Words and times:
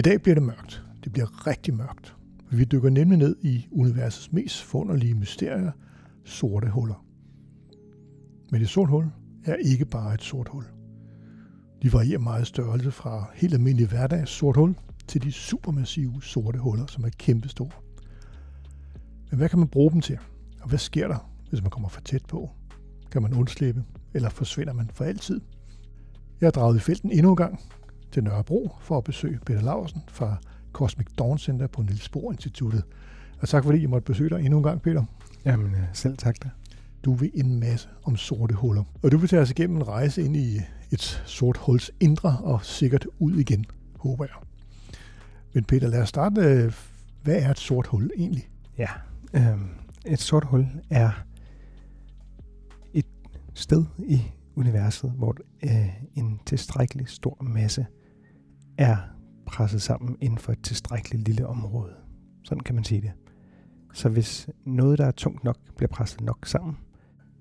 I 0.00 0.02
dag 0.02 0.22
bliver 0.22 0.34
det 0.34 0.42
mørkt. 0.42 0.84
Det 1.04 1.12
bliver 1.12 1.46
rigtig 1.46 1.74
mørkt. 1.74 2.16
Vi 2.50 2.64
dykker 2.64 2.90
nemlig 2.90 3.18
ned 3.18 3.36
i 3.42 3.66
universets 3.72 4.32
mest 4.32 4.62
forunderlige 4.62 5.14
mysterier, 5.14 5.72
sorte 6.24 6.68
huller. 6.68 7.04
Men 8.50 8.62
et 8.62 8.68
sort 8.68 8.88
hul 8.88 9.06
er 9.44 9.54
ikke 9.54 9.84
bare 9.84 10.14
et 10.14 10.22
sort 10.22 10.48
hul. 10.48 10.64
De 11.82 11.92
varierer 11.92 12.18
meget 12.18 12.46
størrelse 12.46 12.90
fra 12.90 13.30
helt 13.34 13.54
almindelig 13.54 13.88
hverdags 13.88 14.30
sort 14.30 14.56
hul 14.56 14.74
til 15.08 15.22
de 15.22 15.32
supermassive 15.32 16.22
sorte 16.22 16.58
huller, 16.58 16.86
som 16.86 17.04
er 17.04 17.10
kæmpestore. 17.18 17.70
Men 19.30 19.38
hvad 19.38 19.48
kan 19.48 19.58
man 19.58 19.68
bruge 19.68 19.92
dem 19.92 20.00
til? 20.00 20.18
Og 20.60 20.68
hvad 20.68 20.78
sker 20.78 21.08
der, 21.08 21.30
hvis 21.50 21.62
man 21.62 21.70
kommer 21.70 21.88
for 21.88 22.00
tæt 22.00 22.24
på? 22.28 22.50
Kan 23.12 23.22
man 23.22 23.34
undslippe, 23.34 23.84
eller 24.14 24.28
forsvinder 24.28 24.72
man 24.72 24.90
for 24.94 25.04
altid? 25.04 25.40
Jeg 26.40 26.46
har 26.46 26.50
draget 26.50 26.76
i 26.76 26.80
felten 26.80 27.10
endnu 27.10 27.30
en 27.30 27.36
gang 27.36 27.60
til 28.12 28.24
Nørrebro 28.24 28.76
for 28.80 28.98
at 28.98 29.04
besøge 29.04 29.38
Peter 29.46 29.60
Laursen 29.60 30.02
fra 30.08 30.36
Cosmic 30.72 31.06
Dawn 31.18 31.38
Center 31.38 31.66
på 31.66 31.82
Niels 31.82 32.08
Bohr 32.08 32.32
Instituttet. 32.32 32.82
Og 33.40 33.48
tak 33.48 33.64
fordi 33.64 33.80
jeg 33.80 33.90
måtte 33.90 34.06
besøge 34.06 34.30
dig 34.30 34.40
endnu 34.44 34.56
en 34.56 34.64
gang, 34.64 34.82
Peter. 34.82 35.04
Jamen, 35.44 35.74
øh, 35.74 35.82
selv 35.92 36.16
tak 36.16 36.36
da. 36.44 36.48
Du 37.04 37.14
vil 37.14 37.30
en 37.34 37.60
masse 37.60 37.88
om 38.02 38.16
sorte 38.16 38.54
huller. 38.54 38.84
Og 39.02 39.12
du 39.12 39.18
vil 39.18 39.28
tage 39.28 39.42
os 39.42 39.50
igennem 39.50 39.76
en 39.76 39.88
rejse 39.88 40.22
ind 40.22 40.36
i 40.36 40.60
et 40.92 41.22
sort 41.26 41.56
huls 41.56 41.90
indre 42.00 42.38
og 42.42 42.64
sikkert 42.64 43.06
ud 43.18 43.34
igen, 43.34 43.64
håber 43.98 44.24
jeg. 44.24 44.34
Men 45.52 45.64
Peter, 45.64 45.88
lad 45.88 46.02
os 46.02 46.08
starte. 46.08 46.72
Hvad 47.22 47.36
er 47.36 47.50
et 47.50 47.58
sort 47.58 47.86
hul 47.86 48.10
egentlig? 48.16 48.48
Ja, 48.78 48.88
øh, 49.34 49.58
et 50.06 50.20
sort 50.20 50.44
hul 50.44 50.66
er 50.90 51.10
et 52.94 53.06
sted 53.54 53.84
i 53.98 54.22
universet, 54.56 55.10
hvor 55.10 55.36
øh, 55.62 55.88
en 56.14 56.40
tilstrækkelig 56.46 57.08
stor 57.08 57.36
masse 57.40 57.86
er 58.80 58.96
presset 59.46 59.82
sammen 59.82 60.16
inden 60.20 60.38
for 60.38 60.52
et 60.52 60.62
tilstrækkeligt 60.62 61.24
lille 61.24 61.46
område. 61.46 61.94
Sådan 62.44 62.60
kan 62.60 62.74
man 62.74 62.84
sige 62.84 63.00
det. 63.00 63.12
Så 63.92 64.08
hvis 64.08 64.48
noget, 64.64 64.98
der 64.98 65.06
er 65.06 65.10
tungt 65.10 65.44
nok, 65.44 65.56
bliver 65.76 65.88
presset 65.88 66.20
nok 66.20 66.46
sammen, 66.46 66.76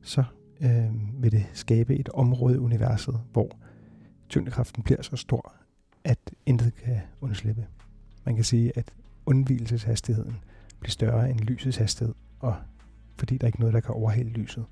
så 0.01 0.23
øh, 0.61 1.23
vil 1.23 1.31
det 1.31 1.45
skabe 1.53 1.95
et 1.95 2.09
område 2.09 2.55
i 2.55 2.57
universet, 2.57 3.19
hvor 3.31 3.57
tyngdekraften 4.29 4.83
bliver 4.83 5.01
så 5.01 5.15
stor, 5.15 5.53
at 6.03 6.31
intet 6.45 6.75
kan 6.75 7.01
undslippe. 7.21 7.67
Man 8.25 8.35
kan 8.35 8.43
sige, 8.43 8.77
at 8.77 8.93
undvielseshastigheden 9.25 10.35
bliver 10.79 10.91
større 10.91 11.29
end 11.29 11.39
lysets 11.39 11.77
hastighed, 11.77 12.15
og 12.39 12.55
fordi 13.17 13.37
der 13.37 13.43
er 13.43 13.47
ikke 13.47 13.59
noget, 13.59 13.73
der 13.73 13.79
kan 13.79 13.95
overhale 13.95 14.29
lyset, 14.29 14.65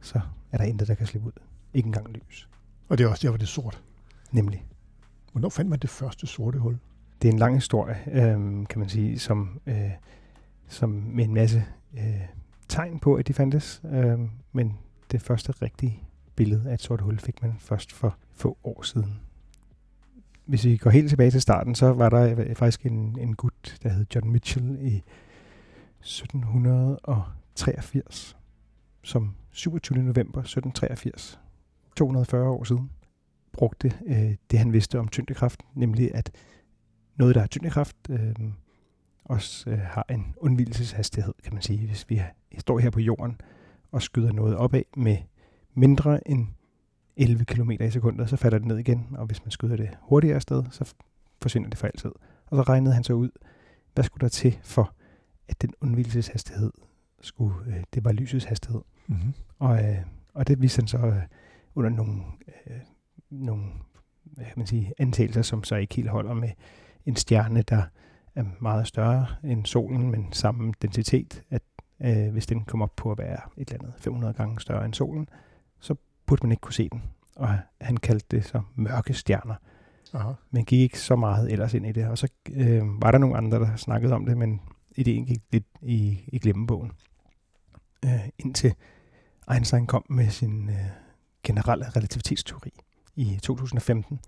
så 0.00 0.20
er 0.52 0.56
der 0.56 0.64
intet, 0.64 0.88
der 0.88 0.94
kan 0.94 1.06
slippe 1.06 1.26
ud. 1.26 1.42
Ikke 1.74 1.86
engang 1.86 2.08
lys. 2.08 2.48
Og 2.88 2.98
det 2.98 3.04
er 3.04 3.08
også 3.08 3.22
der, 3.22 3.30
hvor 3.30 3.36
det 3.36 3.44
er 3.44 3.48
sort. 3.48 3.82
Nemlig. 4.32 4.64
Hvornår 5.32 5.48
fandt 5.48 5.70
man 5.70 5.78
det 5.78 5.90
første 5.90 6.26
sorte 6.26 6.58
hul? 6.58 6.78
Det 7.22 7.28
er 7.28 7.32
en 7.32 7.38
lang 7.38 7.54
historie, 7.54 7.96
øh, 8.06 8.66
kan 8.66 8.78
man 8.78 8.88
sige, 8.88 9.18
som, 9.18 9.60
øh, 9.66 9.90
som 10.68 10.90
med 10.90 11.24
en 11.24 11.34
masse 11.34 11.64
øh, 11.98 12.20
tegn 12.68 12.98
på, 12.98 13.14
at 13.14 13.28
de 13.28 13.34
fandtes. 13.34 13.82
Øh, 13.92 14.18
men 14.52 14.78
det 15.12 15.22
første 15.22 15.52
rigtige 15.52 16.02
billede 16.36 16.70
af 16.70 16.74
et 16.74 16.82
sort 16.82 17.00
hul 17.00 17.18
fik 17.18 17.42
man 17.42 17.54
først 17.58 17.92
for 17.92 18.16
få 18.32 18.58
år 18.64 18.82
siden. 18.82 19.20
Hvis 20.44 20.64
vi 20.64 20.76
går 20.76 20.90
helt 20.90 21.08
tilbage 21.08 21.30
til 21.30 21.40
starten, 21.40 21.74
så 21.74 21.92
var 21.92 22.08
der 22.08 22.34
øh, 22.38 22.54
faktisk 22.54 22.86
en, 22.86 23.18
en 23.20 23.34
gut, 23.34 23.78
der 23.82 23.88
hed 23.88 24.06
John 24.14 24.30
Mitchell 24.30 24.78
i 24.80 25.02
1783, 26.00 28.36
som 29.02 29.34
27. 29.50 29.98
november 29.98 30.40
1783, 30.40 31.40
240 31.96 32.48
år 32.48 32.64
siden, 32.64 32.90
brugte 33.52 33.92
øh, 34.06 34.34
det, 34.50 34.58
han 34.58 34.72
vidste 34.72 34.98
om 34.98 35.08
tyngdekraft, 35.08 35.60
nemlig 35.74 36.14
at 36.14 36.30
noget, 37.16 37.34
der 37.34 37.40
har 37.40 37.48
tyngdekraft, 37.48 37.96
øh, 38.10 38.34
også 39.24 39.70
øh, 39.70 39.78
har 39.78 40.06
en 40.10 40.34
undvildelseshastighed, 40.36 41.34
kan 41.44 41.52
man 41.52 41.62
sige. 41.62 41.86
Hvis 41.86 42.10
vi 42.10 42.22
står 42.58 42.78
her 42.78 42.90
på 42.90 43.00
jorden 43.00 43.40
og 43.92 44.02
skyder 44.02 44.32
noget 44.32 44.56
opad 44.56 44.82
med 44.96 45.16
mindre 45.74 46.28
end 46.28 46.46
11 47.16 47.44
km 47.44 47.70
i 47.70 47.90
sekundet, 47.90 48.30
så 48.30 48.36
falder 48.36 48.58
det 48.58 48.66
ned 48.66 48.78
igen, 48.78 49.06
og 49.18 49.26
hvis 49.26 49.44
man 49.44 49.50
skyder 49.50 49.76
det 49.76 49.90
hurtigere 50.00 50.34
afsted, 50.34 50.64
så 50.70 50.94
forsvinder 51.42 51.68
det 51.68 51.78
for 51.78 51.86
altid. 51.86 52.10
Og 52.46 52.56
så 52.56 52.62
regnede 52.62 52.94
han 52.94 53.04
så 53.04 53.12
ud, 53.12 53.30
hvad 53.94 54.04
skulle 54.04 54.22
der 54.22 54.28
til 54.28 54.58
for, 54.62 54.94
at 55.48 55.62
den 55.62 55.72
undvildelseshastighed 55.80 56.72
skulle, 57.20 57.54
øh, 57.66 57.84
det 57.94 58.04
var 58.04 58.12
lysets 58.12 58.44
hastighed. 58.44 58.80
Mm-hmm. 59.06 59.32
Og, 59.58 59.84
øh, 59.84 59.98
og 60.34 60.48
det 60.48 60.62
viste 60.62 60.80
han 60.80 60.88
så 60.88 60.98
øh, 60.98 61.22
under 61.74 61.90
nogle, 61.90 62.22
øh, 62.66 62.80
nogle 63.32 63.64
hvad 64.24 64.44
kan 64.44 64.54
man 64.56 64.66
sige, 64.66 64.92
antagelser, 64.98 65.42
som 65.42 65.64
så 65.64 65.76
ikke 65.76 65.94
helt 65.94 66.08
holder 66.08 66.34
med 66.34 66.50
en 67.06 67.16
stjerne, 67.16 67.62
der 67.62 67.82
er 68.34 68.44
meget 68.60 68.86
større 68.86 69.26
end 69.44 69.66
solen, 69.66 70.10
men 70.10 70.32
samme 70.32 70.72
densitet, 70.82 71.42
at 71.50 71.62
øh, 72.00 72.32
hvis 72.32 72.46
den 72.46 72.64
kommer 72.64 72.86
op 72.86 72.96
på 72.96 73.10
at 73.10 73.18
være 73.18 73.40
et 73.56 73.70
eller 73.70 73.82
andet 73.82 73.94
500 74.00 74.34
gange 74.34 74.60
større 74.60 74.84
end 74.84 74.94
solen, 74.94 75.28
så 75.80 75.94
burde 76.26 76.46
man 76.46 76.52
ikke 76.52 76.60
kunne 76.60 76.72
se 76.72 76.88
den. 76.88 77.02
Og 77.36 77.58
han 77.80 77.96
kaldte 77.96 78.36
det 78.36 78.44
så 78.44 78.62
mørke 78.74 79.14
stjerner. 79.14 79.54
Aha. 80.14 80.32
Men 80.50 80.64
gik 80.64 80.80
ikke 80.80 81.00
så 81.00 81.16
meget 81.16 81.52
ellers 81.52 81.74
ind 81.74 81.86
i 81.86 81.92
det. 81.92 82.08
Og 82.08 82.18
så 82.18 82.28
øh, 82.52 83.02
var 83.02 83.10
der 83.10 83.18
nogle 83.18 83.36
andre, 83.36 83.58
der 83.58 83.76
snakkede 83.76 84.14
om 84.14 84.26
det, 84.26 84.38
men 84.38 84.60
ideen 84.96 85.26
gik 85.26 85.42
lidt 85.52 85.66
i, 85.82 86.24
i 86.26 86.38
glemmebogen. 86.38 86.92
Øh, 88.04 88.28
indtil 88.38 88.74
Einstein 89.52 89.86
kom 89.86 90.04
med 90.08 90.28
sin 90.28 90.68
øh, 90.68 90.86
generelle 91.42 91.88
relativitetsteori 91.88 92.72
i 93.16 93.38
2015. 93.42 94.20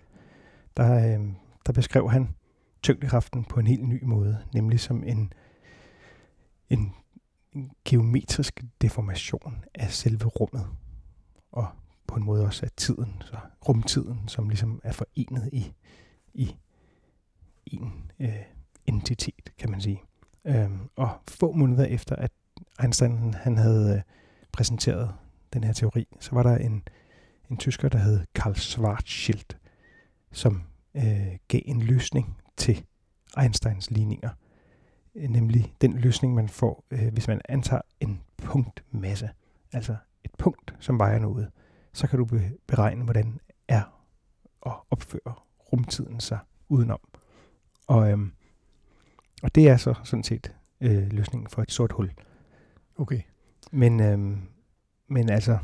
Der, 0.76 0.94
øh, 0.94 1.26
der 1.66 1.72
beskrev 1.72 2.10
han 2.10 2.34
tyngdekraften 2.82 3.44
på 3.44 3.60
en 3.60 3.66
helt 3.66 3.88
ny 3.88 4.04
måde, 4.04 4.44
nemlig 4.54 4.80
som 4.80 5.04
en, 5.04 5.32
en, 6.70 6.92
en 7.52 7.70
geometrisk 7.84 8.64
deformation 8.80 9.64
af 9.74 9.90
selve 9.92 10.24
rummet, 10.24 10.66
og 11.52 11.66
på 12.06 12.14
en 12.14 12.24
måde 12.24 12.44
også 12.44 12.66
af 12.66 12.70
tiden, 12.76 13.22
så 13.24 13.36
rumtiden, 13.68 14.28
som 14.28 14.48
ligesom 14.48 14.80
er 14.84 14.92
forenet 14.92 15.50
i, 15.52 15.74
i 16.34 16.56
en 17.66 18.10
øh, 18.20 18.42
entitet, 18.86 19.52
kan 19.58 19.70
man 19.70 19.80
sige. 19.80 20.02
Øhm, 20.44 20.90
og 20.96 21.10
få 21.28 21.52
måneder 21.52 21.84
efter, 21.84 22.16
at 22.16 22.32
Einstein 22.82 23.34
han 23.34 23.56
havde 23.56 23.96
øh, 23.96 24.02
præsenteret 24.52 25.14
den 25.52 25.64
her 25.64 25.72
teori, 25.72 26.06
så 26.20 26.30
var 26.32 26.42
der 26.42 26.56
en, 26.56 26.82
en 27.50 27.56
tysker, 27.56 27.88
der 27.88 27.98
hed 27.98 28.20
Karl 28.34 28.54
Schwarzschild, 28.54 29.56
som 30.32 30.62
øh, 30.94 31.38
gav 31.48 31.60
en 31.64 31.82
løsning 31.82 32.36
til 32.56 32.84
Einsteins 33.38 33.90
ligninger. 33.90 34.30
Øh, 35.14 35.28
nemlig 35.30 35.74
den 35.80 35.98
løsning, 35.98 36.34
man 36.34 36.48
får, 36.48 36.84
øh, 36.90 37.12
hvis 37.12 37.28
man 37.28 37.40
antager 37.48 37.82
en 38.00 38.22
punktmasse. 38.36 39.30
Altså 39.72 39.96
et 40.24 40.30
punkt, 40.38 40.74
som 40.80 40.98
vejer 40.98 41.18
noget. 41.18 41.50
Så 41.92 42.06
kan 42.06 42.18
du 42.18 42.24
be- 42.24 42.56
beregne, 42.66 43.04
hvordan 43.04 43.40
er 43.68 43.82
og 44.60 44.86
opfører 44.90 45.46
rumtiden 45.72 46.20
sig 46.20 46.38
udenom. 46.68 47.00
Og, 47.86 48.10
øhm, 48.10 48.32
og 49.42 49.54
det 49.54 49.68
er 49.68 49.76
så 49.76 49.94
sådan 50.04 50.24
set 50.24 50.54
øh, 50.80 51.12
løsningen 51.12 51.48
for 51.48 51.62
et 51.62 51.72
sort 51.72 51.92
hul. 51.92 52.12
Okay. 52.96 53.20
Men, 53.72 54.00
øhm, 54.00 54.40
men 55.08 55.28
altså, 55.28 55.58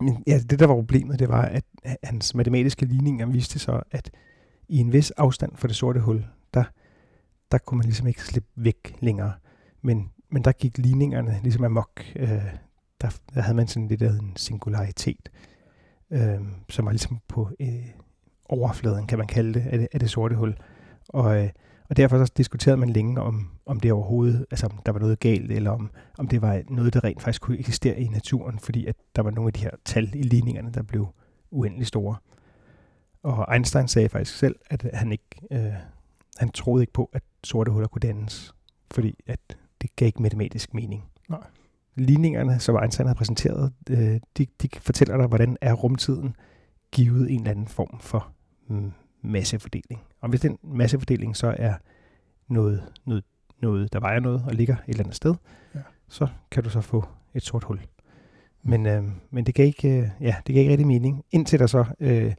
men, 0.00 0.22
ja, 0.26 0.38
det 0.38 0.58
der 0.58 0.66
var 0.66 0.74
problemet, 0.74 1.18
det 1.18 1.28
var, 1.28 1.42
at 1.42 1.64
hans 2.04 2.34
matematiske 2.34 2.86
ligninger 2.86 3.26
viste 3.26 3.58
så, 3.58 3.82
at 3.90 4.10
i 4.68 4.78
en 4.78 4.92
vis 4.92 5.10
afstand 5.10 5.56
fra 5.56 5.68
det 5.68 5.76
sorte 5.76 6.00
hul, 6.00 6.26
der, 6.54 6.64
der 7.52 7.58
kunne 7.58 7.78
man 7.78 7.84
ligesom 7.84 8.06
ikke 8.06 8.24
slippe 8.24 8.48
væk 8.56 8.96
længere. 9.00 9.32
Men, 9.82 10.10
men 10.30 10.44
der 10.44 10.52
gik 10.52 10.78
ligningerne 10.78 11.40
ligesom 11.42 11.64
amok. 11.64 12.00
Øh, 12.16 12.28
der, 13.00 13.20
der 13.34 13.40
havde 13.40 13.56
man 13.56 13.68
sådan 13.68 13.88
lidt 13.88 14.02
af 14.02 14.10
en 14.10 14.32
singularitet, 14.36 15.30
øh, 16.10 16.40
som 16.68 16.84
var 16.84 16.92
ligesom 16.92 17.18
på 17.28 17.50
øh, 17.60 17.88
overfladen, 18.48 19.06
kan 19.06 19.18
man 19.18 19.26
kalde 19.26 19.54
det, 19.54 19.66
af 19.66 19.78
det, 19.78 19.88
af 19.92 20.00
det 20.00 20.10
sorte 20.10 20.36
hul. 20.36 20.56
Og, 21.08 21.44
øh, 21.44 21.50
og 21.90 21.96
derfor 21.96 22.24
så 22.24 22.32
diskuterede 22.36 22.76
man 22.76 22.90
længe 22.90 23.20
om, 23.20 23.48
om 23.66 23.80
det 23.80 23.92
overhovedet, 23.92 24.46
altså 24.50 24.66
om 24.66 24.78
der 24.86 24.92
var 24.92 24.98
noget 24.98 25.20
galt, 25.20 25.50
eller 25.50 25.70
om, 25.70 25.90
om 26.18 26.28
det 26.28 26.42
var 26.42 26.62
noget, 26.68 26.94
der 26.94 27.04
rent 27.04 27.22
faktisk 27.22 27.42
kunne 27.42 27.58
eksistere 27.58 28.00
i 28.00 28.08
naturen, 28.08 28.58
fordi 28.58 28.86
at 28.86 28.96
der 29.16 29.22
var 29.22 29.30
nogle 29.30 29.48
af 29.48 29.52
de 29.52 29.60
her 29.60 29.70
tal 29.84 30.10
i 30.14 30.22
ligningerne, 30.22 30.72
der 30.72 30.82
blev 30.82 31.08
uendelig 31.50 31.86
store. 31.86 32.16
Og 33.22 33.54
Einstein 33.54 33.88
sagde 33.88 34.08
faktisk 34.08 34.38
selv, 34.38 34.56
at 34.70 34.90
han 34.94 35.12
ikke, 35.12 35.24
øh, 35.52 35.72
han 36.36 36.50
troede 36.50 36.82
ikke 36.82 36.92
på, 36.92 37.10
at 37.12 37.22
sorte 37.44 37.70
huller 37.70 37.88
kunne 37.88 38.00
dannes, 38.00 38.54
fordi 38.90 39.14
at 39.26 39.40
det 39.82 39.96
gav 39.96 40.06
ikke 40.06 40.22
matematisk 40.22 40.74
mening. 40.74 41.04
Nej. 41.28 41.46
Ligningerne, 41.94 42.60
som 42.60 42.78
Einstein 42.82 43.06
har 43.06 43.14
præsenteret, 43.14 43.72
øh, 43.90 44.20
de, 44.38 44.46
de 44.62 44.68
fortæller 44.80 45.16
dig, 45.16 45.26
hvordan 45.26 45.56
er 45.60 45.72
rumtiden 45.72 46.36
givet 46.92 47.30
en 47.30 47.40
eller 47.40 47.50
anden 47.50 47.68
form 47.68 48.00
for 48.00 48.32
mm, 48.68 48.92
massefordeling. 49.22 50.00
Og 50.20 50.28
hvis 50.28 50.40
den 50.40 50.58
massefordeling 50.62 51.36
så 51.36 51.54
er 51.58 51.74
noget, 52.48 52.82
noget, 53.06 53.24
noget, 53.62 53.92
der 53.92 54.00
vejer 54.00 54.20
noget 54.20 54.44
og 54.46 54.54
ligger 54.54 54.74
et 54.74 54.82
eller 54.88 55.02
andet 55.04 55.16
sted, 55.16 55.34
Ja. 55.74 55.80
så 56.08 56.26
kan 56.50 56.62
du 56.62 56.70
så 56.70 56.80
få 56.80 57.04
et 57.34 57.42
sort 57.42 57.64
hul. 57.64 57.80
Men, 58.62 58.86
øh, 58.86 59.04
men 59.30 59.46
det 59.46 59.54
gav 59.54 59.66
ikke, 59.66 59.98
øh, 59.98 60.08
ja, 60.20 60.36
det 60.46 60.54
gav 60.54 60.60
ikke 60.60 60.70
rigtig 60.70 60.86
mening, 60.86 61.24
indtil 61.30 61.58
der 61.58 61.66
så 61.66 61.84
øh, 62.00 62.34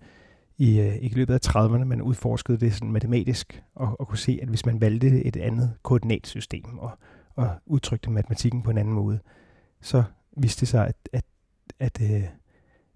i, 0.57 0.79
øh, 0.79 0.95
i 1.01 1.07
løbet 1.07 1.33
af 1.33 1.55
30'erne, 1.55 1.83
man 1.83 2.01
udforskede 2.01 2.57
det 2.57 2.73
sådan 2.73 2.91
matematisk, 2.91 3.63
og, 3.75 3.95
og 3.99 4.07
kunne 4.07 4.17
se, 4.17 4.39
at 4.41 4.47
hvis 4.49 4.65
man 4.65 4.81
valgte 4.81 5.25
et 5.25 5.37
andet 5.37 5.73
koordinatsystem 5.83 6.77
og, 6.77 6.91
og 7.35 7.49
udtrykte 7.65 8.09
matematikken 8.11 8.63
på 8.63 8.71
en 8.71 8.77
anden 8.77 8.93
måde, 8.93 9.19
så 9.81 10.03
viste 10.37 10.59
det 10.59 10.67
sig, 10.67 10.87
at, 10.87 10.95
at, 11.13 11.23
at, 11.79 12.01
øh, 12.01 12.23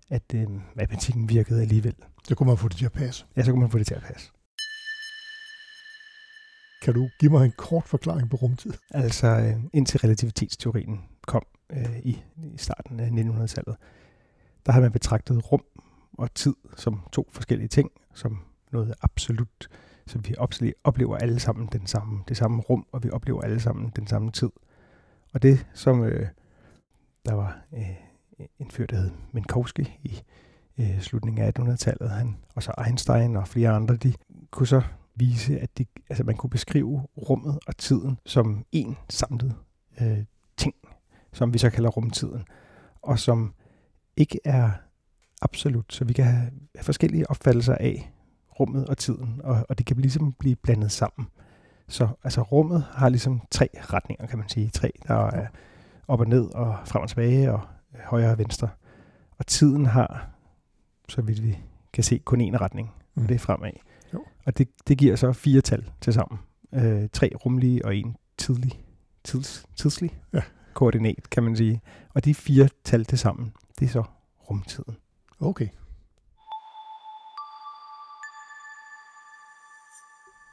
at 0.09 0.33
øh, 0.35 0.47
matematikken 0.75 1.29
virkede 1.29 1.61
alligevel. 1.61 1.95
Så 2.27 2.35
kunne 2.35 2.47
man 2.47 2.57
få 2.57 2.67
det 2.67 2.77
til 2.77 2.85
at 2.85 2.91
passe. 2.91 3.25
Ja, 3.35 3.43
så 3.43 3.51
kunne 3.51 3.61
man 3.61 3.69
få 3.69 3.77
det 3.77 3.87
til 3.87 3.95
at 3.95 4.01
passe. 4.01 4.31
Kan 6.81 6.93
du 6.93 7.09
give 7.19 7.31
mig 7.31 7.45
en 7.45 7.53
kort 7.57 7.83
forklaring 7.83 8.29
på 8.29 8.37
rumtid? 8.37 8.73
Altså 8.91 9.27
øh, 9.27 9.63
indtil 9.73 9.99
relativitetsteorien 9.99 11.01
kom 11.27 11.43
øh, 11.69 11.99
i, 11.99 12.23
i 12.37 12.57
starten 12.57 12.99
af 12.99 13.09
1900-tallet, 13.09 13.75
der 14.65 14.71
havde 14.71 14.83
man 14.83 14.91
betragtet 14.91 15.51
rum 15.51 15.63
og 16.13 16.33
tid 16.33 16.55
som 16.77 17.01
to 17.11 17.29
forskellige 17.31 17.67
ting, 17.67 17.91
som 18.13 18.39
noget 18.71 18.95
absolut, 19.01 19.69
som 20.07 20.27
vi 20.27 20.35
oplever 20.83 21.17
alle 21.17 21.39
sammen 21.39 21.69
den 21.71 21.87
samme, 21.87 22.23
det 22.27 22.37
samme 22.37 22.61
rum, 22.61 22.85
og 22.91 23.03
vi 23.03 23.09
oplever 23.09 23.41
alle 23.41 23.59
sammen 23.59 23.91
den 23.95 24.07
samme 24.07 24.31
tid. 24.31 24.49
Og 25.33 25.41
det, 25.41 25.67
som 25.73 26.03
øh, 26.03 26.27
der 27.25 27.33
var 27.33 27.61
øh, 27.73 27.95
en 28.59 28.71
fyr, 28.71 28.85
der 28.85 28.95
hed 28.95 29.11
Minkowski 29.31 29.99
i 30.03 30.21
øh, 30.77 31.01
slutningen 31.01 31.43
af 31.43 31.51
1800-tallet, 31.59 32.09
han, 32.09 32.37
og 32.55 32.63
så 32.63 32.73
Einstein 32.85 33.35
og 33.35 33.47
flere 33.47 33.69
andre, 33.69 33.95
de 33.95 34.13
kunne 34.51 34.67
så 34.67 34.81
vise, 35.15 35.59
at 35.59 35.77
de, 35.77 35.85
altså 36.09 36.23
man 36.23 36.35
kunne 36.35 36.49
beskrive 36.49 37.07
rummet 37.17 37.59
og 37.67 37.77
tiden 37.77 38.19
som 38.25 38.65
en 38.71 38.97
samlet 39.09 39.55
øh, 40.01 40.17
ting, 40.57 40.75
som 41.33 41.53
vi 41.53 41.57
så 41.57 41.69
kalder 41.69 41.89
rumtiden, 41.89 42.43
og 43.01 43.19
som 43.19 43.53
ikke 44.17 44.39
er 44.45 44.69
absolut, 45.41 45.93
så 45.93 46.05
vi 46.05 46.13
kan 46.13 46.25
have 46.25 46.51
forskellige 46.81 47.29
opfattelser 47.29 47.75
af 47.75 48.11
rummet 48.59 48.85
og 48.87 48.97
tiden, 48.97 49.41
og, 49.43 49.65
og 49.69 49.77
det 49.77 49.85
kan 49.85 49.97
ligesom 49.97 50.33
blive 50.33 50.55
blandet 50.55 50.91
sammen. 50.91 51.27
Så 51.87 52.07
altså 52.23 52.41
rummet 52.41 52.85
har 52.91 53.09
ligesom 53.09 53.41
tre 53.51 53.69
retninger, 53.73 54.27
kan 54.27 54.39
man 54.39 54.49
sige. 54.49 54.69
Tre, 54.69 54.91
der 55.07 55.15
er 55.15 55.47
op 56.07 56.19
og 56.19 56.27
ned 56.27 56.45
og 56.45 56.77
frem 56.85 57.01
og 57.01 57.09
tilbage 57.09 57.53
og 57.53 57.61
højre 58.03 58.31
og 58.31 58.37
venstre. 58.37 58.69
Og 59.37 59.47
tiden 59.47 59.85
har, 59.85 60.29
så 61.09 61.21
vidt 61.21 61.43
vi 61.43 61.59
kan 61.93 62.03
se, 62.03 62.17
kun 62.19 62.41
én 62.41 62.57
retning, 62.61 62.91
Mm. 63.15 63.23
og 63.23 63.29
det 63.29 63.35
er 63.35 63.39
fremad. 63.39 63.71
Jo. 64.13 64.25
Og 64.45 64.57
det, 64.57 64.67
det 64.87 64.97
giver 64.97 65.15
så 65.15 65.33
fire 65.33 65.61
tal 65.61 65.91
til 66.01 66.13
sammen. 66.13 66.39
Øh, 66.73 67.09
tre 67.13 67.31
rumlige 67.45 67.85
og 67.85 67.95
en 67.95 68.15
tidlig, 68.37 68.71
tids, 69.23 69.65
tidslig 69.75 70.19
Ja. 70.33 70.41
koordinat, 70.73 71.29
kan 71.29 71.43
man 71.43 71.55
sige. 71.55 71.81
Og 72.13 72.25
de 72.25 72.33
fire 72.35 72.69
tal 72.83 73.05
til 73.05 73.17
sammen, 73.17 73.53
det 73.79 73.85
er 73.85 73.89
så 73.89 74.03
rumtiden. 74.49 74.97
Okay. 75.39 75.67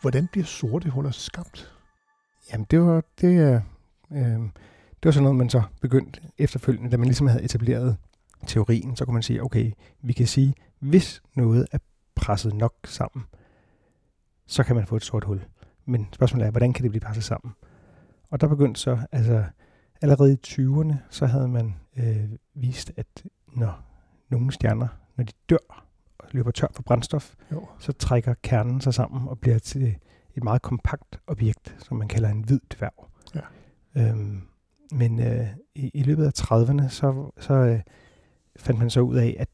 Hvordan 0.00 0.26
bliver 0.32 0.44
sorte 0.44 0.90
huller 0.90 1.10
skabt? 1.10 1.72
Jamen, 2.52 2.66
det 2.70 2.80
var, 2.80 3.02
det, 3.20 3.36
er, 3.38 3.60
øh, 4.12 4.40
det 5.02 5.06
var 5.06 5.10
sådan 5.10 5.22
noget, 5.22 5.36
man 5.36 5.50
så 5.50 5.62
begyndte 5.80 6.20
efterfølgende, 6.38 6.90
da 6.90 6.96
man 6.96 7.06
ligesom 7.06 7.26
havde 7.26 7.42
etableret 7.44 7.96
teorien, 8.46 8.96
så 8.96 9.04
kunne 9.04 9.14
man 9.14 9.22
sige, 9.22 9.42
okay, 9.42 9.72
vi 10.02 10.12
kan 10.12 10.26
sige, 10.26 10.54
hvis 10.78 11.22
noget 11.34 11.66
er 11.72 11.78
presset 12.14 12.54
nok 12.54 12.74
sammen, 12.84 13.24
så 14.46 14.62
kan 14.62 14.76
man 14.76 14.86
få 14.86 14.96
et 14.96 15.04
sort 15.04 15.24
hul. 15.24 15.44
Men 15.84 16.08
spørgsmålet 16.12 16.46
er, 16.46 16.50
hvordan 16.50 16.72
kan 16.72 16.82
det 16.82 16.90
blive 16.90 17.00
presset 17.00 17.24
sammen? 17.24 17.54
Og 18.30 18.40
der 18.40 18.48
begyndte 18.48 18.80
så, 18.80 18.98
altså 19.12 19.44
allerede 20.02 20.32
i 20.32 20.38
20'erne, 20.46 20.94
så 21.10 21.26
havde 21.26 21.48
man 21.48 21.74
øh, 21.96 22.30
vist, 22.54 22.92
at 22.96 23.06
når 23.52 23.84
nogle 24.28 24.52
stjerner, 24.52 24.88
når 25.16 25.24
de 25.24 25.32
dør 25.50 25.86
og 26.18 26.28
løber 26.32 26.50
tør 26.50 26.66
for 26.74 26.82
brændstof, 26.82 27.34
Jo. 27.52 27.68
så 27.78 27.92
trækker 27.92 28.34
kernen 28.42 28.80
sig 28.80 28.94
sammen 28.94 29.28
og 29.28 29.38
bliver 29.38 29.58
til 29.58 29.96
et 30.34 30.44
meget 30.44 30.62
kompakt 30.62 31.20
objekt, 31.26 31.76
som 31.78 31.96
man 31.96 32.08
kalder 32.08 32.28
en 32.28 32.40
hvid 32.40 32.60
dværg. 32.78 33.08
Ja. 33.34 33.40
Øhm, 33.96 34.42
men 34.92 35.20
øh, 35.20 35.46
i, 35.74 35.90
i 35.94 36.02
løbet 36.02 36.24
af 36.24 36.30
30'erne, 36.40 36.88
så, 36.88 37.30
så 37.38 37.54
øh, 37.54 37.80
fandt 38.56 38.80
man 38.80 38.90
så 38.90 39.00
ud 39.00 39.16
af, 39.16 39.36
at 39.38 39.48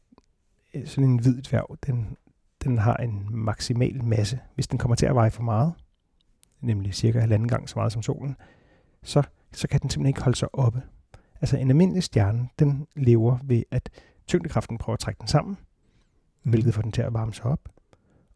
øh, 0.73 0.87
sådan 0.87 1.09
en 1.09 1.19
hvid 1.19 1.41
dværg, 1.41 1.77
den, 1.85 2.17
den 2.63 2.77
har 2.77 2.95
en 2.95 3.27
maksimal 3.31 4.03
masse. 4.03 4.39
Hvis 4.55 4.67
den 4.67 4.77
kommer 4.77 4.95
til 4.95 5.05
at 5.05 5.15
veje 5.15 5.31
for 5.31 5.43
meget, 5.43 5.73
nemlig 6.61 6.93
cirka 6.93 7.19
halvanden 7.19 7.47
gang 7.47 7.69
så 7.69 7.79
meget 7.79 7.91
som 7.91 8.01
solen, 8.01 8.35
så, 9.03 9.23
så 9.51 9.67
kan 9.67 9.79
den 9.79 9.89
simpelthen 9.89 10.09
ikke 10.09 10.21
holde 10.21 10.37
sig 10.37 10.55
oppe. 10.55 10.81
Altså 11.41 11.57
en 11.57 11.69
almindelig 11.69 12.03
stjerne, 12.03 12.49
den 12.59 12.87
lever 12.95 13.37
ved, 13.43 13.63
at 13.71 13.89
tyngdekraften 14.27 14.77
prøver 14.77 14.93
at 14.93 14.99
trække 14.99 15.19
den 15.19 15.27
sammen, 15.27 15.57
Mm. 16.43 16.49
hvilket 16.51 16.73
får 16.73 16.81
den 16.81 16.91
til 16.91 17.01
at 17.01 17.13
varme 17.13 17.33
sig 17.33 17.45
op. 17.45 17.69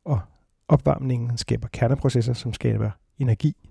Og 0.06 0.20
opvarmningen 0.68 1.38
skaber 1.38 1.68
kerneprocesser, 1.68 2.34
som 2.34 2.54
skaber 2.54 2.92
energi, 3.18 3.70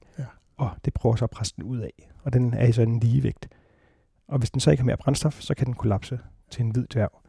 og 0.63 0.71
det 0.85 0.95
prøver 0.95 1.17
så 1.17 1.25
at 1.25 1.31
presse 1.31 1.55
den 1.57 1.65
ud 1.65 1.79
af. 1.79 2.11
Og 2.23 2.33
den 2.33 2.55
er 2.55 2.67
i 2.67 2.73
sådan 2.73 2.95
en 2.95 3.01
ligevægt. 3.01 3.49
Og 4.29 4.39
hvis 4.39 4.51
den 4.51 4.61
så 4.61 4.71
ikke 4.71 4.81
har 4.81 4.87
mere 4.87 4.97
brændstof, 4.97 5.41
så 5.41 5.55
kan 5.55 5.67
den 5.67 5.75
kollapse 5.75 6.19
til 6.51 6.65
en 6.65 6.71
hvid 6.71 6.87
dværg. 6.87 7.23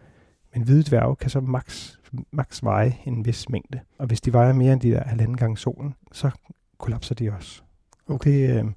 Men 0.53 0.63
hvide 0.63 0.83
dværge 0.83 1.15
kan 1.15 1.29
så 1.29 1.41
max, 1.41 1.95
max 2.31 2.63
veje 2.63 2.97
en 3.05 3.25
vis 3.25 3.49
mængde. 3.49 3.79
Og 3.97 4.07
hvis 4.07 4.21
de 4.21 4.33
vejer 4.33 4.53
mere 4.53 4.73
end 4.73 4.81
de 4.81 4.91
der 4.91 5.03
halvanden 5.03 5.37
gange 5.37 5.57
solen, 5.57 5.93
så 6.11 6.31
kollapser 6.77 7.15
de 7.15 7.31
også. 7.31 7.61
Okay. 8.07 8.49
Det, 8.49 8.63
øh, 8.63 8.71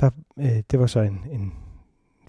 der, 0.00 0.10
øh, 0.38 0.62
det 0.70 0.80
var 0.80 0.86
så 0.86 1.00
en, 1.00 1.26
en 1.30 1.52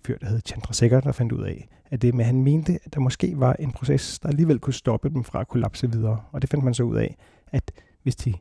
fyr, 0.06 0.18
der 0.18 0.27
hed 0.27 0.41
Chandrasekhar, 0.45 1.01
der 1.01 1.12
fandt 1.12 1.31
ud 1.31 1.44
af, 1.44 1.68
at 1.86 2.01
det 2.01 2.13
med, 2.13 2.25
han 2.25 2.41
mente, 2.41 2.79
at 2.86 2.94
der 2.94 3.00
måske 3.00 3.39
var 3.39 3.53
en 3.53 3.71
proces, 3.71 4.19
der 4.19 4.29
alligevel 4.29 4.60
kunne 4.60 4.74
stoppe 4.74 5.10
dem 5.10 5.24
fra 5.24 5.41
at 5.41 5.48
kollapse 5.48 5.91
videre. 5.91 6.22
Og 6.31 6.41
det 6.41 6.50
fandt 6.50 6.65
man 6.65 6.74
så 6.74 6.84
ud 6.84 6.96
af, 6.96 7.17
at 7.48 7.72
hvis 8.03 8.15
de, 8.15 8.34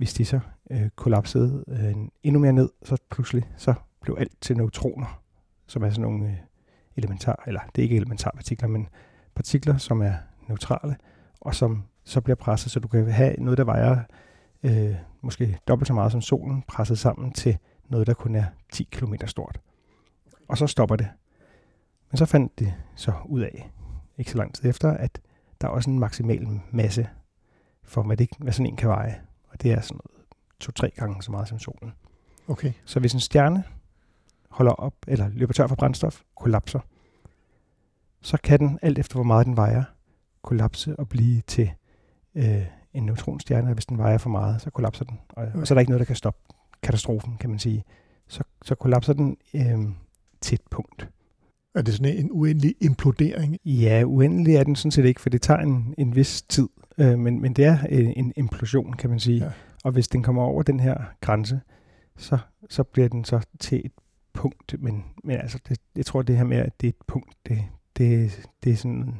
hvis 0.00 0.14
de 0.14 0.24
så 0.24 0.40
øh, 0.70 0.88
kollapsede 0.96 1.64
øh, 1.68 1.94
endnu 2.22 2.40
mere 2.40 2.52
ned, 2.52 2.68
så 2.82 2.96
pludselig 3.10 3.48
så 3.56 3.74
blev 4.02 4.16
alt 4.20 4.32
til 4.40 4.56
neutroner, 4.56 5.22
som 5.66 5.82
er 5.82 5.90
sådan 5.90 6.02
nogle 6.02 6.26
øh, 6.26 6.36
elementar, 6.96 7.44
eller 7.46 7.60
det 7.74 7.82
er 7.82 7.82
ikke 7.82 7.96
elementarpartikler, 7.96 8.68
men 8.68 8.88
partikler, 9.34 9.78
som 9.78 10.02
er 10.02 10.12
neutrale, 10.48 10.96
og 11.40 11.54
som 11.54 11.84
så 12.04 12.20
bliver 12.20 12.36
presset, 12.36 12.72
så 12.72 12.80
du 12.80 12.88
kan 12.88 13.10
have 13.10 13.34
noget, 13.38 13.58
der 13.58 13.64
vejer 13.64 14.00
øh, 14.62 14.94
måske 15.20 15.58
dobbelt 15.68 15.88
så 15.88 15.94
meget 15.94 16.12
som 16.12 16.20
solen, 16.20 16.62
presset 16.68 16.98
sammen 16.98 17.32
til 17.32 17.58
noget, 17.88 18.06
der 18.06 18.14
kun 18.14 18.34
er 18.34 18.44
10 18.72 18.88
km 18.92 19.14
stort. 19.26 19.60
Og 20.48 20.58
så 20.58 20.66
stopper 20.66 20.96
det. 20.96 21.08
Men 22.10 22.18
så 22.18 22.26
fandt 22.26 22.58
de 22.58 22.74
så 22.96 23.12
ud 23.24 23.40
af, 23.40 23.70
ikke 24.18 24.30
så 24.30 24.38
lang 24.38 24.54
tid 24.54 24.70
efter, 24.70 24.90
at 24.90 25.20
der 25.60 25.68
er 25.68 25.72
også 25.72 25.90
en 25.90 25.98
maksimal 25.98 26.60
masse 26.70 27.08
for, 27.82 28.02
hvad, 28.02 28.16
det, 28.16 28.28
hvad 28.38 28.52
sådan 28.52 28.66
en 28.66 28.76
kan 28.76 28.88
veje. 28.88 29.20
Og 29.50 29.62
det 29.62 29.72
er 29.72 29.80
sådan 29.80 30.00
noget 30.04 30.26
to-tre 30.60 30.90
gange 30.90 31.22
så 31.22 31.30
meget 31.30 31.48
som 31.48 31.58
solen. 31.58 31.92
Okay. 32.48 32.72
Så 32.84 33.00
hvis 33.00 33.12
en 33.12 33.20
stjerne 33.20 33.64
holder 34.50 34.72
op, 34.72 34.94
eller 35.06 35.28
løber 35.28 35.52
tør 35.52 35.66
for 35.66 35.74
brændstof, 35.74 36.22
kollapser, 36.36 36.80
så 38.22 38.38
kan 38.42 38.58
den, 38.58 38.78
alt 38.82 38.98
efter 38.98 39.14
hvor 39.14 39.24
meget 39.24 39.46
den 39.46 39.56
vejer, 39.56 39.84
kollapse 40.42 40.98
og 40.98 41.08
blive 41.08 41.40
til 41.40 41.70
øh, 42.34 42.66
en 42.92 43.06
neutronstjerne, 43.06 43.68
og 43.68 43.74
hvis 43.74 43.86
den 43.86 43.98
vejer 43.98 44.18
for 44.18 44.30
meget, 44.30 44.62
så 44.62 44.70
kollapser 44.70 45.04
den. 45.04 45.20
Og, 45.28 45.46
og 45.54 45.66
så 45.66 45.74
er 45.74 45.76
der 45.76 45.80
ikke 45.80 45.90
noget, 45.90 46.00
der 46.00 46.04
kan 46.06 46.16
stoppe 46.16 46.40
katastrofen, 46.82 47.36
kan 47.36 47.50
man 47.50 47.58
sige. 47.58 47.84
Så, 48.28 48.42
så 48.62 48.74
kollapser 48.74 49.12
den 49.12 49.36
øh, 49.54 49.78
til 50.40 50.54
et 50.54 50.62
punkt. 50.70 51.08
Er 51.74 51.82
det 51.82 51.94
sådan 51.94 52.16
en 52.16 52.28
uendelig 52.32 52.74
implodering? 52.80 53.56
Ja, 53.64 54.02
uendelig 54.06 54.54
er 54.54 54.64
den 54.64 54.76
sådan 54.76 54.90
set 54.90 55.04
ikke, 55.04 55.20
for 55.20 55.30
det 55.30 55.42
tager 55.42 55.60
en, 55.60 55.94
en 55.98 56.16
vis 56.16 56.42
tid. 56.42 56.68
Øh, 56.98 57.18
men, 57.18 57.40
men 57.40 57.52
det 57.52 57.64
er 57.64 57.78
en, 57.84 58.12
en 58.16 58.32
implosion, 58.36 58.92
kan 58.92 59.10
man 59.10 59.20
sige. 59.20 59.44
Ja. 59.44 59.50
Og 59.84 59.92
hvis 59.92 60.08
den 60.08 60.22
kommer 60.22 60.42
over 60.42 60.62
den 60.62 60.80
her 60.80 60.96
grænse, 61.20 61.60
så, 62.16 62.38
så 62.70 62.82
bliver 62.82 63.08
den 63.08 63.24
så 63.24 63.40
til 63.60 63.82
et 63.84 63.92
punkt. 64.32 64.74
Men, 64.78 65.04
men 65.24 65.36
altså, 65.36 65.58
det, 65.68 65.78
jeg 65.96 66.06
tror, 66.06 66.22
det 66.22 66.36
her 66.36 66.44
med, 66.44 66.56
at 66.56 66.80
det 66.80 66.86
er 66.86 66.90
et 66.90 67.06
punkt, 67.06 67.34
det, 67.48 67.58
det, 67.96 68.40
det 68.64 68.72
er 68.72 68.76
sådan... 68.76 69.14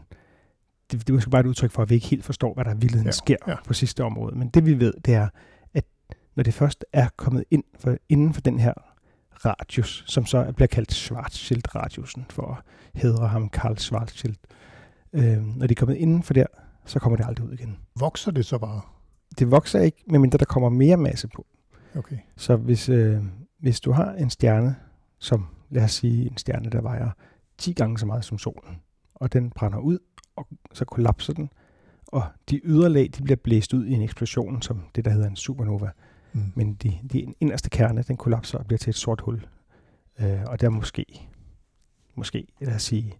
Det, 0.92 1.00
det 1.00 1.10
er 1.10 1.12
måske 1.12 1.30
bare 1.30 1.40
et 1.40 1.46
udtryk 1.46 1.70
for, 1.70 1.82
at 1.82 1.90
vi 1.90 1.94
ikke 1.94 2.06
helt 2.06 2.24
forstår, 2.24 2.54
hvad 2.54 2.64
der 2.64 2.70
i 2.70 2.74
virkeligheden 2.74 3.06
Ja, 3.06 3.10
sker 3.12 3.36
ja. 3.46 3.56
på 3.66 3.74
sidste 3.74 4.04
område. 4.04 4.38
Men 4.38 4.48
det 4.48 4.66
vi 4.66 4.80
ved, 4.80 4.94
det 5.04 5.14
er, 5.14 5.28
at 5.74 5.84
når 6.36 6.42
det 6.42 6.54
først 6.54 6.84
er 6.92 7.08
kommet 7.16 7.44
ind 7.50 7.64
for, 7.78 7.96
inden 8.08 8.34
for 8.34 8.40
den 8.40 8.58
her 8.58 8.72
radius, 9.44 10.04
som 10.06 10.26
så 10.26 10.52
bliver 10.52 10.66
kaldt 10.66 10.92
Schwarzschild-radiusen, 10.92 12.26
for 12.30 12.54
at 12.54 12.62
hedre 13.00 13.28
ham 13.28 13.48
Karl 13.48 13.76
Schwarzschild. 13.76 14.36
Øh, 15.12 15.46
når 15.46 15.66
det 15.66 15.70
er 15.70 15.78
kommet 15.78 15.96
inden 15.96 16.22
for 16.22 16.34
der, 16.34 16.46
så 16.84 16.98
kommer 16.98 17.16
det 17.16 17.26
aldrig 17.26 17.46
ud 17.46 17.52
igen. 17.52 17.78
Vokser 17.98 18.30
det 18.30 18.46
så 18.46 18.58
bare? 18.58 18.80
Det 19.38 19.50
vokser 19.50 19.80
ikke, 19.80 20.04
medmindre 20.06 20.38
der 20.38 20.44
kommer 20.44 20.68
mere 20.68 20.96
masse 20.96 21.28
på. 21.28 21.46
Okay. 21.96 22.16
Så 22.36 22.56
hvis, 22.56 22.88
øh, 22.88 23.22
hvis 23.60 23.80
du 23.80 23.92
har 23.92 24.12
en 24.12 24.30
stjerne, 24.30 24.76
som 25.18 25.46
lad 25.70 25.84
os 25.84 25.92
sige 25.92 26.30
en 26.30 26.36
stjerne, 26.36 26.70
der 26.70 26.80
vejer 26.80 27.10
10 27.58 27.72
gange 27.72 27.98
så 27.98 28.06
meget 28.06 28.24
som 28.24 28.38
solen, 28.38 28.80
og 29.14 29.32
den 29.32 29.50
brænder 29.50 29.78
ud, 29.78 29.98
og 30.36 30.48
så 30.72 30.84
kollapser 30.84 31.32
den, 31.32 31.50
og 32.06 32.22
de 32.50 32.60
yderlag 32.64 33.10
de 33.16 33.22
bliver 33.22 33.36
blæst 33.36 33.74
ud 33.74 33.86
i 33.86 33.92
en 33.92 34.02
eksplosion, 34.02 34.62
som 34.62 34.82
det 34.94 35.04
der 35.04 35.10
hedder 35.10 35.28
en 35.28 35.36
supernova. 35.36 35.86
Mm. 35.86 36.09
Men 36.32 36.74
de, 36.74 36.98
de 37.12 37.34
inderste 37.40 37.70
kerne, 37.70 38.02
den 38.02 38.16
kollapser 38.16 38.58
og 38.58 38.66
bliver 38.66 38.78
til 38.78 38.90
et 38.90 38.96
sort 38.96 39.20
hul. 39.20 39.46
Øh, 40.20 40.40
og 40.46 40.60
der 40.60 40.66
er 40.66 40.70
måske, 40.70 41.28
måske, 42.14 42.46
lad 42.60 42.74
os 42.74 42.82
sige, 42.82 43.14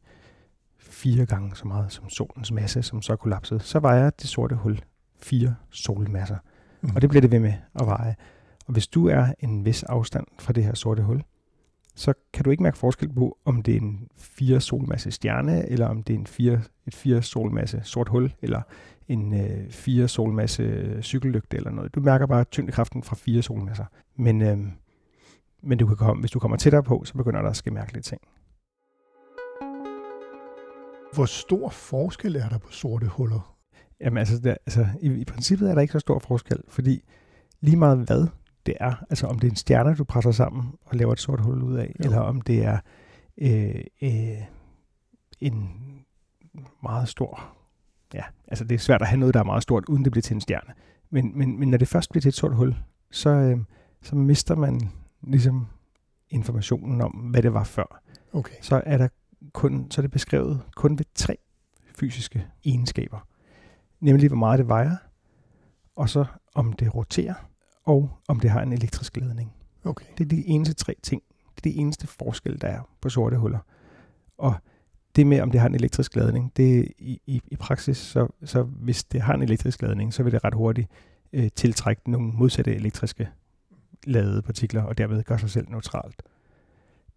fire 0.79 1.27
gange 1.27 1.57
så 1.57 1.69
meget 1.69 1.93
som 1.93 2.09
solens 2.09 2.53
masse, 2.53 2.83
som 2.83 3.03
så 3.03 3.13
er 3.13 3.17
kollapset. 3.17 3.63
Så 3.63 3.81
vejer 3.81 4.11
det 4.11 4.29
sorte 4.29 4.55
hul 4.55 4.81
fire 5.23 5.55
solmasser. 5.71 6.37
Mm. 6.81 6.91
Og 6.95 7.03
det 7.03 7.11
bliver 7.11 7.21
det 7.21 7.31
ved 7.31 7.39
med 7.39 7.55
at 7.75 7.87
veje. 7.87 8.17
Og 8.67 8.73
hvis 8.73 8.87
du 8.89 9.09
er 9.09 9.33
en 9.39 9.65
vis 9.65 9.83
afstand 9.83 10.27
fra 10.39 10.53
det 10.53 10.65
her 10.65 10.75
sorte 10.75 11.03
hul, 11.03 11.23
så 11.97 12.13
kan 12.33 12.45
du 12.45 12.51
ikke 12.51 12.63
mærke 12.63 12.79
forskel 12.79 13.13
på, 13.13 13.39
om 13.45 13.63
det 13.63 13.77
er 13.77 13.81
en 13.81 14.09
fire 14.17 14.61
solmasse 14.61 15.11
stjerne, 15.11 15.69
eller 15.69 15.87
om 15.87 16.03
det 16.03 16.15
er 16.15 16.19
en 16.19 16.27
fire, 16.27 16.61
et 16.87 16.95
fire 16.95 17.23
solmasse 17.23 17.81
sort 17.85 18.09
hul, 18.09 18.33
eller 18.43 18.63
en 19.09 19.35
øh, 19.35 19.71
fire 19.71 20.09
solmasse 20.09 20.99
cykellygte 21.03 21.57
eller 21.57 21.71
noget. 21.71 21.95
Du 21.95 22.01
mærker 22.01 22.27
bare 22.27 22.45
tyngdekraften 22.45 23.03
fra 23.03 23.17
fire 23.17 23.43
solmasser. 23.43 23.85
Men, 24.17 24.43
øh, 24.43 24.59
men 25.63 25.79
du 25.79 25.87
kan 25.87 25.97
komme, 25.97 26.21
hvis 26.21 26.31
du 26.31 26.39
kommer 26.39 26.57
tættere 26.57 26.83
på, 26.83 27.03
så 27.05 27.15
begynder 27.15 27.43
der 27.43 27.51
at 27.51 27.57
ske 27.57 27.71
mærkelige 27.71 28.03
ting. 28.03 28.21
Hvor 31.13 31.25
stor 31.25 31.69
forskel 31.69 32.37
er 32.37 32.49
der 32.49 32.59
på 32.59 32.73
sorte 32.73 33.07
huller? 33.07 33.57
Jamen 34.01 34.19
altså, 34.19 34.39
der, 34.39 34.57
altså 34.67 34.87
i, 35.01 35.13
i 35.13 35.25
princippet 35.25 35.71
er 35.71 35.75
der 35.75 35.81
ikke 35.81 35.93
så 35.93 35.99
stor 35.99 36.19
forskel, 36.19 36.61
fordi 36.69 37.05
lige 37.61 37.77
meget 37.77 37.99
hvad 37.99 38.27
det 38.67 38.75
er, 38.81 38.95
altså 39.11 39.27
om 39.27 39.39
det 39.39 39.47
er 39.47 39.51
en 39.51 39.57
stjerne, 39.57 39.95
du 39.95 40.05
presser 40.05 40.31
sammen 40.31 40.73
og 40.85 40.97
laver 40.97 41.13
et 41.13 41.21
sort 41.21 41.41
hul 41.41 41.63
ud 41.63 41.77
af, 41.77 41.95
Jo. 41.99 42.05
eller 42.05 42.21
om 42.21 42.41
det 42.41 42.65
er 42.65 42.79
øh, 43.39 43.85
øh, 44.03 44.43
en 45.41 45.71
meget 46.83 47.09
stor, 47.09 47.57
ja, 48.15 48.23
altså 48.49 48.65
det 48.65 48.75
er 48.75 48.79
svært 48.79 49.03
at 49.03 49.09
have 49.09 49.21
noget, 49.21 49.35
der 49.35 49.41
er 49.41 49.45
meget 49.45 49.63
stort, 49.63 49.85
uden 49.89 50.05
det 50.05 50.13
bliver 50.13 50.23
til 50.23 50.35
en 50.35 50.41
stjerne. 50.41 50.75
Men, 51.11 51.39
men, 51.39 51.59
men 51.59 51.69
når 51.69 51.79
det 51.79 51.89
først 51.89 52.11
bliver 52.11 52.21
til 52.21 52.29
et 52.29 52.35
sort 52.35 52.55
hul, 52.55 52.77
så, 53.11 53.31
øh, 53.31 53.59
så 54.03 54.17
mister 54.17 54.57
man 54.57 54.81
ligesom 55.23 55.67
informationen 56.31 57.01
om, 57.01 57.11
hvad 57.11 57.43
det 57.43 57.55
var 57.55 57.65
før. 57.65 58.03
Okay. 58.33 58.55
Så 58.61 58.83
er 58.87 58.99
der 58.99 59.09
kun, 59.53 59.91
så 59.91 60.01
er 60.01 60.03
det 60.03 60.11
beskrevet 60.11 60.63
kun 60.77 60.99
ved 60.99 61.05
tre 61.15 61.37
fysiske 61.99 62.47
egenskaber. 62.65 63.27
Nemlig 64.01 64.29
hvor 64.29 64.37
meget 64.37 64.59
det 64.59 64.69
vejer, 64.69 64.97
og 65.97 66.09
så 66.09 66.25
om 66.55 66.73
det 66.73 66.95
roterer, 66.95 67.35
og 67.85 68.11
om 68.29 68.41
det 68.41 68.51
har 68.51 68.63
en 68.63 68.73
elektrisk 68.73 69.17
ladning. 69.17 69.53
Okay. 69.85 70.07
Det 70.19 70.25
er 70.25 70.29
de 70.29 70.47
eneste 70.47 70.75
tre 70.75 70.95
ting. 71.03 71.23
Det 71.57 71.71
er 71.71 71.75
det 71.75 71.81
eneste 71.81 72.07
forskel, 72.07 72.61
der 72.61 72.69
er 72.69 72.81
på 73.01 73.09
sorte 73.09 73.37
huller. 73.37 73.59
Og 74.39 74.55
det 75.17 75.27
med, 75.27 75.41
om 75.41 75.51
det 75.51 75.61
har 75.61 75.69
en 75.69 75.75
elektrisk 75.75 76.17
ladning, 76.17 76.53
det 76.57 76.79
er 76.79 76.85
i, 76.99 77.21
i, 77.27 77.43
i 77.47 77.57
praksis, 77.57 77.97
så, 77.97 78.29
så 78.45 78.63
hvis 78.63 79.05
det 79.05 79.21
har 79.21 79.35
en 79.35 79.43
elektrisk 79.43 79.83
ladning, 79.83 80.15
så 80.15 80.23
vil 80.23 80.33
det 80.33 80.45
ret 80.45 80.55
hurtigt 80.55 80.89
øh, 81.33 81.51
tiltrække 81.57 82.11
nogle 82.11 82.33
modsatte 82.33 82.75
elektriske 82.75 83.29
ladede 84.07 84.43
partikler, 84.43 84.83
og 84.83 84.99
derved 84.99 85.23
gøre 85.23 85.39
sig 85.39 85.51
selv 85.51 85.69
neutralt. 85.69 86.23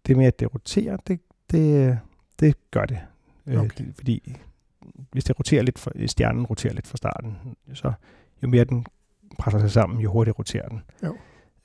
Det 0.06 0.16
med, 0.16 0.26
at 0.26 0.40
det 0.40 0.54
roterer, 0.54 0.96
det, 0.96 1.20
det, 1.50 1.98
det 2.40 2.70
gør 2.70 2.84
det. 2.84 3.00
Øh, 3.46 3.60
Okay. 3.60 3.84
det. 3.84 3.94
Fordi 3.96 4.36
hvis 5.12 5.24
det 5.24 5.38
roterer 5.38 5.62
lidt, 5.62 5.78
for, 5.78 6.06
stjernen 6.06 6.46
roterer 6.46 6.74
lidt 6.74 6.86
fra 6.86 6.96
starten, 6.96 7.36
så 7.72 7.92
jo 8.42 8.48
mere 8.48 8.64
den 8.64 8.86
presser 9.38 9.58
sig 9.58 9.70
sammen, 9.70 10.00
jo 10.00 10.12
hurtigere 10.12 10.36
roterer 10.38 10.68
den. 10.68 10.82
Jo. 11.02 11.16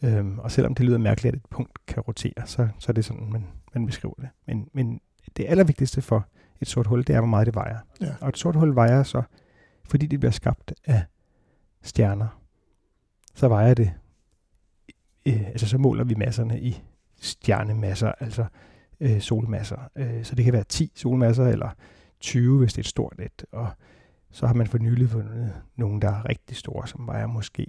Øhm, 0.04 0.40
og 0.40 0.52
selvom 0.52 0.76
det 0.76 0.86
lyder 0.86 0.98
mærkeligt, 0.98 1.36
at 1.36 1.40
et 1.40 1.46
punkt 1.50 1.86
kan 1.88 2.04
rotere, 2.04 2.46
så, 2.46 2.68
så 2.80 2.92
er 2.92 2.94
det 2.94 3.06
sådan, 3.06 3.32
man, 3.32 3.48
man 3.74 3.86
beskriver 3.86 4.16
det. 4.20 4.30
Men, 4.48 4.70
men 4.74 5.02
det 5.38 5.46
allervigtigste 5.48 6.02
for 6.02 6.28
et 6.62 6.68
sort 6.68 6.88
hul, 6.88 7.00
det 7.00 7.16
er, 7.16 7.20
hvor 7.20 7.28
meget 7.28 7.46
det 7.46 7.56
vejer. 7.56 7.78
Ja. 8.02 8.14
Og 8.22 8.30
et 8.30 8.38
sort 8.38 8.56
hul 8.56 8.76
vejer 8.76 9.04
så, 9.04 9.22
fordi 9.90 10.06
det 10.06 10.20
bliver 10.20 10.32
skabt 10.32 10.74
af 10.86 11.04
stjerner, 11.82 12.42
så 13.36 13.48
vejer 13.48 13.74
det, 13.74 13.94
øh, 15.26 15.48
altså 15.48 15.68
så 15.68 15.78
måler 15.78 16.04
vi 16.04 16.16
masserne 16.16 16.62
i 16.62 16.82
stjernemasser, 17.22 18.12
altså 18.20 18.46
øh, 19.00 19.22
solmasser. 19.22 19.90
Øh, 19.96 20.24
så 20.24 20.36
det 20.36 20.46
kan 20.46 20.54
være 20.54 20.64
10 20.64 20.92
solmasser, 20.96 21.48
eller 21.48 21.70
20, 22.20 22.60
hvis 22.60 22.74
det 22.74 22.78
er 22.78 22.84
et 22.84 22.88
stort 22.88 23.16
et. 23.20 23.46
Og 23.52 23.70
så 24.32 24.48
har 24.48 24.54
man 24.54 24.68
for 24.68 24.78
nylig 24.78 25.10
fundet 25.10 25.54
nogle, 25.76 26.02
der 26.02 26.10
er 26.10 26.30
rigtig 26.30 26.58
store, 26.58 26.88
som 26.88 27.08
vejer 27.08 27.28
måske 27.28 27.68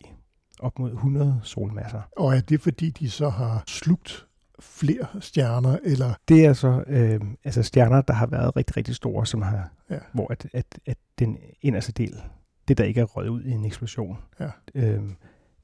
op 0.61 0.79
mod 0.79 0.90
100 0.93 1.40
solmasser. 1.43 2.02
Og 2.17 2.37
er 2.37 2.40
det 2.40 2.61
fordi, 2.61 2.90
de 2.90 3.11
så 3.11 3.29
har 3.29 3.62
slugt 3.67 4.26
flere 4.61 5.07
stjerner, 5.21 5.79
eller 5.85 6.14
Det 6.29 6.45
er 6.47 6.52
så 6.52 6.85
øh, 6.87 7.21
altså 7.45 7.62
stjerner, 7.62 8.00
der 8.02 8.14
har 8.14 8.26
været 8.26 8.57
rigtig, 8.57 8.76
rigtig 8.76 8.95
store, 8.95 9.26
som 9.26 9.43
har, 9.43 9.73
Ja. 9.90 9.99
hvor 10.12 10.33
at, 10.33 10.47
at, 10.52 10.79
at 10.87 10.97
den 11.19 11.38
inderste 11.62 11.93
del, 11.93 12.23
det 12.69 12.79
der 12.79 12.85
ikke 12.85 13.00
er 13.00 13.05
røget 13.05 13.29
ud 13.29 13.43
i 13.43 13.50
en 13.50 13.64
eksplosion, 13.64 14.19
Ja. 14.40 14.50
øh, 14.75 15.02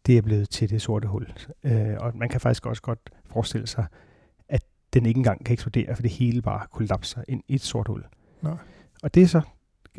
det 0.07 0.19
er 0.19 0.23
blevet 0.23 0.51
til 0.51 0.71
det 0.71 0.83
sorte 0.83 1.09
hul. 1.09 1.33
Øh, 1.65 1.95
og 1.99 2.17
man 2.17 2.29
kan 2.29 2.41
faktisk 2.41 2.67
også 2.67 2.83
godt 2.83 3.11
forestille 3.33 3.67
sig, 3.67 3.87
at 4.49 4.63
den 4.95 5.07
ikke 5.07 5.19
engang 5.19 5.45
kan 5.45 5.53
eksplodere, 5.53 5.95
for 5.95 6.03
det 6.03 6.11
hele 6.11 6.43
bare 6.43 6.67
kollapser 6.73 7.23
ind 7.29 7.43
i 7.49 7.55
et 7.55 7.61
sort 7.63 7.89
hul. 7.89 8.05
Nej. 8.43 8.57
Og 9.03 9.15
det 9.15 9.23
er 9.23 9.27
så, 9.27 9.41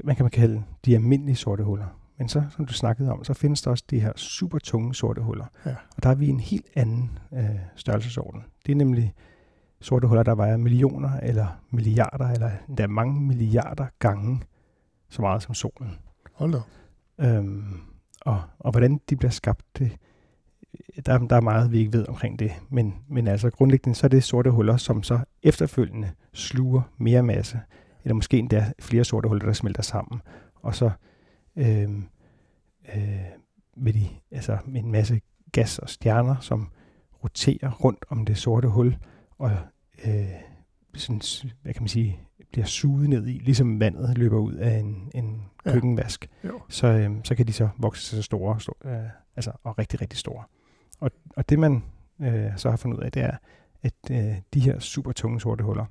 man 0.03 0.15
kan 0.15 0.23
man 0.23 0.31
kalde 0.31 0.63
de 0.85 0.95
almindelige 0.95 1.35
sorte 1.35 1.63
huller. 1.63 1.85
Men 2.17 2.29
så, 2.29 2.43
som 2.49 2.65
du 2.65 2.73
snakkede 2.73 3.11
om, 3.11 3.23
så 3.23 3.33
findes 3.33 3.61
der 3.61 3.71
også 3.71 3.83
de 3.89 3.99
her 3.99 4.11
super 4.15 4.59
tunge 4.59 4.95
sorte 4.95 5.21
huller. 5.21 5.45
Ja. 5.65 5.75
Og 5.97 6.03
der 6.03 6.09
er 6.09 6.15
vi 6.15 6.29
en 6.29 6.39
helt 6.39 6.65
anden 6.75 7.19
øh, 7.33 7.45
størrelsesorden. 7.75 8.43
Det 8.65 8.71
er 8.71 8.75
nemlig 8.75 9.13
sorte 9.81 10.07
huller, 10.07 10.23
der 10.23 10.35
vejer 10.35 10.57
millioner 10.57 11.19
eller 11.23 11.47
milliarder, 11.71 12.27
eller 12.27 12.51
endda 12.69 12.87
mange 12.87 13.21
milliarder 13.21 13.85
gange 13.99 14.41
så 15.09 15.21
meget 15.21 15.43
som 15.43 15.53
solen. 15.53 15.97
hold 16.33 16.53
da. 16.53 16.59
Øhm, 17.19 17.79
og, 18.21 18.41
og 18.59 18.71
hvordan 18.71 19.01
de 19.09 19.15
bliver 19.15 19.31
skabt, 19.31 19.65
det, 19.77 19.91
der, 21.05 21.17
der 21.17 21.35
er 21.35 21.41
meget, 21.41 21.71
vi 21.71 21.79
ikke 21.79 21.93
ved 21.93 22.07
omkring 22.07 22.39
det. 22.39 22.51
Men, 22.69 22.95
men 23.07 23.27
altså 23.27 23.49
grundlæggende, 23.49 23.95
så 23.95 24.07
er 24.07 24.09
det 24.09 24.23
sorte 24.23 24.51
huller, 24.51 24.77
som 24.77 25.03
så 25.03 25.19
efterfølgende 25.43 26.11
sluger 26.33 26.81
mere 26.97 27.23
masse, 27.23 27.59
eller 28.07 28.15
måske 28.15 28.37
endda 28.39 28.71
flere 28.79 29.03
sorte 29.03 29.27
huller, 29.27 29.45
der 29.45 29.53
smelter 29.53 29.83
sammen. 29.83 30.21
Og 30.55 30.75
så 30.75 30.91
øhm, 31.55 32.03
øh, 32.95 33.21
med, 33.77 33.93
de, 33.93 34.07
altså 34.31 34.57
med 34.65 34.83
en 34.83 34.91
masse 34.91 35.21
gas 35.51 35.79
og 35.79 35.89
stjerner, 35.89 36.35
som 36.39 36.71
roterer 37.23 37.71
rundt 37.71 38.05
om 38.09 38.25
det 38.25 38.37
sorte 38.37 38.67
hul, 38.67 38.97
og 39.37 39.51
øh, 40.05 40.25
sådan, 40.95 41.21
hvad 41.61 41.73
kan 41.73 41.81
man 41.83 41.87
sige, 41.87 42.19
bliver 42.51 42.65
suget 42.65 43.09
ned 43.09 43.27
i, 43.27 43.31
ligesom 43.31 43.79
vandet 43.79 44.17
løber 44.17 44.37
ud 44.37 44.53
af 44.53 44.77
en, 44.79 45.11
en 45.15 45.41
Ja. 45.65 45.71
køkkenvask 45.73 46.29
Jo. 46.43 46.61
så, 46.69 46.87
øhm, 46.87 47.23
så 47.23 47.35
kan 47.35 47.47
de 47.47 47.53
så 47.53 47.69
vokse 47.77 48.03
sig 48.05 48.15
så 48.17 48.21
store, 48.23 48.59
stor, 48.59 48.77
øh, 48.85 49.09
altså, 49.35 49.51
og 49.63 49.77
rigtig, 49.77 50.01
rigtig 50.01 50.19
store. 50.19 50.43
Og, 50.99 51.11
og 51.35 51.49
det 51.49 51.59
man 51.59 51.83
øh, 52.21 52.57
så 52.57 52.69
har 52.69 52.77
fundet 52.77 52.97
ud 52.97 53.03
af, 53.03 53.11
det 53.11 53.21
er, 53.23 53.37
at 53.83 53.93
øh, 54.11 54.35
de 54.53 54.59
her 54.59 54.79
super 54.79 55.11
tunge 55.11 55.41
sorte 55.41 55.63
huller, 55.63 55.85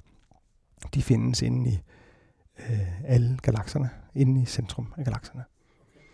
de 0.95 1.03
findes 1.03 1.43
inde 1.43 1.71
i 1.71 1.79
øh, 2.59 3.05
alle 3.05 3.39
galakserne, 3.43 3.91
inde 4.15 4.43
i 4.43 4.45
centrum 4.45 4.93
af 4.97 5.05
galakserne. 5.05 5.45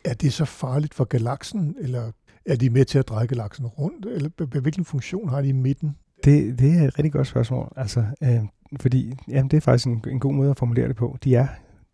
Er 0.04 0.14
det 0.14 0.32
så 0.32 0.44
farligt 0.44 0.94
for 0.94 1.04
galaksen, 1.04 1.76
eller 1.80 2.12
er 2.46 2.56
de 2.56 2.70
med 2.70 2.84
til 2.84 2.99
at 2.99 3.08
dreje 3.08 3.26
galaksen 3.26 3.66
rundt, 3.66 4.06
eller 4.06 4.61
hvilken 4.61 4.84
funktion 4.84 5.28
har 5.28 5.42
de 5.42 5.49
i 5.49 5.52
midten? 5.52 5.96
Det, 6.25 6.58
det 6.58 6.78
er 6.78 6.88
et 6.88 6.99
rigtig 6.99 7.12
godt 7.12 7.26
spørgsmål, 7.26 7.72
altså, 7.76 8.04
øh, 8.22 8.40
fordi 8.80 9.14
jamen, 9.28 9.50
det 9.50 9.56
er 9.56 9.61
faktisk 9.61 9.87
en, 9.87 10.04
en 10.08 10.20
god 10.20 10.34
måde 10.34 10.50
at 10.50 10.58
formulere 10.58 10.88
det 10.88 10.96
på. 10.96 11.18
De 11.25 11.34
er, 11.34 11.46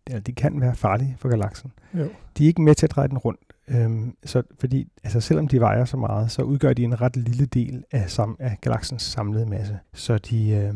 eller 0.07 0.21
de 0.21 0.31
kan 0.31 0.61
være 0.61 0.75
farlige 0.75 1.15
for 1.19 1.29
galaksen. 1.29 1.71
Jo. 1.93 2.09
De 2.37 2.43
er 2.43 2.47
ikke 2.47 2.61
med 2.61 2.75
til 2.75 2.85
at 2.85 2.91
dreje 2.91 3.07
den 3.07 3.17
rundt. 3.17 3.39
Øhm, 3.67 4.15
så, 4.25 4.43
fordi 4.59 4.91
altså, 5.03 5.21
selvom 5.21 5.47
de 5.47 5.59
vejer 5.59 5.85
så 5.85 5.97
meget, 5.97 6.31
så 6.31 6.41
udgør 6.41 6.73
de 6.73 6.83
en 6.83 7.01
ret 7.01 7.17
lille 7.17 7.45
del 7.45 7.83
af, 7.91 8.09
sam, 8.09 8.37
af 8.39 8.57
galaksens 8.61 9.01
samlede 9.01 9.45
masse. 9.45 9.79
Så 9.93 10.17
de, 10.17 10.49
øh, 10.49 10.73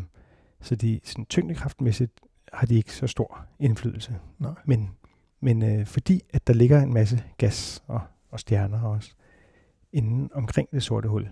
så 0.61 0.75
de 0.75 0.99
sådan, 1.03 1.25
tyngdekraftmæssigt 1.25 2.11
har 2.53 2.67
de 2.67 2.75
ikke 2.75 2.93
så 2.95 3.07
stor 3.07 3.45
indflydelse. 3.59 4.15
Nej. 4.39 4.51
Men, 4.65 4.89
men 5.41 5.63
øh, 5.63 5.85
fordi 5.85 6.21
at 6.33 6.47
der 6.47 6.53
ligger 6.53 6.81
en 6.81 6.93
masse 6.93 7.23
gas 7.37 7.83
og, 7.87 8.01
og 8.31 8.39
stjerner 8.39 8.81
også 8.81 9.11
inden 9.93 10.29
omkring 10.33 10.69
det 10.71 10.83
sorte 10.83 11.09
hul 11.09 11.29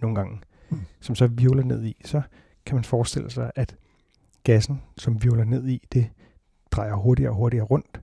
nogle 0.00 0.14
gange, 0.16 0.40
Mm. 0.70 0.80
som 1.00 1.14
så 1.14 1.26
virvler 1.26 1.64
ned 1.64 1.84
i, 1.84 1.96
så 2.04 2.22
kan 2.66 2.74
man 2.74 2.84
forestille 2.84 3.30
sig, 3.30 3.50
at 3.56 3.76
gassen, 4.44 4.82
som 4.96 5.22
virvler 5.22 5.44
ned 5.44 5.68
i, 5.68 5.86
det 5.92 6.10
drejer 6.70 6.94
hurtigere 6.94 7.30
og 7.30 7.36
hurtigere 7.36 7.64
rundt, 7.64 8.00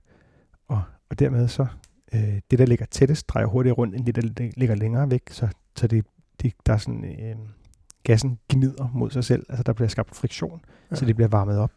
og, 0.68 0.82
og 1.10 1.18
dermed 1.18 1.48
så, 1.48 1.66
øh, 2.14 2.40
det 2.50 2.58
der 2.58 2.66
ligger 2.66 2.86
tættest, 2.86 3.28
drejer 3.28 3.46
hurtigere 3.46 3.74
rundt, 3.76 3.94
end 3.96 4.06
det 4.06 4.14
der 4.14 4.22
lig- 4.22 4.52
ligger 4.56 4.74
længere 4.74 5.10
væk, 5.10 5.22
så, 5.30 5.48
så 5.76 5.86
det 5.86 6.06
det, 6.42 6.52
der 6.66 6.72
er 6.72 6.76
sådan, 6.78 7.04
øh, 7.04 7.36
gassen 8.02 8.38
gnider 8.48 8.90
mod 8.94 9.10
sig 9.10 9.24
selv, 9.24 9.46
altså 9.48 9.62
der 9.62 9.72
bliver 9.72 9.88
skabt 9.88 10.14
friktion. 10.16 10.60
Ja. 10.90 10.96
så 10.96 11.04
det 11.04 11.16
bliver 11.16 11.28
varmet 11.28 11.58
op 11.58 11.72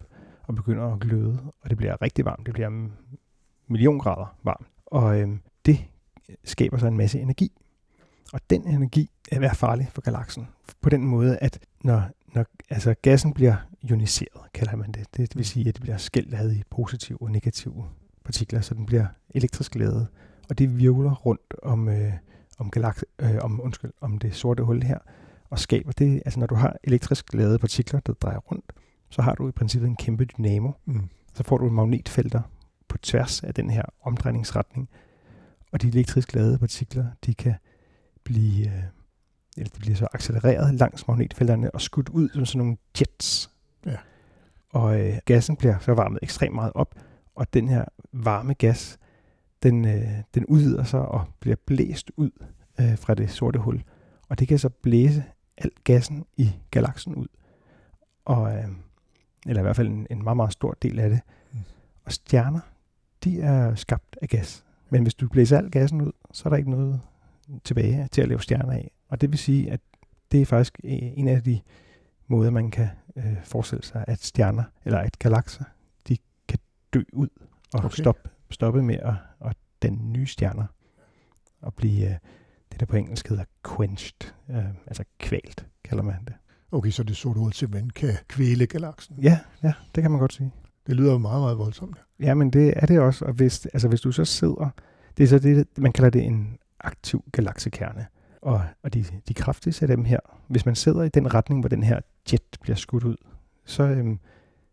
og 0.50 0.56
begynder 0.56 0.94
at 0.94 1.00
gløde, 1.00 1.40
og 1.62 1.70
det 1.70 1.78
bliver 1.78 2.02
rigtig 2.02 2.26
varmt, 2.26 2.46
det 2.46 2.54
bliver 2.54 2.68
en 2.68 2.94
million 3.68 4.00
grader 4.00 4.36
varmt, 4.44 4.68
og 4.86 5.20
øhm, 5.20 5.40
det 5.66 5.86
skaber 6.44 6.78
så 6.78 6.88
en 6.88 6.98
masse 6.98 7.20
energi, 7.20 7.52
og 8.34 8.40
den 8.50 8.68
energi 8.68 9.10
er 9.32 9.40
være 9.40 9.56
farlig 9.56 9.88
for 9.94 10.02
galaksen, 10.02 10.48
på 10.82 10.90
den 10.90 11.04
måde, 11.04 11.38
at 11.38 11.60
når, 11.84 12.04
når 12.34 12.46
altså 12.70 12.96
gassen 13.02 13.34
bliver 13.34 13.56
ioniseret, 13.82 14.54
kalder 14.54 14.76
man 14.76 14.92
det, 14.92 15.18
det 15.18 15.36
vil 15.36 15.46
sige, 15.46 15.70
at 15.70 15.76
det 15.76 15.82
bliver 15.82 15.98
skældt 15.98 16.34
ad 16.34 16.54
i 16.54 16.64
positive 16.70 17.22
og 17.22 17.32
negative 17.32 17.86
partikler, 18.26 18.62
så 18.62 18.74
den 18.74 18.86
bliver 18.86 19.06
elektrisk 19.30 19.76
ladet, 19.76 20.08
og 20.50 20.58
det 20.58 20.78
virvler 20.78 21.16
rundt 21.16 21.54
om, 21.64 21.90
øh, 21.90 22.14
om, 22.58 22.72
galaks, 22.72 23.06
øh, 23.20 23.38
om, 23.42 23.62
undskyld, 23.64 23.92
om 24.02 24.18
det 24.18 24.36
sorte 24.36 24.64
hul 24.64 24.84
her, 24.84 24.98
og 25.50 25.60
skaber 25.60 25.92
det, 25.92 26.22
altså 26.26 26.40
når 26.40 26.48
du 26.48 26.56
har 26.56 26.78
elektrisk 26.84 27.34
ladede 27.34 27.60
partikler, 27.60 28.00
der 28.00 28.14
drejer 28.14 28.38
rundt, 28.38 28.74
så 29.10 29.22
har 29.22 29.36
du 29.36 29.48
i 29.48 29.52
princippet 29.52 29.88
en 29.88 29.96
kæmpe 29.96 30.26
dynamo. 30.26 30.72
Mm. 30.86 31.10
Så 31.34 31.44
får 31.44 31.58
du 31.58 31.70
magnetfelter 31.70 32.42
på 32.88 32.98
tværs 32.98 33.44
af 33.44 33.54
den 33.54 33.70
her 33.70 33.84
omdrejningsretning, 34.02 34.90
og 35.72 35.82
de 35.82 35.88
elektrisk 35.88 36.34
ladede 36.34 36.58
partikler, 36.58 37.06
de 37.26 37.34
kan 37.34 37.56
blive, 38.24 38.68
øh, 38.68 38.84
eller 39.58 39.70
de 39.76 39.80
bliver 39.80 39.96
så 39.96 40.08
accelereret 40.14 40.76
langs 40.76 41.08
magnetfelterne 41.08 41.72
og 41.72 41.82
skudt 41.82 42.10
ud 42.10 42.30
som 42.30 42.46
sådan 42.46 42.58
nogle 42.58 42.78
jets. 43.00 43.50
Ja. 43.86 43.98
Og 44.70 45.02
øh, 45.02 45.18
gassen 45.26 45.56
bliver 45.56 45.80
så 45.80 45.94
varmet 45.94 46.20
ekstremt 46.22 46.56
meget 46.56 46.72
op, 46.76 46.96
og 47.36 47.54
den 47.54 47.68
her 47.68 47.86
varme 48.14 48.54
gas, 48.54 49.00
den, 49.64 49.86
øh, 49.86 50.24
den 50.34 50.46
udvider 50.46 50.84
sig 50.84 51.02
og 51.02 51.26
bliver 51.40 51.56
blæst 51.66 52.12
ud 52.18 52.32
øh, 52.80 52.98
fra 52.98 53.14
det 53.14 53.32
sorte 53.32 53.60
hul. 53.60 53.84
Og 54.30 54.40
det 54.40 54.48
kan 54.48 54.60
så 54.60 54.70
blæse 54.70 55.24
al 55.58 55.72
gassen 55.84 56.26
i 56.38 56.52
galaksen 56.72 57.16
ud. 57.16 57.28
Og, 58.26 58.58
øh, 58.58 58.68
eller 59.48 59.62
i 59.62 59.64
hvert 59.64 59.76
fald 59.76 59.88
en, 59.88 60.08
en 60.10 60.24
meget, 60.24 60.38
meget 60.38 60.54
stor 60.54 60.78
del 60.82 61.00
af 61.00 61.10
det. 61.10 61.20
Mm. 61.54 61.60
Og 62.06 62.12
stjerner, 62.12 62.60
de 63.24 63.42
er 63.42 63.76
skabt 63.76 64.18
af 64.22 64.30
gas. 64.30 64.66
Men 64.90 65.02
hvis 65.02 65.14
du 65.14 65.28
blæser 65.28 65.58
al 65.58 65.72
gassen 65.72 66.02
ud, 66.02 66.12
så 66.32 66.44
er 66.46 66.50
der 66.50 66.58
ikke 66.58 66.70
noget 66.70 67.02
tilbage 67.64 68.08
til 68.12 68.22
at 68.22 68.28
lave 68.28 68.42
stjerner 68.42 68.74
af. 68.74 68.92
Og 69.10 69.22
det 69.22 69.32
vil 69.32 69.40
sige, 69.40 69.72
at 69.72 69.80
det 70.32 70.42
er 70.42 70.46
faktisk 70.46 70.80
øh, 70.84 70.92
en 70.92 71.28
af 71.28 71.44
de 71.44 71.62
måder, 72.28 72.52
man 72.52 72.72
kan 72.72 72.88
øh, 73.16 73.44
forestille 73.44 73.84
sig, 73.84 74.06
at 74.08 74.24
stjerner, 74.24 74.64
eller 74.86 75.00
at 75.00 75.20
galakser, 75.20 75.64
de 76.08 76.18
kan 76.48 76.60
dø 76.94 77.04
ud 77.14 77.30
og 77.74 77.80
okay. 77.80 78.02
stoppe, 78.02 78.30
stoppe 78.50 78.84
med 78.84 78.96
at, 78.96 79.14
at 79.46 79.58
danne 79.82 80.12
nye 80.12 80.28
stjerner. 80.28 80.66
Og 81.62 81.74
blive 81.74 82.06
øh, 82.06 82.16
det, 82.72 82.80
der 82.80 82.86
på 82.86 82.96
engelsk 82.96 83.28
hedder 83.28 83.44
quenched, 83.76 84.32
øh, 84.50 84.66
altså 84.88 85.04
kvalt, 85.20 85.66
kalder 85.84 86.04
man 86.04 86.26
det. 86.26 86.34
Okay, 86.72 86.90
så 86.90 87.04
det 87.04 87.18
sorte 87.18 87.40
hul 87.40 87.54
simpelthen 87.54 87.90
kan 87.90 88.14
kvæle 88.28 88.66
galaksen. 88.66 89.16
Ja, 89.22 89.40
ja, 89.64 89.74
det 89.96 90.02
kan 90.02 90.12
man 90.12 90.20
godt 90.20 90.34
sige. 90.34 90.52
Det 90.88 90.96
lyder 90.96 91.12
jo 91.12 91.18
meget, 91.18 91.42
meget 91.42 91.58
voldsomt. 91.58 91.98
Ja, 92.20 92.34
men 92.34 92.50
det 92.50 92.74
er 92.76 92.86
det 92.86 93.00
også. 93.00 93.26
Og 93.26 93.34
hvis, 93.34 93.66
altså 93.66 93.88
hvis 93.88 94.02
du 94.02 94.12
så 94.12 94.26
sidder, 94.26 94.70
det 95.18 95.24
er 95.24 95.28
så 95.28 95.40
det, 95.40 95.68
man 95.78 95.92
kalder 95.92 96.10
det 96.10 96.24
en 96.24 96.58
aktiv 96.80 97.24
galaksekerne. 97.32 98.06
Og, 98.42 98.62
og 98.84 98.94
de, 98.94 99.06
de 99.28 99.34
kraftigste 99.34 99.84
af 99.84 99.88
dem 99.88 100.06
her, 100.06 100.20
hvis 100.48 100.66
man 100.66 100.76
sidder 100.76 101.04
i 101.04 101.10
den 101.10 101.34
retning, 101.34 101.60
hvor 101.60 101.70
den 101.70 101.84
her 101.84 102.00
jet 102.32 102.58
bliver 102.62 102.76
skudt 102.76 103.04
ud, 103.04 103.16
så, 103.66 103.84
øhm, 103.84 104.20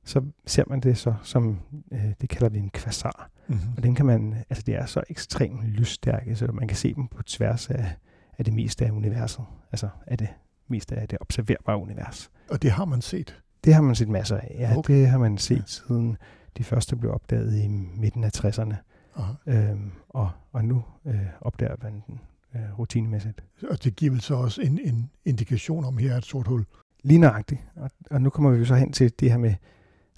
så 0.05 0.23
ser 0.47 0.65
man 0.67 0.81
det 0.81 0.99
så 0.99 1.15
som, 1.23 1.59
øh, 1.93 2.13
det 2.21 2.29
kalder 2.29 2.49
vi 2.49 2.59
en 2.59 2.71
kvasar. 2.71 3.31
Mm-hmm. 3.49 3.73
Og 3.77 3.83
den 3.83 3.95
kan 3.95 4.07
man, 4.07 4.35
altså 4.51 4.63
det 4.67 4.75
er 4.75 4.87
så 4.87 5.03
ekstremt 5.11 5.65
lysstærke, 5.65 6.37
så 6.37 6.47
man 6.47 6.69
kan 6.69 6.77
se 6.77 6.95
dem 6.95 7.09
på 7.09 7.23
tværs 7.23 7.71
af, 7.71 7.97
af 8.39 8.45
det 8.45 8.55
meste 8.55 8.87
af 8.87 8.91
universet. 8.91 9.45
Altså 9.73 9.89
af 10.07 10.19
det 10.19 10.29
meste 10.69 10.95
af 10.97 11.09
det 11.09 11.19
observerbare 11.21 11.77
univers. 11.79 12.31
Og 12.51 12.63
det 12.63 12.71
har 12.71 12.85
man 12.85 13.01
set. 13.03 13.43
Det 13.65 13.75
har 13.75 13.83
man 13.83 13.95
set 13.95 14.09
masser 14.09 14.37
af. 14.37 14.57
Ja, 14.59 14.77
Okay. 14.77 14.95
det 14.95 15.09
har 15.09 15.19
man 15.19 15.39
set 15.39 15.69
siden 15.71 16.17
de 16.59 16.65
første 16.65 16.97
blev 16.97 17.13
opdaget 17.13 17.55
i 17.65 17.69
midten 17.97 18.25
af 18.25 18.31
60'erne. 18.45 18.75
Aha. 19.17 19.33
Øhm, 19.47 19.93
og, 20.09 20.31
og 20.53 20.65
nu 20.65 20.85
øh, 21.07 21.15
opdager 21.41 21.75
man 21.83 22.03
den 22.07 22.21
øh, 22.55 22.79
rutinemæssigt. 22.79 23.45
Og 23.71 23.85
det 23.85 23.97
giver 23.97 24.11
vel 24.13 24.21
så 24.21 24.35
også 24.35 24.63
en, 24.63 24.79
en 24.85 25.11
indikation 25.25 25.85
om, 25.85 25.99
her 25.99 26.13
er 26.13 26.17
et 26.19 26.25
sort 26.25 26.47
hul. 26.47 26.65
Lige 27.05 27.19
nøjagtigt. 27.19 27.61
Og, 27.77 27.91
og 28.11 28.23
nu 28.23 28.31
kommer 28.31 28.51
vi 28.51 28.59
jo 28.59 28.65
så 28.65 28.75
hen 28.75 28.93
til 28.93 29.13
det 29.21 29.31
her 29.31 29.39
med, 29.39 29.55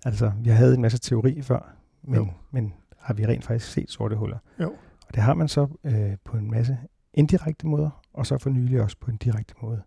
altså 0.04 0.32
vi 0.42 0.50
havde 0.50 0.74
en 0.74 0.82
masse 0.82 0.98
teori 0.98 1.42
før, 1.42 1.74
men, 2.02 2.14
Jo. 2.14 2.28
men 2.50 2.72
har 2.98 3.14
vi 3.14 3.26
rent 3.26 3.44
faktisk 3.44 3.72
set 3.72 3.90
sorte 3.90 4.16
huller? 4.16 4.38
Jo. 4.60 4.68
Og 5.08 5.14
det 5.14 5.22
har 5.22 5.34
man 5.34 5.48
så 5.48 5.66
øh, 5.84 6.16
på 6.24 6.36
en 6.36 6.50
masse 6.50 6.78
indirekte 7.14 7.66
måder, 7.66 8.02
og 8.12 8.26
så 8.26 8.38
for 8.38 8.50
nylig 8.50 8.82
også 8.82 8.96
på 9.00 9.10
en 9.10 9.16
direkte 9.16 9.54
måde. 9.62 9.82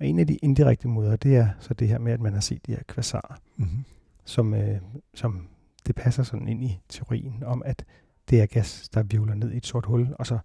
Og 0.00 0.06
en 0.06 0.18
af 0.18 0.26
de 0.26 0.36
indirekte 0.36 0.88
måder, 0.88 1.16
det 1.16 1.36
er 1.36 1.48
så 1.60 1.74
det 1.74 1.88
her 1.88 1.98
med, 1.98 2.12
at 2.12 2.20
man 2.20 2.32
har 2.32 2.40
set 2.40 2.66
de 2.66 2.72
her 2.72 2.82
kvasarer. 2.88 3.40
Mm-hmm. 3.56 3.84
som, 4.24 4.54
øh, 4.54 4.80
som 5.14 5.48
det 5.86 5.94
passer 5.94 6.22
sådan 6.22 6.48
ind 6.48 6.64
i 6.64 6.80
teorien 6.88 7.42
om, 7.46 7.62
at 7.64 7.84
det 8.30 8.42
er 8.42 8.46
gas, 8.46 8.88
der 8.88 9.02
virvler 9.02 9.34
ned 9.34 9.52
i 9.52 9.56
et 9.56 9.66
sort 9.66 9.86
hul, 9.86 10.14
og 10.18 10.26
så 10.26 10.38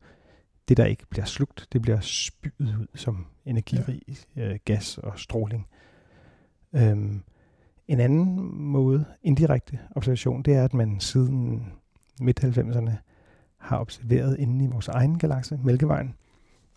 det, 0.70 0.78
der 0.78 0.86
ikke 0.86 1.06
bliver 1.10 1.26
slugt, 1.26 1.68
det 1.74 1.82
bliver 1.82 2.00
spydet 2.00 2.76
ud 2.80 2.88
som 2.96 3.26
energirig 3.46 4.02
ja. 4.36 4.54
øh, 4.54 4.60
gas 4.66 4.98
og 4.98 5.20
stråling. 5.20 5.68
Øhm, 6.74 7.24
en 7.88 8.00
anden 8.00 8.56
måde, 8.56 9.06
indirekte 9.24 9.80
observation, 9.96 10.42
det 10.42 10.54
er, 10.54 10.64
at 10.64 10.74
man 10.74 11.00
siden 11.00 11.68
midt-90'erne 12.22 12.92
har 13.58 13.80
observeret 13.80 14.40
inde 14.40 14.66
i 14.66 14.68
vores 14.68 14.88
egen 14.88 15.20
galakse, 15.20 15.60
Mælkevejen, 15.64 16.16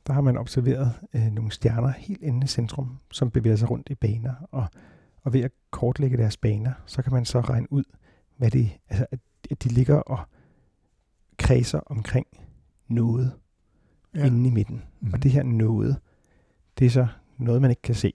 der 0.06 0.12
har 0.12 0.20
man 0.20 0.36
observeret 0.36 0.92
øh, 1.14 1.26
nogle 1.26 1.52
stjerner 1.52 1.88
helt 1.88 2.22
inde 2.22 2.44
i 2.44 2.46
centrum, 2.46 2.98
som 3.10 3.30
bevæger 3.30 3.56
sig 3.56 3.70
rundt 3.70 3.90
i 3.90 3.94
baner, 3.94 4.34
og 4.50 4.66
og 5.24 5.32
ved 5.32 5.40
at 5.40 5.50
kortlægge 5.70 6.16
deres 6.16 6.36
baner, 6.36 6.72
så 6.86 7.02
kan 7.02 7.12
man 7.12 7.24
så 7.24 7.40
regne 7.40 7.72
ud, 7.72 7.84
hvad 8.36 8.50
det, 8.50 8.70
altså, 8.88 9.06
at 9.50 9.62
de 9.62 9.68
ligger 9.68 9.96
og 9.96 10.18
kredser 11.38 11.80
omkring 11.86 12.26
noget 12.88 13.32
Ja. 14.14 14.26
inde 14.26 14.48
i 14.48 14.52
midten. 14.52 14.76
Mm-hmm. 14.76 15.14
Og 15.14 15.22
det 15.22 15.30
her 15.30 15.42
noget, 15.42 15.96
det 16.78 16.86
er 16.86 16.90
så 16.90 17.06
noget, 17.38 17.62
man 17.62 17.70
ikke 17.70 17.82
kan 17.82 17.94
se. 17.94 18.12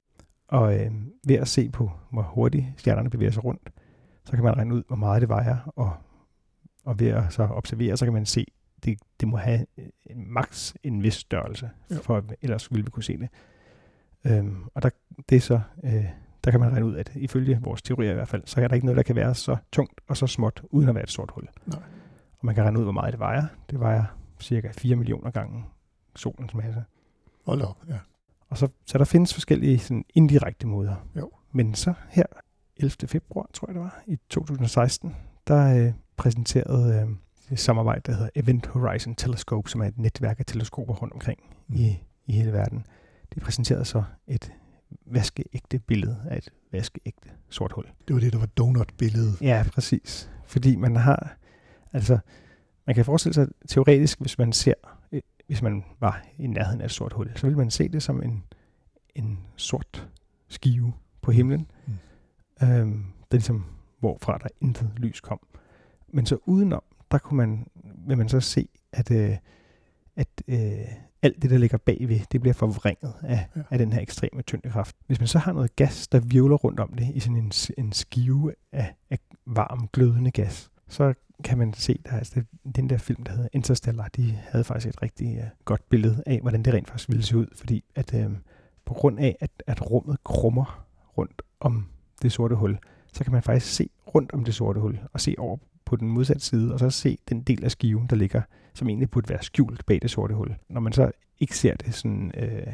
Og 0.48 0.80
øh, 0.80 0.92
ved 1.28 1.36
at 1.36 1.48
se 1.48 1.70
på, 1.70 1.92
hvor 2.12 2.22
hurtigt 2.22 2.66
stjernerne 2.78 3.10
bevæger 3.10 3.32
sig 3.32 3.44
rundt, 3.44 3.70
så 4.26 4.32
kan 4.32 4.44
man 4.44 4.58
regne 4.58 4.76
ud, 4.76 4.84
hvor 4.88 4.96
meget 4.96 5.22
det 5.22 5.30
vejer, 5.30 5.58
og, 5.76 5.94
og 6.86 7.00
ved 7.00 7.08
at 7.08 7.34
så 7.34 7.44
observere, 7.44 7.98
så 7.98 8.06
kan 8.06 8.14
man 8.14 8.26
se, 8.26 8.46
det, 8.86 9.00
det 9.20 9.28
må 9.28 9.38
have 9.38 9.66
øh, 9.78 9.86
en 10.06 10.32
maks 10.34 10.76
en 10.84 11.04
vis 11.04 11.14
størrelse, 11.14 11.70
for 12.04 12.24
ellers 12.42 12.72
ville 12.72 12.86
vi 12.86 12.92
kunne 12.92 13.04
se 13.04 13.18
det. 13.18 13.30
Øhm, 14.26 14.64
og 14.74 14.84
der, 14.84 14.90
det 15.30 15.36
er 15.36 15.40
så, 15.40 15.62
øh, 15.84 16.06
der 16.44 16.52
kan 16.52 16.60
man 16.60 16.72
regne 16.72 16.86
ud, 16.86 16.96
at 16.96 17.12
ifølge 17.16 17.60
vores 17.62 17.82
teorier 17.82 18.12
i 18.12 18.14
hvert 18.14 18.28
fald, 18.28 18.44
så 18.46 18.62
er 18.62 18.68
der 18.68 18.76
ikke 18.76 18.86
noget, 18.86 18.98
der 18.98 19.04
kan 19.04 19.16
være 19.16 19.36
så 19.36 19.58
tungt 19.72 20.02
og 20.08 20.18
så 20.18 20.28
småt, 20.28 20.62
uden 20.70 20.90
at 20.90 20.96
være 20.96 21.04
et 21.04 21.12
sort 21.12 21.32
hul. 21.32 21.48
Nej. 21.66 21.80
Og 22.40 22.46
man 22.46 22.56
kan 22.56 22.64
regne 22.64 22.80
ud, 22.80 22.84
hvor 22.84 22.92
meget 22.92 23.12
det 23.12 23.20
vejer. 23.20 23.46
Det 23.70 23.80
vejer 23.80 24.04
cirka 24.40 24.72
4 24.78 24.96
millioner 24.96 25.32
gange 25.32 25.66
solens 26.16 26.54
masse. 26.54 26.84
Hold 27.46 27.62
op, 27.62 27.78
ja. 27.90 27.98
Og 28.50 28.58
så, 28.58 28.68
så 28.86 28.98
der 28.98 29.06
findes 29.06 29.34
forskellige 29.34 29.80
sådan 29.80 30.06
indirekte 30.16 30.68
måder. 30.68 30.96
Jo. 31.16 31.32
Men 31.52 31.74
så 31.74 31.94
her 32.10 32.26
11. 32.78 33.08
februar, 33.08 33.50
tror 33.54 33.68
jeg 33.68 33.76
det 33.76 33.84
var, 33.84 34.04
i 34.08 34.18
2016, 34.30 35.16
der 35.48 35.86
øh, 35.86 35.94
præsenterede 36.18 37.02
øh, 37.02 37.16
samarbejde, 37.56 38.02
der 38.06 38.12
hedder 38.14 38.30
Event 38.36 38.66
Horizon 38.68 39.16
Telescope, 39.16 39.70
som 39.70 39.82
er 39.82 39.86
et 39.86 39.98
netværk 39.98 40.40
af 40.40 40.46
teleskoper 40.46 40.94
rundt 40.94 41.14
omkring 41.14 41.40
Mm. 41.68 41.76
mm. 41.76 41.82
i, 41.82 42.04
i 42.26 42.32
hele 42.32 42.54
verden. 42.54 42.86
De 43.36 43.40
præsenterede 43.40 43.86
så 43.86 44.04
et 44.28 44.52
vaskeægte 45.06 45.80
billede 45.80 46.18
af 46.30 46.38
et 46.38 46.50
vaskeægte 46.72 47.30
sort 47.50 47.72
hul. 47.72 47.86
Det 48.08 48.14
var 48.14 48.20
det, 48.20 48.34
der 48.34 48.40
var 48.40 48.46
donut-billedet. 48.46 49.42
Ja, 49.42 49.66
præcis. 49.74 50.32
Fordi 50.46 50.76
man 50.76 50.96
har, 50.96 51.38
altså, 51.94 52.18
man 52.86 52.96
kan 52.96 53.06
forestille 53.06 53.34
sig 53.34 53.48
teoretisk, 53.68 54.22
hvis 54.22 54.38
man 54.38 54.54
ser, 54.54 54.74
øh, 55.12 55.22
hvis 55.48 55.62
man 55.62 55.84
var 56.00 56.26
i 56.38 56.48
nærheden 56.48 56.82
af 56.82 56.86
et 56.86 56.92
sort 56.92 57.14
hul, 57.14 57.32
så 57.36 57.48
ville 57.48 57.58
man 57.58 57.72
se 57.72 57.88
det 57.90 58.04
som 58.04 58.24
en, 58.24 58.44
en 59.16 59.40
sort 59.56 60.08
skive 60.48 60.94
på 61.22 61.32
himlen, 61.32 61.68
Mm. 61.88 61.94
mm. 62.62 62.68
øhm, 62.68 63.06
det 63.18 63.32
er 63.32 63.38
ligesom, 63.38 63.66
hvorfra 64.00 64.38
der 64.38 64.48
intet 64.62 64.92
lys 64.98 65.22
kom. 65.22 65.40
Men 66.14 66.26
så 66.26 66.38
udenom, 66.46 66.84
der 67.12 67.18
kunne 67.18 67.38
man, 67.38 67.68
vil 68.08 68.18
man 68.18 68.30
så 68.30 68.40
se, 68.40 68.70
at, 68.92 69.12
øh, 69.12 69.38
at 70.16 70.28
øh, 70.48 70.88
alt 71.22 71.42
det, 71.42 71.50
der 71.50 71.58
ligger 71.58 71.78
bagved, 71.78 72.20
det 72.32 72.42
bliver 72.42 72.54
forvrænget 72.54 73.14
af, 73.24 73.48
Ja. 73.56 73.62
af 73.70 73.78
den 73.78 73.94
her 73.94 74.02
ekstreme 74.02 74.42
tyngdekraft. 74.42 74.96
Hvis 75.08 75.20
man 75.20 75.28
så 75.28 75.40
har 75.40 75.54
noget 75.54 75.76
gas, 75.76 76.08
der 76.08 76.20
virvler 76.20 76.56
rundt 76.56 76.80
om 76.80 76.94
det 76.94 77.12
i 77.16 77.20
sådan 77.20 77.36
en, 77.36 77.52
en 77.78 77.92
skive 77.92 78.54
af, 78.72 78.96
af 79.10 79.20
varm, 79.46 79.90
glødende 79.94 80.32
gas, 80.32 80.70
så 80.88 81.14
kan 81.44 81.58
man 81.58 81.74
se, 81.74 82.00
der 82.06 82.12
altså, 82.18 82.44
den 82.76 82.90
der 82.90 82.98
film, 82.98 83.24
der 83.24 83.32
hedder 83.32 83.50
Interstellar, 83.54 84.08
de 84.08 84.40
havde 84.50 84.64
faktisk 84.64 84.88
et 84.96 85.02
rigtig 85.02 85.38
uh, 85.38 85.44
godt 85.66 85.90
billede 85.90 86.24
af, 86.26 86.40
hvordan 86.42 86.64
det 86.64 86.74
rent 86.74 86.88
faktisk 86.88 87.10
ville 87.10 87.24
se 87.24 87.38
ud, 87.38 87.48
fordi 87.56 87.84
at 87.96 88.14
øh, 88.14 88.32
på 88.86 88.94
grund 88.94 89.20
af, 89.20 89.36
at, 89.40 89.52
at 89.68 89.92
rummet 89.92 90.24
krummer 90.24 90.86
rundt 91.18 91.42
om 91.60 91.86
det 92.22 92.32
sorte 92.32 92.56
hul, 92.56 92.78
så 93.14 93.24
kan 93.24 93.34
man 93.34 93.44
faktisk 93.44 93.76
se 93.76 93.90
rundt 94.16 94.34
om 94.34 94.44
det 94.44 94.54
sorte 94.56 94.80
hul, 94.80 95.00
og 95.14 95.22
se 95.22 95.36
over 95.38 95.58
på 95.88 95.96
den 95.96 96.08
modsatte 96.08 96.46
side, 96.46 96.74
og 96.74 96.80
så 96.80 96.90
se 96.90 97.18
den 97.30 97.42
del 97.42 97.64
af 97.64 97.72
skiven, 97.72 98.08
der 98.08 98.16
ligger, 98.16 98.42
som 98.74 98.90
egentlig 98.90 99.10
burde 99.10 99.30
være 99.30 99.44
skjult 99.44 99.86
bag 99.86 100.00
det 100.02 100.12
sorte 100.12 100.36
hul. 100.36 100.56
Når 100.70 100.82
man 100.82 100.94
så 100.94 101.12
ikke 101.40 101.58
ser 101.58 101.76
det 101.76 101.94
sådan, 101.94 102.32
øh, 102.38 102.74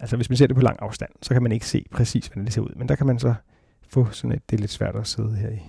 Altså 0.00 0.16
hvis 0.16 0.30
man 0.30 0.36
ser 0.36 0.46
det 0.46 0.56
på 0.56 0.62
lang 0.62 0.76
afstand, 0.82 1.10
så 1.22 1.34
kan 1.34 1.42
man 1.42 1.52
ikke 1.52 1.66
se 1.66 1.86
præcis, 1.90 2.26
hvordan 2.26 2.44
det 2.44 2.52
ser 2.52 2.60
ud. 2.60 2.74
Men 2.76 2.88
der 2.88 2.94
kan 2.94 3.06
man 3.06 3.18
så 3.18 3.34
få 3.88 4.10
sådan 4.10 4.36
et, 4.36 4.50
det 4.50 4.56
er 4.56 4.60
lidt 4.60 4.70
svært 4.70 4.96
at 4.96 5.06
sidde 5.06 5.36
her 5.36 5.50
i, 5.50 5.62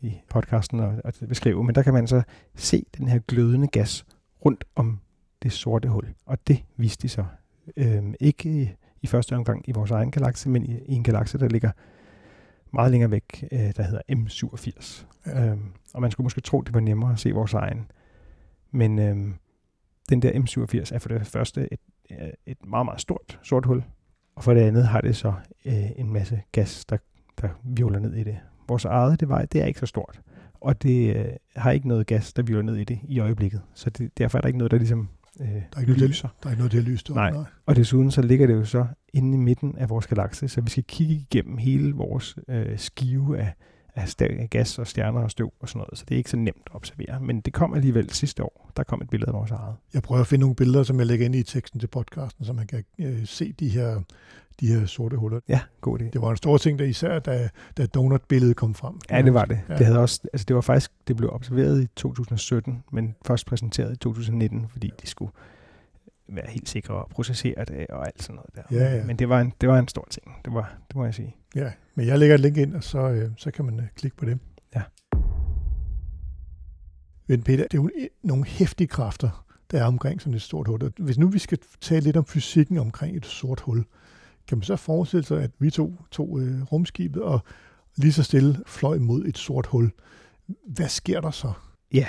i 0.00 0.20
podcasten 0.28 0.80
og, 0.80 0.94
og 1.04 1.12
beskrive, 1.28 1.64
men 1.64 1.74
der 1.74 1.82
kan 1.82 1.94
man 1.94 2.06
så 2.06 2.22
se 2.54 2.84
den 2.98 3.08
her 3.08 3.18
glødende 3.18 3.66
gas 3.66 4.04
rundt 4.44 4.64
om 4.76 5.00
det 5.42 5.52
sorte 5.52 5.88
hul. 5.88 6.08
Og 6.26 6.38
det 6.48 6.64
viste 6.76 7.02
de 7.02 7.08
så. 7.08 7.24
Øhm, 7.76 8.14
ikke 8.20 8.62
i, 8.62 8.68
i 9.02 9.06
første 9.06 9.36
omgang 9.36 9.68
i 9.68 9.72
vores 9.72 9.90
egen 9.90 10.10
galakse, 10.10 10.48
men 10.48 10.64
i, 10.64 10.78
i 10.86 10.94
en 10.94 11.04
galakse, 11.04 11.38
der 11.38 11.48
ligger 11.48 11.70
meget 12.72 12.90
længere 12.90 13.10
væk, 13.10 13.44
øh, 13.52 13.72
der 13.76 13.82
hedder 13.82 14.02
M87. 14.12 15.04
Ja. 15.26 15.46
Øhm, 15.46 15.72
og 15.94 16.00
man 16.00 16.10
skulle 16.10 16.24
måske 16.24 16.40
tro, 16.40 16.60
det 16.60 16.74
var 16.74 16.80
nemmere 16.80 17.12
at 17.12 17.18
se 17.18 17.32
vores 17.32 17.54
egen. 17.54 17.90
Men 18.70 18.98
øhm, 18.98 19.34
den 20.08 20.22
der 20.22 20.32
M87 20.32 20.94
er 20.94 20.98
for 20.98 21.08
det 21.08 21.26
første 21.26 21.68
et, 21.72 21.80
øh, 22.10 22.28
et 22.46 22.66
meget, 22.66 22.84
meget 22.84 23.00
stort 23.00 23.38
sort 23.42 23.66
hul, 23.66 23.84
og 24.34 24.44
for 24.44 24.54
det 24.54 24.60
andet 24.60 24.86
har 24.86 25.00
det 25.00 25.16
så 25.16 25.32
øh, 25.64 25.90
en 25.96 26.12
masse 26.12 26.42
gas, 26.52 26.84
der, 26.84 26.96
der 27.40 27.48
virvler 27.64 27.98
ned 27.98 28.14
i 28.14 28.24
det. 28.24 28.38
Vores 28.68 28.84
eget 28.84 29.20
det, 29.20 29.28
var, 29.28 29.44
det 29.44 29.62
er 29.62 29.66
ikke 29.66 29.80
så 29.80 29.86
stort, 29.86 30.20
og 30.54 30.82
det 30.82 31.16
øh, 31.16 31.32
har 31.56 31.70
ikke 31.70 31.88
noget 31.88 32.06
gas, 32.06 32.32
der 32.32 32.42
virvler 32.42 32.62
ned 32.62 32.76
i 32.76 32.84
det 32.84 32.98
i 33.08 33.18
øjeblikket. 33.20 33.62
Så 33.74 33.90
det, 33.90 34.18
derfor 34.18 34.38
er 34.38 34.40
der 34.40 34.48
ikke 34.48 34.58
noget, 34.58 34.70
der 34.70 34.78
ligesom 34.78 35.08
øh, 35.40 35.46
Der 35.46 35.54
er 35.76 35.80
ikke 35.80 35.92
noget, 35.92 36.08
lyser. 36.08 36.28
der, 36.28 36.34
der 36.42 36.48
er 36.48 36.50
ikke 36.52 36.60
noget, 36.60 36.72
der 36.72 36.78
er 36.78 36.82
lyst 36.82 37.10
op. 37.10 37.16
Nej. 37.16 37.32
Og 37.66 37.76
desuden 37.76 38.10
så 38.10 38.22
ligger 38.22 38.46
det 38.46 38.54
jo 38.54 38.64
så 38.64 38.86
inde 39.14 39.34
i 39.34 39.40
midten 39.40 39.74
af 39.78 39.90
vores 39.90 40.06
galakse, 40.06 40.48
så 40.48 40.60
vi 40.60 40.70
skal 40.70 40.84
kigge 40.84 41.14
igennem 41.14 41.58
hele 41.58 41.92
vores 41.92 42.36
øh, 42.48 42.78
skive 42.78 43.38
af, 43.38 43.54
af, 43.94 44.48
gas 44.50 44.78
og 44.78 44.86
stjerner 44.86 45.20
og 45.20 45.30
støv 45.30 45.52
og 45.60 45.68
sådan 45.68 45.78
noget. 45.78 45.98
Så 45.98 46.04
det 46.08 46.14
er 46.14 46.18
ikke 46.18 46.30
så 46.30 46.36
nemt 46.36 46.62
at 46.66 46.74
observere. 46.74 47.20
Men 47.20 47.40
det 47.40 47.52
kom 47.52 47.74
alligevel 47.74 48.10
sidste 48.10 48.44
år. 48.44 48.70
Der 48.76 48.82
kom 48.82 49.02
et 49.02 49.10
billede 49.10 49.28
af 49.28 49.34
vores 49.34 49.50
eget. 49.50 49.74
Jeg 49.94 50.02
prøver 50.02 50.20
at 50.20 50.26
finde 50.26 50.40
nogle 50.40 50.56
billeder, 50.56 50.82
som 50.82 50.98
jeg 50.98 51.06
lægger 51.06 51.26
ind 51.26 51.34
i 51.34 51.42
teksten 51.42 51.80
til 51.80 51.86
podcasten, 51.86 52.44
så 52.44 52.52
man 52.52 52.66
kan 52.66 52.84
øh, 52.98 53.26
se 53.26 53.52
de 53.52 53.68
her, 53.68 54.00
de 54.60 54.66
her 54.66 54.86
sorte 54.86 55.16
huller. 55.16 55.40
Ja, 55.48 55.60
god 55.80 56.00
idé. 56.00 56.04
Det 56.04 56.20
var 56.20 56.30
en 56.30 56.36
stor 56.36 56.58
ting, 56.58 56.78
der 56.78 56.84
især 56.84 57.18
da, 57.18 57.48
da 57.76 57.86
donut-billedet 57.86 58.56
kom 58.56 58.74
frem. 58.74 58.94
Ja, 59.10 59.22
det 59.22 59.34
var 59.34 59.44
det. 59.44 59.60
Ja. 59.68 59.72
Ja. 59.72 59.78
Det, 59.78 59.86
havde 59.86 59.98
også, 59.98 60.20
altså 60.32 60.44
det 60.44 60.56
var 60.56 60.62
faktisk, 60.62 60.90
det 61.08 61.16
blev 61.16 61.30
observeret 61.32 61.82
i 61.82 61.86
2017, 61.96 62.84
men 62.92 63.14
først 63.26 63.46
præsenteret 63.46 63.92
i 63.92 63.96
2019, 63.96 64.68
fordi 64.70 64.90
de 65.02 65.06
skulle 65.06 65.32
være 66.30 66.46
helt 66.48 66.68
sikre 66.68 66.94
og 66.94 67.08
processere 67.10 67.64
det 67.64 67.86
og 67.86 68.06
alt 68.06 68.22
sådan 68.22 68.34
noget 68.34 68.54
der. 68.54 68.76
Ja, 68.84 68.96
ja. 68.96 69.04
Men 69.04 69.16
det 69.16 69.28
var, 69.28 69.40
en, 69.40 69.52
det 69.60 69.68
var 69.68 69.78
en 69.78 69.88
stor 69.88 70.06
ting, 70.10 70.26
det, 70.44 70.54
var, 70.54 70.78
det 70.88 70.96
må 70.96 71.04
jeg 71.04 71.14
sige. 71.14 71.36
Ja, 71.54 71.72
men 71.94 72.06
jeg 72.06 72.18
lægger 72.18 72.34
et 72.34 72.40
link 72.40 72.56
ind, 72.56 72.74
og 72.74 72.84
så, 72.84 72.98
øh, 72.98 73.30
så 73.36 73.50
kan 73.50 73.64
man 73.64 73.80
øh, 73.80 73.86
klikke 73.96 74.16
på 74.16 74.24
det. 74.24 74.38
Ja. 74.74 74.82
Men 77.26 77.42
Peter, 77.42 77.64
det 77.64 77.78
er 77.78 77.82
jo 77.82 77.90
nogle 78.22 78.44
hæftige 78.44 78.88
kræfter, 78.88 79.44
der 79.70 79.80
er 79.80 79.84
omkring 79.84 80.20
sådan 80.20 80.34
et 80.34 80.42
stort 80.42 80.66
hul. 80.66 80.92
Hvis 80.98 81.18
nu 81.18 81.28
vi 81.28 81.38
skal 81.38 81.58
tale 81.80 82.00
lidt 82.00 82.16
om 82.16 82.24
fysikken 82.24 82.78
omkring 82.78 83.16
et 83.16 83.26
sort 83.26 83.60
hul, 83.60 83.84
kan 84.48 84.58
man 84.58 84.62
så 84.62 84.76
forestille 84.76 85.24
sig, 85.24 85.42
at 85.42 85.50
vi 85.58 85.70
to 85.70 85.94
tog 86.10 86.40
øh, 86.40 86.62
rumskibet 86.62 87.22
og 87.22 87.40
lige 87.96 88.12
så 88.12 88.22
stille 88.22 88.58
fløj 88.66 88.98
mod 88.98 89.24
et 89.24 89.38
sort 89.38 89.66
hul. 89.66 89.90
Hvad 90.66 90.88
sker 90.88 91.20
der 91.20 91.30
så? 91.30 91.52
Ja, 91.92 92.06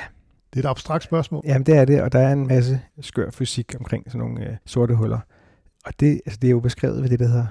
Det 0.53 0.59
er 0.65 0.69
et 0.69 0.71
abstrakt 0.71 1.03
spørgsmål. 1.03 1.41
Jamen 1.45 1.65
det 1.65 1.77
er 1.77 1.85
det, 1.85 2.01
og 2.01 2.11
der 2.11 2.19
er 2.19 2.33
en 2.33 2.47
masse 2.47 2.81
skør 3.01 3.29
fysik 3.29 3.75
omkring 3.79 4.03
sådan 4.07 4.19
nogle 4.19 4.49
øh, 4.49 4.55
sorte 4.65 4.95
huller. 4.95 5.19
Og 5.85 5.93
det, 5.99 6.21
altså, 6.25 6.39
det 6.41 6.47
er 6.47 6.51
jo 6.51 6.59
beskrevet 6.59 7.01
ved 7.03 7.09
det, 7.09 7.19
der 7.19 7.27
hedder 7.27 7.45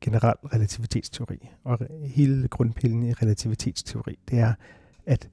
generel 0.00 0.34
relativitetsteori. 0.54 1.48
Og 1.64 1.78
hele 2.04 2.48
grundpillen 2.48 3.02
i 3.02 3.12
relativitetsteori, 3.12 4.18
det 4.30 4.38
er, 4.38 4.52
at 5.06 5.28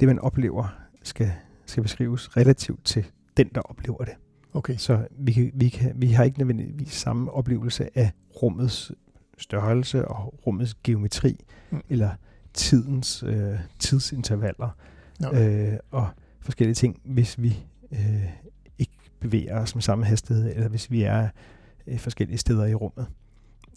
det 0.00 0.08
man 0.08 0.18
oplever 0.18 0.74
skal, 1.02 1.32
skal 1.66 1.82
beskrives 1.82 2.36
relativt 2.36 2.84
til 2.84 3.04
den, 3.36 3.48
der 3.54 3.60
oplever 3.60 4.04
det. 4.04 4.14
Okay, 4.54 4.76
Så 4.76 5.06
vi, 5.10 5.32
kan, 5.32 5.50
vi, 5.54 5.68
kan, 5.68 5.92
vi 5.96 6.06
har 6.06 6.24
ikke 6.24 6.38
nødvendigvis 6.38 6.92
samme 6.92 7.30
oplevelse 7.30 7.98
af 7.98 8.12
rummets 8.42 8.92
størrelse 9.38 10.08
og 10.08 10.34
rummets 10.46 10.74
geometri, 10.84 11.44
Mm. 11.70 11.80
eller 11.90 12.10
tidens 12.54 13.22
øh, 13.26 13.58
tidsintervaller 13.78 14.76
Nå. 15.20 15.28
øh, 15.32 15.72
og 15.90 16.08
forskellige 16.42 16.74
ting, 16.74 17.00
hvis 17.04 17.42
vi 17.42 17.56
øh, 17.92 18.24
ikke 18.78 18.92
bevæger 19.20 19.60
os 19.60 19.74
med 19.74 19.82
samme 19.82 20.04
hastighed, 20.04 20.52
eller 20.54 20.68
hvis 20.68 20.90
vi 20.90 21.02
er 21.02 21.28
øh, 21.86 21.98
forskellige 21.98 22.38
steder 22.38 22.66
i 22.66 22.74
rummet. 22.74 23.06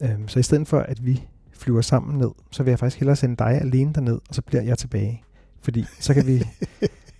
Øhm, 0.01 0.27
så 0.27 0.39
i 0.39 0.43
stedet 0.43 0.67
for, 0.67 0.79
at 0.79 1.05
vi 1.05 1.23
flyver 1.51 1.81
sammen 1.81 2.17
ned, 2.17 2.31
så 2.51 2.63
vil 2.63 2.71
jeg 2.71 2.79
faktisk 2.79 2.99
hellere 2.99 3.15
sende 3.15 3.35
dig 3.35 3.61
alene 3.61 3.93
derned, 3.93 4.19
og 4.29 4.35
så 4.35 4.41
bliver 4.41 4.63
jeg 4.63 4.77
tilbage. 4.77 5.23
Fordi 5.61 5.85
så 5.99 6.13
kan 6.13 6.27
vi, 6.27 6.43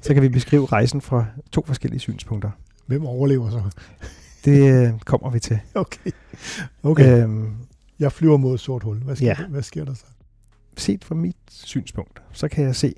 så 0.02 0.14
kan 0.14 0.24
vi 0.24 0.30
beskrive 0.30 0.66
rejsen 0.66 1.02
fra 1.02 1.26
to 1.52 1.64
forskellige 1.66 2.00
synspunkter. 2.00 2.52
hvem 2.86 3.06
overlever 3.06 3.50
så? 3.50 3.62
Det 4.46 4.88
øh, 4.88 5.00
kommer 5.00 5.30
vi 5.30 5.40
til. 5.40 5.60
Okay, 5.76 6.12
okay. 6.84 7.24
Øhm, 7.24 7.56
jeg 8.00 8.12
flyver 8.12 8.38
mod 8.38 8.54
et 8.54 8.60
sort 8.60 8.84
hul. 8.84 8.98
Hvad 8.98 9.16
sker, 9.16 9.26
ja. 9.26 9.48
hvad 9.48 9.62
sker 9.62 9.86
der 9.86 9.94
så? 9.94 10.06
set 10.78 11.04
fra 11.04 11.16
mit 11.16 11.38
synspunkt, 11.50 12.22
så 12.32 12.48
kan 12.48 12.66
jeg 12.66 12.76
se 12.76 12.96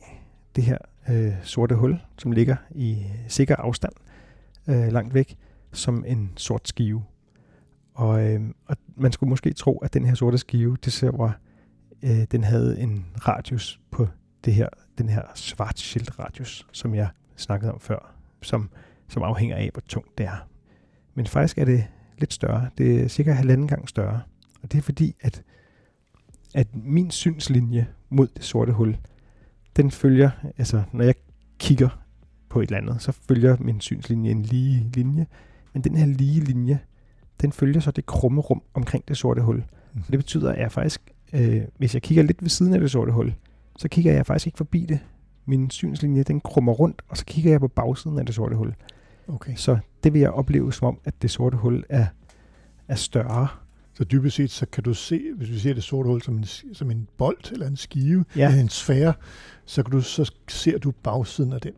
det 0.56 0.64
her 0.64 0.78
øh, 1.10 1.34
sorte 1.44 1.76
hul, 1.76 2.00
som 2.18 2.32
ligger 2.32 2.56
i 2.72 3.06
sikker 3.28 3.56
afstand 3.56 3.94
øh, 4.68 4.92
langt 4.92 5.14
væk, 5.14 5.38
som 5.74 6.04
en 6.08 6.32
sort 6.36 6.68
skive. 6.68 7.04
Og, 7.94 8.24
øh, 8.26 8.42
og 8.66 8.78
man 8.96 9.12
skulle 9.12 9.30
måske 9.30 9.54
tro, 9.54 9.78
at 9.78 9.94
den 9.94 10.06
her 10.06 10.16
sorte 10.16 10.38
skive, 10.38 10.78
det 10.86 10.94
ser 10.94 11.12
var, 11.12 11.40
øh, 12.04 12.24
den 12.32 12.44
havde 12.44 12.80
en 12.80 13.06
radius 13.28 13.80
på 13.92 14.08
det 14.46 14.54
her, 14.54 14.70
den 14.98 15.10
her 15.10 15.22
Schwarzschild 15.36 16.20
radius, 16.20 16.68
som 16.72 16.96
jeg 16.96 17.10
snakkede 17.36 17.72
om 17.72 17.80
før, 17.80 18.16
som, 18.42 18.70
som 19.08 19.24
afhænger 19.24 19.56
af, 19.56 19.70
hvor 19.74 19.82
tungt 19.88 20.18
det 20.18 20.26
er. 20.26 20.48
Men 21.14 21.28
faktisk 21.28 21.58
er 21.58 21.66
det 21.66 21.86
lidt 22.18 22.34
større. 22.34 22.70
Det 22.78 23.02
er 23.02 23.08
cirka 23.08 23.32
halvanden 23.32 23.68
gang 23.68 23.90
større. 23.90 24.22
Og 24.64 24.72
det 24.72 24.78
er 24.78 24.82
fordi, 24.82 25.16
at 25.22 25.44
at 26.54 26.68
min 26.76 27.12
synslinje 27.12 27.88
mod 28.10 28.28
det 28.28 28.44
sorte 28.44 28.72
hul, 28.72 28.98
den 29.78 29.92
følger, 29.92 30.30
altså 30.58 30.84
når 30.94 31.04
jeg 31.04 31.16
kigger 31.60 31.90
på 32.50 32.62
et 32.62 32.66
eller 32.66 32.78
andet, 32.78 33.02
så 33.02 33.12
følger 33.12 33.58
min 33.60 33.82
synslinje 33.82 34.32
en 34.32 34.42
lige 34.42 34.92
linje, 34.94 35.26
men 35.74 35.84
den 35.84 35.96
her 35.96 36.06
lige 36.06 36.40
linje, 36.40 36.80
den 37.42 37.52
følger 37.52 37.80
så 37.80 37.92
det 37.92 38.06
krumme 38.06 38.42
rum 38.42 38.62
omkring 38.74 39.08
det 39.08 39.18
sorte 39.18 39.42
hul. 39.42 39.56
Mhm. 39.56 40.04
Og 40.06 40.12
det 40.12 40.20
betyder, 40.20 40.52
at 40.52 40.60
jeg 40.60 40.72
faktisk, 40.72 41.02
øh, 41.34 41.62
hvis 41.78 41.94
jeg 41.94 42.02
kigger 42.02 42.24
lidt 42.24 42.42
ved 42.42 42.50
siden 42.50 42.74
af 42.74 42.80
det 42.80 42.92
sorte 42.92 43.12
hul, 43.12 43.34
så 43.78 43.88
kigger 43.88 44.14
jeg 44.14 44.26
faktisk 44.26 44.48
ikke 44.48 44.58
forbi 44.58 44.86
det. 44.86 45.00
Min 45.46 45.70
synslinje, 45.70 46.24
den 46.24 46.42
krummer 46.42 46.74
rundt, 46.74 47.02
og 47.10 47.18
så 47.18 47.26
kigger 47.26 47.52
jeg 47.52 47.60
på 47.60 47.68
bagsiden 47.68 48.20
af 48.20 48.26
det 48.26 48.36
sorte 48.36 48.56
hul. 48.56 48.74
Okay. 49.28 49.56
Så 49.56 49.78
det 50.04 50.14
vil 50.14 50.22
jeg 50.22 50.32
opleve 50.32 50.74
som 50.74 50.88
om, 50.88 51.00
at 51.06 51.22
det 51.22 51.32
sorte 51.32 51.58
hul 51.58 51.84
er, 51.90 52.06
er 52.88 52.96
større. 52.96 53.48
Så 53.98 54.04
dybest 54.04 54.36
set, 54.36 54.52
så 54.52 54.66
kan 54.66 54.84
du 54.84 54.94
se, 54.94 55.22
hvis 55.38 55.50
vi 55.50 55.60
ser 55.60 55.74
det 55.74 55.84
sorte 55.84 56.08
hul 56.08 56.22
som 56.22 56.38
en, 56.38 56.46
som 56.74 56.92
en 56.92 57.08
bold 57.18 57.52
eller 57.52 57.68
en 57.68 57.78
skive, 57.78 58.26
Ja. 58.36 58.48
eller 58.48 58.62
en 58.62 58.70
sfære, 58.70 59.14
så, 59.66 59.84
kan 59.84 59.92
du, 59.92 60.02
så 60.02 60.32
ser 60.48 60.78
du 60.78 60.92
bagsiden 60.92 61.54
af 61.54 61.62
den. 61.62 61.74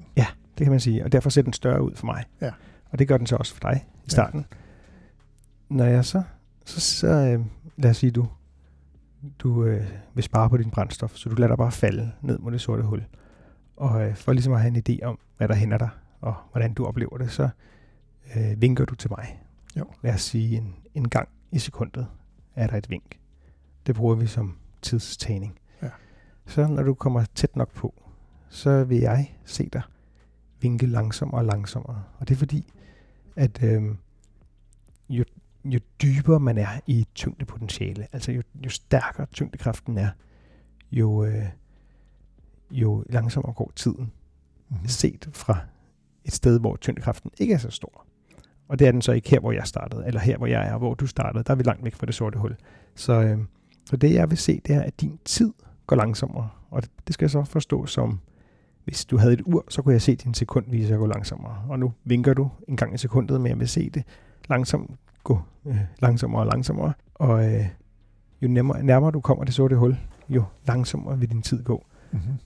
Det 0.57 0.65
kan 0.65 0.69
man 0.71 0.79
sige, 0.79 1.03
og 1.03 1.11
derfor 1.11 1.29
ser 1.29 1.41
den 1.41 1.53
større 1.53 1.81
ud 1.81 1.95
for 1.95 2.05
mig. 2.05 2.23
Ja. 2.41 2.51
Og 2.89 2.99
det 2.99 3.07
gør 3.07 3.17
den 3.17 3.27
så 3.27 3.35
også 3.35 3.53
for 3.53 3.59
dig 3.71 3.85
i 4.05 4.09
starten. 4.09 4.39
Ja. 4.51 4.55
Når 5.75 5.85
jeg 5.85 6.05
så, 6.05 6.23
så, 6.65 6.79
så 6.81 7.07
øh, 7.07 7.45
lad 7.77 7.89
os 7.89 7.97
sige, 7.97 8.11
du, 8.11 8.27
du 9.39 9.65
øh, 9.65 9.87
vil 10.13 10.23
spare 10.23 10.49
på 10.49 10.57
din 10.57 10.69
brændstof, 10.71 11.15
så 11.15 11.29
du 11.29 11.35
lader 11.35 11.47
dig 11.47 11.57
bare 11.57 11.71
falde 11.71 12.11
ned 12.21 12.37
mod 12.39 12.51
det 12.51 12.61
sorte 12.61 12.83
hul. 12.83 13.03
Og 13.77 14.01
øh, 14.07 14.15
for 14.15 14.33
ligesom 14.33 14.53
at 14.53 14.61
have 14.61 14.77
en 14.77 14.83
idé 14.89 15.05
om, 15.05 15.19
hvad 15.37 15.47
der 15.47 15.55
hænder 15.55 15.77
dig, 15.77 15.89
og 16.21 16.33
hvordan 16.51 16.73
du 16.73 16.85
oplever 16.85 17.17
det, 17.17 17.31
så 17.31 17.49
øh, 18.35 18.61
vinker 18.61 18.85
du 18.85 18.95
til 18.95 19.09
mig. 19.09 19.39
Jo. 19.77 19.85
Lad 20.03 20.13
os 20.13 20.21
sige, 20.21 20.57
en, 20.57 20.75
en 20.95 21.09
gang 21.09 21.29
i 21.51 21.59
sekundet 21.59 22.07
er 22.55 22.67
der 22.67 22.77
et 22.77 22.89
vink. 22.89 23.19
Det 23.87 23.95
bruger 23.95 24.15
vi 24.15 24.27
som 24.27 24.57
tidstagning. 24.81 25.59
Ja. 25.81 25.89
Så 26.45 26.67
når 26.67 26.83
du 26.83 26.93
kommer 26.93 27.25
tæt 27.35 27.55
nok 27.55 27.73
på, 27.73 28.03
så 28.49 28.83
vil 28.83 28.97
jeg 28.97 29.35
se 29.45 29.69
dig 29.73 29.81
vinke 30.61 30.85
langsommere 30.85 31.41
og 31.41 31.45
langsommere. 31.45 32.03
Og 32.19 32.27
det 32.27 32.35
er 32.35 32.39
fordi, 32.39 32.73
at 33.35 33.63
øh, 33.63 33.95
jo, 35.09 35.23
jo 35.65 35.79
dybere 36.01 36.39
man 36.39 36.57
er 36.57 36.79
i 36.87 37.07
tyngdepotentiale, 37.15 38.07
altså 38.11 38.31
jo, 38.31 38.41
jo 38.65 38.69
stærkere 38.69 39.25
tyngdekraften 39.25 39.97
er, 39.97 40.09
jo, 40.91 41.25
øh, 41.25 41.45
jo 42.71 43.03
langsommere 43.09 43.53
går 43.53 43.71
tiden, 43.75 44.11
Mm-hmm. 44.71 44.87
set 44.87 45.29
fra 45.33 45.57
et 46.25 46.33
sted, 46.33 46.59
hvor 46.59 46.75
tyngdekraften 46.75 47.31
ikke 47.39 47.53
er 47.53 47.57
så 47.57 47.69
stor. 47.69 48.05
Og 48.69 48.79
det 48.79 48.87
er 48.87 48.91
den 48.91 49.01
så 49.01 49.11
ikke 49.11 49.29
her, 49.29 49.39
hvor 49.39 49.51
jeg 49.51 49.67
startede, 49.67 50.07
eller 50.07 50.19
her, 50.19 50.37
hvor 50.37 50.47
jeg 50.47 50.67
er, 50.67 50.77
hvor 50.77 50.93
du 50.93 51.07
startede. 51.07 51.43
Der 51.43 51.51
er 51.51 51.55
vi 51.55 51.63
langt 51.63 51.83
væk 51.83 51.95
fra 51.95 52.05
det 52.05 52.15
sorte 52.15 52.39
hul. 52.39 52.55
Så, 52.95 53.13
øh, 53.13 53.37
så 53.85 53.97
det, 53.97 54.13
jeg 54.13 54.29
vil 54.29 54.37
se, 54.37 54.61
det 54.65 54.75
er, 54.75 54.81
at 54.81 55.01
din 55.01 55.19
tid 55.25 55.53
går 55.87 55.95
langsommere. 55.95 56.49
Og 56.69 56.81
det, 56.81 56.91
det 57.07 57.13
skal 57.13 57.25
jeg 57.25 57.31
så 57.31 57.43
forstå 57.43 57.85
som, 57.85 58.19
hvis 58.83 59.05
du 59.05 59.17
havde 59.17 59.33
et 59.33 59.41
ur, 59.45 59.65
så 59.69 59.81
kunne 59.81 59.93
jeg 59.93 60.01
se 60.01 60.15
din 60.15 60.33
sekundviser 60.33 60.97
gå 60.97 61.07
langsommere. 61.07 61.65
Og 61.69 61.79
nu 61.79 61.93
vinker 62.03 62.33
du 62.33 62.49
en 62.67 62.77
gang 62.77 62.93
i 62.93 62.97
sekundet, 62.97 63.41
men 63.41 63.49
jeg 63.49 63.59
vil 63.59 63.67
se 63.67 63.89
det 63.89 64.03
langsomt 64.49 64.91
gå 65.23 65.41
øh, 65.65 65.77
langsommere 65.99 66.41
og 66.41 66.47
langsommere. 66.47 66.93
Og 67.15 67.53
øh, 67.53 67.65
jo 68.41 68.47
nærmere, 68.47 68.83
nærmere 68.83 69.11
du 69.11 69.19
kommer 69.19 69.43
det 69.43 69.53
sorte 69.53 69.75
hul, 69.75 69.97
jo 70.29 70.43
langsommere 70.67 71.19
vil 71.19 71.29
din 71.29 71.41
tid 71.41 71.63
gå. 71.63 71.85
Mm-hmm. 72.11 72.37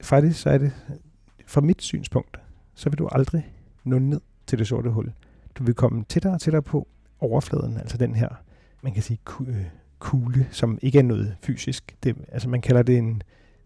Faktisk 0.00 0.40
så 0.40 0.50
er 0.50 0.58
det, 0.58 0.72
fra 1.46 1.60
mit 1.60 1.82
synspunkt, 1.82 2.40
så 2.74 2.90
vil 2.90 2.98
du 2.98 3.08
aldrig 3.12 3.52
nå 3.84 3.98
ned 3.98 4.20
til 4.48 4.58
det 4.58 4.66
sorte 4.68 4.90
hul. 4.90 5.12
Du 5.54 5.64
vil 5.64 5.74
komme 5.74 6.04
tættere 6.08 6.32
og 6.32 6.40
tættere 6.40 6.62
på, 6.62 6.88
overfladen, 7.20 7.76
altså 7.76 7.96
den 7.96 8.14
her, 8.14 8.28
man 8.82 8.92
kan 8.92 9.02
sige, 9.02 9.18
øh, 9.46 9.64
kugle, 9.98 10.48
som 10.50 10.78
ikke 10.82 10.98
er 10.98 11.02
noget 11.02 11.36
fysisk. 11.42 11.96
Det, 12.02 12.16
altså 12.32 12.48
man 12.48 12.60
kalder 12.60 12.82
det 12.82 12.98
en, 12.98 13.14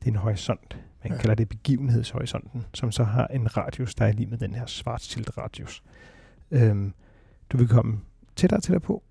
det 0.00 0.04
er 0.06 0.10
en 0.10 0.16
horisont. 0.16 0.78
Man 1.04 1.12
Ja. 1.12 1.18
kalder 1.18 1.34
det 1.34 1.48
begivenhedshorisonten, 1.48 2.64
som 2.74 2.92
så 2.92 3.04
har 3.04 3.26
en 3.26 3.56
radius, 3.56 3.94
der 3.94 4.04
er 4.04 4.12
lige 4.12 4.26
med 4.26 4.38
den 4.38 4.54
her 4.54 4.66
Schwarzschild 4.66 5.38
radius. 5.38 5.82
Øhm, 6.50 6.92
du 7.50 7.56
vil 7.56 7.68
komme 7.68 8.00
tættere 8.36 8.58
og 8.58 8.62
tættere 8.62 8.80
på, 8.80 9.02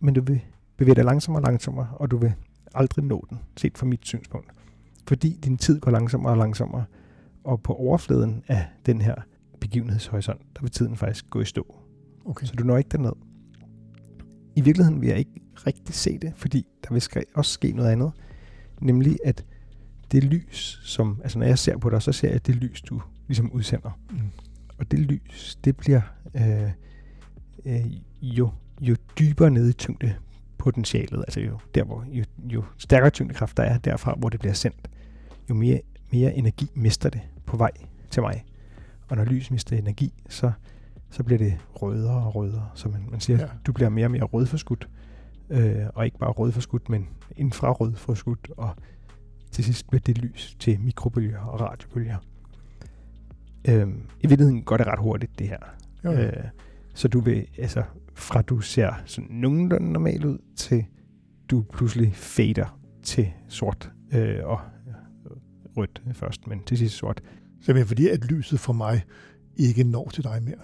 men 0.00 0.14
du 0.14 0.22
vil 0.22 0.40
bevæge 0.76 0.94
dig 0.94 1.04
langsommere 1.04 1.42
og 1.42 1.46
langsommere, 1.46 1.88
og 1.92 2.10
du 2.10 2.16
vil 2.16 2.34
aldrig 2.74 3.04
nå 3.04 3.26
den, 3.30 3.38
set 3.56 3.78
fra 3.78 3.86
mit 3.86 4.06
synspunkt. 4.06 4.50
Fordi 5.08 5.38
din 5.44 5.58
tid 5.58 5.80
går 5.80 5.90
langsommere 5.90 6.32
og 6.32 6.36
langsommere, 6.38 6.84
og 7.44 7.62
på 7.62 7.74
overfladen 7.74 8.44
af 8.48 8.66
den 8.86 9.00
her 9.00 9.14
begivenhedshorisont, 9.62 10.40
der 10.54 10.60
vil 10.60 10.70
tiden 10.70 10.96
faktisk 10.96 11.30
gå 11.30 11.40
i 11.40 11.44
stå. 11.44 11.76
Okay. 12.24 12.46
Så 12.46 12.54
du 12.54 12.64
når 12.64 12.78
ikke 12.78 12.88
derned. 12.88 13.12
I 14.56 14.60
virkeligheden 14.60 15.00
vil 15.00 15.08
jeg 15.08 15.18
ikke 15.18 15.40
rigtig 15.66 15.94
se 15.94 16.18
det, 16.18 16.32
fordi 16.36 16.66
der 16.82 16.94
vil 16.94 17.24
også 17.34 17.52
ske 17.52 17.72
noget 17.72 17.90
andet. 17.90 18.12
Nemlig 18.80 19.18
at 19.24 19.44
det 20.12 20.24
lys, 20.24 20.80
som, 20.84 21.20
altså 21.22 21.38
når 21.38 21.46
jeg 21.46 21.58
ser 21.58 21.78
på 21.78 21.90
dig, 21.90 22.02
så 22.02 22.12
ser 22.12 22.30
jeg 22.30 22.46
det 22.46 22.56
lys, 22.56 22.82
du 22.82 23.02
ligesom 23.26 23.52
udsender. 23.52 23.90
Mm. 24.10 24.18
Og 24.78 24.90
det 24.90 24.98
lys, 24.98 25.58
det 25.64 25.76
bliver 25.76 26.00
øh, 26.34 26.70
øh, 27.64 27.86
jo, 28.22 28.50
jo 28.80 28.96
dybere 29.18 29.50
nede 29.50 29.70
i 29.70 29.72
tyngdepotentialet, 29.72 31.18
altså 31.18 31.40
jo, 31.40 31.58
der 31.74 31.84
hvor, 31.84 32.04
jo, 32.08 32.24
jo 32.38 32.64
stærkere 32.78 33.10
tyngdekraft 33.10 33.56
der 33.56 33.62
er 33.62 33.78
derfra, 33.78 34.14
hvor 34.18 34.28
det 34.28 34.40
bliver 34.40 34.54
sendt, 34.54 34.90
jo 35.50 35.54
mere, 35.54 35.80
mere 36.12 36.34
energi 36.34 36.66
mister 36.74 37.10
det 37.10 37.20
på 37.46 37.56
vej 37.56 37.72
til 38.10 38.22
mig. 38.22 38.44
Og 39.12 39.18
når 39.18 39.24
lys 39.24 39.50
mister 39.50 39.76
energi, 39.76 40.22
så, 40.28 40.52
så 41.10 41.22
bliver 41.24 41.38
det 41.38 41.58
rødere 41.82 42.24
og 42.26 42.34
rødere. 42.34 42.68
Så 42.74 42.88
man, 42.88 43.06
man 43.10 43.20
siger, 43.20 43.38
Ja. 43.38 43.46
du 43.66 43.72
bliver 43.72 43.88
mere 43.88 44.06
og 44.06 44.10
mere 44.10 44.22
rødforskudt. 44.22 44.88
Øh, 45.50 45.86
og 45.94 46.04
ikke 46.04 46.18
bare 46.18 46.30
rødforskudt, 46.30 46.88
men 46.88 47.08
infrarødforskudt. 47.36 48.50
Og 48.56 48.70
til 49.50 49.64
sidst 49.64 49.88
bliver 49.88 50.00
det 50.00 50.18
lys 50.18 50.56
til 50.60 50.80
mikrobølger 50.80 51.38
og 51.38 51.60
radiobølger. 51.60 52.16
Øhm, 53.68 54.02
I 54.20 54.26
virkeligheden 54.26 54.62
går 54.62 54.76
det 54.76 54.86
ret 54.86 54.98
hurtigt, 54.98 55.38
det 55.38 55.48
her. 55.48 55.58
Jo, 56.04 56.10
jo. 56.10 56.18
Øh, 56.18 56.44
så 56.94 57.08
du 57.08 57.20
vil, 57.20 57.46
altså, 57.58 57.82
fra 58.14 58.42
du 58.42 58.60
ser 58.60 58.92
sådan 59.04 59.30
nogenlunde 59.30 59.92
normal 59.92 60.26
ud, 60.26 60.38
til 60.56 60.84
du 61.50 61.64
pludselig 61.72 62.14
fader 62.14 62.78
til 63.02 63.32
sort 63.48 63.92
øh, 64.12 64.38
og 64.44 64.60
øh, 64.88 65.36
rødt 65.76 66.02
først, 66.12 66.46
men 66.46 66.62
til 66.64 66.78
sidst 66.78 66.94
sort. 66.96 67.22
Simpelthen 67.62 67.86
fordi, 67.86 68.08
at 68.08 68.24
lyset 68.24 68.60
fra 68.60 68.72
mig 68.72 69.02
ikke 69.56 69.84
når 69.84 70.08
til 70.08 70.24
dig 70.24 70.42
mere. 70.42 70.54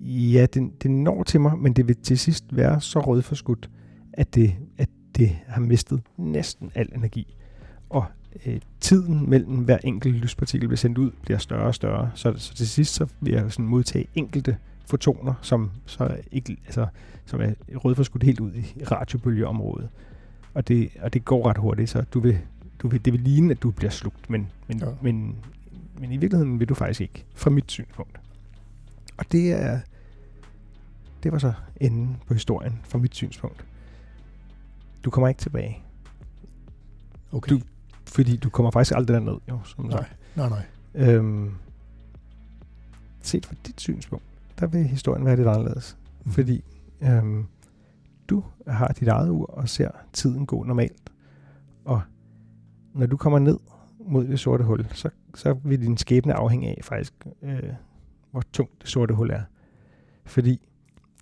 Ja, 0.00 0.46
det, 0.54 0.82
det 0.82 0.90
når 0.90 1.22
til 1.22 1.40
mig, 1.40 1.58
men 1.58 1.72
det 1.72 1.88
vil 1.88 1.96
til 1.96 2.18
sidst 2.18 2.44
være 2.56 2.80
så 2.80 3.00
rødforskudt, 3.00 3.70
at 4.12 4.34
det, 4.34 4.54
at 4.78 4.88
det 5.16 5.36
har 5.46 5.60
mistet 5.60 6.02
næsten 6.16 6.70
al 6.74 6.88
energi. 6.94 7.36
Og 7.88 8.04
øh, 8.46 8.60
tiden 8.80 9.30
mellem 9.30 9.56
hver 9.56 9.78
enkelt 9.84 10.14
lyspartikel 10.14 10.68
bliver 10.68 10.76
sendt 10.76 10.98
ud, 10.98 11.10
bliver 11.22 11.38
større 11.38 11.66
og 11.66 11.74
større. 11.74 12.10
Så, 12.14 12.34
så 12.36 12.54
til 12.54 12.68
sidst 12.68 12.94
så 12.94 13.06
vil 13.20 13.32
jeg 13.32 13.52
sådan 13.52 13.66
modtage 13.66 14.06
enkelte 14.14 14.56
fotoner, 14.86 15.34
som, 15.42 15.70
så 15.86 16.16
ikke, 16.32 16.56
altså, 16.64 16.86
som 17.24 17.40
er 17.40 17.52
rødforskudt 17.74 18.22
helt 18.22 18.40
ud 18.40 18.52
i 18.52 18.84
radiobølgeområdet. 18.90 19.88
Og 20.54 20.68
det, 20.68 20.90
og 21.00 21.14
det 21.14 21.24
går 21.24 21.48
ret 21.48 21.58
hurtigt, 21.58 21.90
så 21.90 22.04
du 22.14 22.20
vil, 22.20 22.38
du 22.78 22.88
vil, 22.88 23.04
det 23.04 23.12
vil 23.12 23.20
ligne, 23.20 23.50
at 23.50 23.62
du 23.62 23.70
bliver 23.70 23.90
slugt, 23.90 24.30
men, 24.30 24.48
men, 24.68 24.78
ja. 24.78 24.86
men, 25.02 25.36
men 26.00 26.12
i 26.12 26.16
virkeligheden 26.16 26.60
vil 26.60 26.68
du 26.68 26.74
faktisk 26.74 27.00
ikke, 27.00 27.24
fra 27.34 27.50
mit 27.50 27.70
synspunkt. 27.70 28.20
Og 29.16 29.32
det 29.32 29.52
er, 29.52 29.80
det 31.22 31.32
var 31.32 31.38
så 31.38 31.52
enden 31.80 32.16
på 32.26 32.34
historien 32.34 32.80
fra 32.84 32.98
mit 32.98 33.14
synspunkt. 33.14 33.64
Du 35.04 35.10
kommer 35.10 35.28
ikke 35.28 35.38
tilbage, 35.40 35.82
Okay. 37.32 37.50
Du- 37.56 37.60
fordi 38.06 38.36
du 38.36 38.50
kommer 38.50 38.70
faktisk 38.70 38.96
aldrig 38.96 39.14
derned, 39.14 39.36
jo, 39.48 39.58
som 39.64 39.84
nej, 39.84 39.90
sagt. 39.98 40.16
nej, 40.36 40.48
nej. 40.48 40.64
Øhm, 40.94 41.54
set 43.22 43.46
fra 43.46 43.54
dit 43.66 43.80
synspunkt, 43.80 44.24
der 44.60 44.66
vil 44.66 44.84
historien 44.84 45.24
være 45.24 45.36
lidt 45.36 45.48
anderledes. 45.48 45.96
Mhm. 46.24 46.32
Fordi 46.32 46.64
øhm, 47.00 47.46
du 48.28 48.44
har 48.66 48.88
dit 48.88 49.08
eget 49.08 49.30
ur 49.30 49.46
og 49.46 49.68
ser 49.68 49.90
tiden 50.12 50.46
gå 50.46 50.64
normalt. 50.64 51.12
Og 51.84 52.00
når 52.94 53.06
du 53.06 53.16
kommer 53.16 53.38
ned 53.38 53.58
mod 54.00 54.24
det 54.26 54.40
sorte 54.40 54.64
hul, 54.64 54.86
så, 54.92 55.10
så 55.36 55.52
vil 55.64 55.80
din 55.82 55.96
skæbne 55.96 56.34
afhænge 56.34 56.68
af 56.68 56.78
faktisk, 56.82 57.14
øh, 57.42 57.62
hvor 58.30 58.42
tungt 58.52 58.82
det 58.82 58.88
sorte 58.90 59.14
hul 59.14 59.30
er. 59.30 59.42
Fordi 60.24 60.68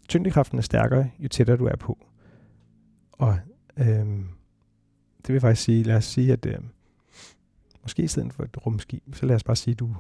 tyngdekraften 0.09 0.59
er 0.59 0.63
stærkere, 0.63 1.11
jo 1.19 1.29
tættere 1.29 1.57
du 1.57 1.67
er 1.67 1.77
på. 1.77 1.99
Og 3.13 3.39
øhm, 3.77 4.29
det 5.27 5.33
vil 5.33 5.41
faktisk 5.41 5.63
sige, 5.65 5.83
lad 5.83 5.97
os 5.97 6.05
sige, 6.05 6.33
at 6.33 6.47
øh, 6.47 6.59
måske 7.83 8.03
i 8.03 8.07
stedet 8.07 8.33
for 8.33 8.43
et 8.45 8.67
rumskib, 8.67 9.15
så 9.15 9.27
lad 9.27 9.37
os 9.37 9.45
bare 9.45 9.57
sige, 9.57 9.73
at 9.73 9.79
du 9.79 9.97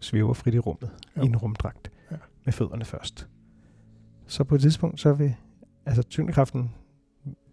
svæver 0.00 0.34
frit 0.34 0.54
i 0.54 0.58
rummet 0.58 0.90
Jo. 1.16 1.22
i 1.22 1.26
en 1.26 1.36
rumdragt 1.36 1.90
Ja. 2.10 2.16
med 2.44 2.52
fødderne 2.52 2.84
først. 2.84 3.28
Så 4.26 4.44
på 4.44 4.54
et 4.54 4.60
tidspunkt, 4.60 5.00
så 5.00 5.12
vil 5.12 5.34
altså 5.86 6.02
tyngdekraften, 6.02 6.70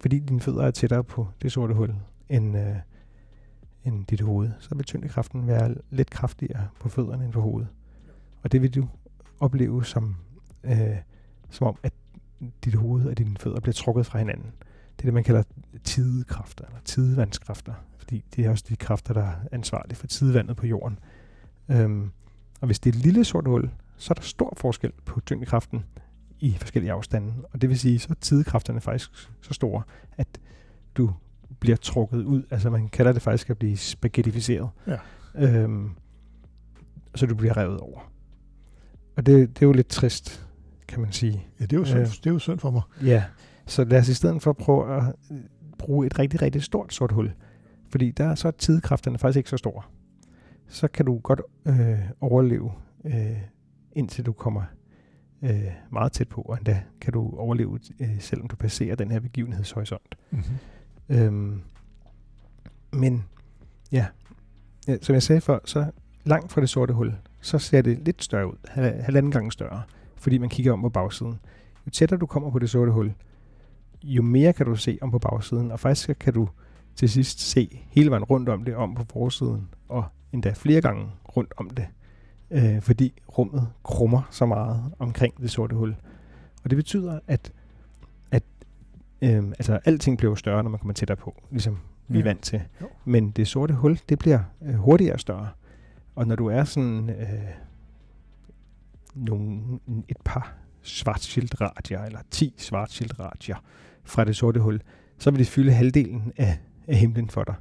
fordi 0.00 0.18
dine 0.18 0.40
fødder 0.40 0.62
er 0.66 0.70
tættere 0.70 1.04
på 1.04 1.28
det 1.42 1.52
sorte 1.52 1.74
hul 1.74 1.94
end, 2.28 2.56
øh, 2.58 2.76
end 3.86 4.06
dit 4.06 4.20
hoved, 4.20 4.50
så 4.60 4.74
vil 4.74 4.84
tyngdekraften 4.84 5.46
være 5.46 5.74
lidt 5.90 6.10
kraftigere 6.10 6.68
på 6.80 6.88
fødderne 6.88 7.24
end 7.24 7.32
på 7.32 7.40
hovedet. 7.40 7.68
Og 8.42 8.52
det 8.52 8.62
vil 8.62 8.74
du 8.74 8.88
opleve 9.40 9.84
som, 9.84 10.16
øh, 10.64 10.96
som 11.50 11.66
om, 11.66 11.76
at 11.82 11.92
dit 12.64 12.74
hoved 12.74 13.06
og 13.06 13.18
dine 13.18 13.36
fødder 13.36 13.60
bliver 13.60 13.72
trukket 13.72 14.06
fra 14.06 14.18
hinanden. 14.18 14.52
Det 14.96 15.02
er 15.02 15.06
det, 15.06 15.14
man 15.14 15.24
kalder 15.24 15.42
tidekræfter, 15.84 16.64
eller 16.64 16.80
tidevandskræfter, 16.84 17.74
fordi 17.98 18.24
det 18.36 18.46
er 18.46 18.50
også 18.50 18.64
de 18.68 18.76
kræfter, 18.76 19.14
der 19.14 19.22
er 19.22 19.34
ansvarlige 19.52 19.96
for 19.96 20.06
tidevandet 20.06 20.56
på 20.56 20.66
jorden. 20.66 20.98
Øhm, 21.68 22.10
og 22.60 22.66
hvis 22.66 22.78
det 22.78 22.94
er 22.94 22.98
et 22.98 23.04
lille 23.04 23.24
sort 23.24 23.46
hul, 23.46 23.70
så 23.96 24.12
er 24.12 24.14
der 24.14 24.22
stor 24.22 24.52
forskel 24.56 24.92
på 25.04 25.20
tyngdekraften 25.20 25.84
i 26.40 26.56
forskellige 26.60 26.92
afstande. 26.92 27.34
Og 27.52 27.60
det 27.60 27.68
vil 27.68 27.78
sige, 27.78 27.98
så 27.98 28.06
er 28.10 28.14
tidekræfterne 28.14 28.80
faktisk 28.80 29.10
så 29.40 29.54
store, 29.54 29.82
at 30.16 30.28
du 30.94 31.12
bliver 31.60 31.76
trukket 31.76 32.24
ud. 32.24 32.42
Altså 32.50 32.70
man 32.70 32.88
kalder 32.88 33.12
det 33.12 33.22
faktisk 33.22 33.50
at 33.50 33.58
blive 33.58 33.76
spaghettificeret. 33.76 34.68
Ja. 34.86 34.96
Øhm, 35.34 35.90
så 37.14 37.26
du 37.26 37.34
bliver 37.34 37.56
revet 37.56 37.80
over. 37.80 38.12
Og 39.16 39.26
det, 39.26 39.48
det 39.48 39.62
er 39.62 39.66
jo 39.66 39.72
lidt 39.72 39.88
trist, 39.88 40.46
kan 40.88 41.00
man 41.00 41.12
sige. 41.12 41.46
Ja, 41.60 41.64
det 41.64 41.72
er 41.72 41.76
jo 41.76 41.84
synd, 41.84 42.00
Øh. 42.00 42.06
det 42.06 42.26
er 42.26 42.30
jo 42.30 42.38
synd 42.38 42.58
for 42.58 42.70
mig. 42.70 42.82
Ja, 43.02 43.24
så 43.66 43.84
lad 43.84 43.98
os 43.98 44.08
i 44.08 44.14
stedet 44.14 44.42
for 44.42 44.52
prøve 44.52 44.96
at 44.96 45.14
øh, 45.30 45.36
bruge 45.78 46.06
et 46.06 46.18
rigtig, 46.18 46.42
rigtig 46.42 46.62
stort 46.62 46.94
sort 46.94 47.12
hul. 47.12 47.32
Fordi 47.90 48.10
der 48.10 48.24
er 48.24 48.34
så 48.34 48.48
er 48.48 48.52
tidekræfterne 48.52 49.18
faktisk 49.18 49.36
ikke 49.36 49.50
så 49.50 49.56
store. 49.56 49.82
Så 50.68 50.88
kan 50.88 51.06
du 51.06 51.18
godt 51.18 51.40
øh, 51.66 51.98
overleve, 52.20 52.72
øh, 53.04 53.36
indtil 53.92 54.26
du 54.26 54.32
kommer 54.32 54.62
øh, 55.42 55.64
meget 55.92 56.12
tæt 56.12 56.28
på, 56.28 56.40
og 56.40 56.56
endda 56.56 56.82
kan 57.00 57.12
du 57.12 57.30
overleve, 57.36 57.78
øh, 58.00 58.20
selvom 58.20 58.48
du 58.48 58.56
passerer 58.56 58.94
den 58.94 59.10
her 59.10 59.20
begivenhedshorisont. 59.20 60.14
Mm-hmm. 60.30 60.56
Øhm, 61.08 61.60
men 62.92 63.24
ja, 63.92 64.06
ja, 64.88 64.96
som 65.02 65.14
jeg 65.14 65.22
sagde 65.22 65.40
før, 65.40 65.58
så 65.64 65.90
langt 66.24 66.52
fra 66.52 66.60
det 66.60 66.68
sorte 66.68 66.92
hul, 66.94 67.14
så 67.40 67.58
ser 67.58 67.82
det 67.82 67.98
lidt 67.98 68.24
større 68.24 68.46
ud, 68.46 68.56
hal- 68.68 69.02
halvanden 69.02 69.32
gang 69.32 69.52
større, 69.52 69.82
fordi 70.16 70.38
man 70.38 70.48
kigger 70.48 70.72
om 70.72 70.82
på 70.82 70.88
bagsiden. 70.88 71.38
Jo 71.86 71.90
tættere 71.90 72.18
du 72.20 72.26
kommer 72.26 72.50
på 72.50 72.58
det 72.58 72.70
sorte 72.70 72.92
hul, 72.92 73.14
jo 74.02 74.22
mere 74.22 74.52
kan 74.52 74.66
du 74.66 74.76
se 74.76 74.98
om 75.02 75.10
på 75.10 75.18
bagsiden, 75.18 75.70
og 75.70 75.80
faktisk 75.80 76.10
kan 76.20 76.32
du 76.32 76.48
til 76.96 77.08
sidst 77.08 77.40
se 77.40 77.82
hele 77.88 78.10
vejen 78.10 78.24
rundt 78.24 78.48
om 78.48 78.64
det, 78.64 78.76
om 78.76 78.94
på 78.94 79.04
forsiden, 79.12 79.68
og 79.88 80.04
endda 80.32 80.52
flere 80.52 80.80
gange 80.80 81.06
rundt 81.36 81.54
om 81.56 81.70
det, 81.70 81.86
øh, 82.50 82.82
fordi 82.82 83.22
rummet 83.38 83.68
krummer 83.84 84.22
så 84.30 84.46
meget 84.46 84.92
omkring 84.98 85.40
det 85.40 85.50
sorte 85.50 85.76
hul. 85.76 85.96
Og 86.64 86.70
det 86.70 86.76
betyder, 86.76 87.20
at 87.26 87.52
øh, 89.26 89.44
altså, 89.48 89.78
alting 89.84 90.18
bliver 90.18 90.30
jo 90.30 90.36
større, 90.36 90.62
når 90.62 90.70
man 90.70 90.78
kommer 90.78 90.94
tættere 90.94 91.16
på, 91.16 91.42
ligesom 91.50 91.78
vi 92.08 92.18
er 92.18 92.22
vant 92.22 92.42
til. 92.42 92.62
Jo. 92.80 92.88
Men 93.04 93.30
det 93.30 93.48
sorte 93.48 93.74
hul, 93.74 94.00
det 94.08 94.18
bliver 94.18 94.40
øh, 94.62 94.74
hurtigere 94.74 95.18
større. 95.18 95.48
Og 96.14 96.26
når 96.26 96.36
du 96.36 96.46
er 96.46 96.64
sådan 96.64 97.10
øh, 97.10 97.26
nogle, 99.14 99.60
et 100.08 100.16
par 100.24 100.54
Schwarzschild-radier, 100.82 102.04
eller 102.04 102.20
10 102.30 102.54
Schwarzschild-radier 102.58 103.56
fra 104.04 104.24
det 104.24 104.36
sorte 104.36 104.60
hul, 104.60 104.80
så 105.18 105.30
vil 105.30 105.38
det 105.38 105.46
fylde 105.46 105.72
halvdelen 105.72 106.32
af, 106.36 106.58
af 106.86 106.96
himlen 106.96 107.30
for 107.30 107.44
dig. 107.44 107.54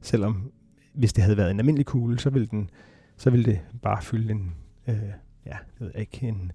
Selvom 0.00 0.52
hvis 0.92 1.12
det 1.12 1.24
havde 1.24 1.36
været 1.36 1.50
en 1.50 1.58
almindelig 1.58 1.86
kugle, 1.86 2.18
så 2.18 2.30
ville, 2.30 2.46
den, 2.46 2.70
så 3.16 3.30
ville 3.30 3.44
det 3.44 3.60
bare 3.82 4.02
fylde 4.02 4.30
en, 4.30 4.54
øh, 4.88 4.94
ja, 4.94 5.10
jeg 5.46 5.58
ved 5.78 5.92
ikke, 5.94 6.28
en 6.28 6.52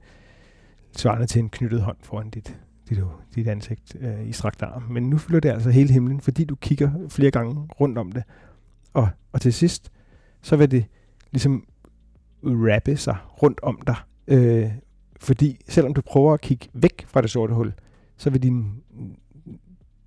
svarende 0.91 1.25
til 1.25 1.39
en 1.39 1.49
knyttet 1.49 1.81
hånd 1.81 1.97
foran 2.01 2.29
dit, 2.29 2.59
dit, 2.89 2.99
dit 3.35 3.47
ansigt 3.47 3.95
øh, 3.99 4.27
i 4.27 4.31
strakt 4.31 4.61
arm. 4.63 4.83
Men 4.89 5.09
nu 5.09 5.17
fylder 5.17 5.39
det 5.39 5.49
altså 5.49 5.69
hele 5.69 5.93
himlen, 5.93 6.21
fordi 6.21 6.43
du 6.43 6.55
kigger 6.55 6.91
flere 7.09 7.31
gange 7.31 7.55
rundt 7.79 7.97
om 7.97 8.11
det. 8.11 8.23
Og, 8.93 9.09
og 9.31 9.41
til 9.41 9.53
sidst, 9.53 9.91
så 10.41 10.55
vil 10.55 10.71
det 10.71 10.85
ligesom 11.31 11.65
wrappe 12.43 12.97
sig 12.97 13.17
rundt 13.43 13.59
om 13.63 13.81
dig. 13.87 13.95
Øh, 14.27 14.71
fordi 15.19 15.61
selvom 15.67 15.93
du 15.93 16.01
prøver 16.01 16.33
at 16.33 16.41
kigge 16.41 16.67
væk 16.73 17.05
fra 17.07 17.21
det 17.21 17.29
sorte 17.29 17.53
hul, 17.53 17.73
så 18.17 18.29
vil 18.29 18.43
din, 18.43 18.71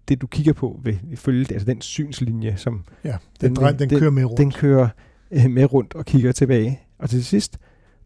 det 0.08 0.20
du 0.20 0.26
kigger 0.26 0.52
på 0.52 0.80
vil 0.82 1.00
følge 1.16 1.46
altså 1.52 1.66
den 1.66 1.80
synslinje, 1.80 2.56
som 2.56 2.84
Ja, 3.04 3.16
den, 3.40 3.56
den, 3.56 3.64
den, 3.78 3.90
den 3.90 3.98
kører 3.98 4.10
med 4.10 4.24
rundt. 4.24 4.38
den 4.38 4.50
kører 4.52 4.88
øh, 5.30 5.50
med 5.50 5.72
rundt 5.72 5.94
og 5.94 6.04
kigger 6.04 6.32
tilbage. 6.32 6.80
Og 6.98 7.10
til 7.10 7.24
sidst, 7.24 7.58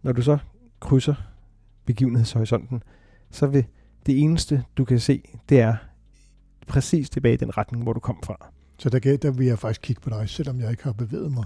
når 0.03 0.13
du 0.13 0.23
så 0.23 0.39
krydser 0.81 1.15
begivenhedshorisonten, 1.85 2.83
så 3.31 3.47
vil 3.47 3.65
det 4.07 4.19
eneste, 4.19 4.65
du 4.77 4.85
kan 4.85 5.01
se, 5.01 5.23
det 5.49 5.61
er 5.61 5.77
præcis 6.67 7.11
tilbage 7.11 7.35
i 7.35 7.37
den 7.37 7.57
retning, 7.57 7.83
hvor 7.83 7.93
du 7.93 8.01
kom 8.01 8.19
fra. 8.25 8.51
Så 8.79 8.89
der, 8.89 9.17
der 9.17 9.31
vil 9.31 9.47
jeg 9.47 9.59
faktisk 9.59 9.81
kigge 9.81 10.03
på 10.03 10.11
dig, 10.11 10.29
selvom 10.29 10.61
jeg 10.61 10.71
ikke 10.71 10.85
har 10.85 10.93
bevæget 10.93 11.33
mig. 11.33 11.45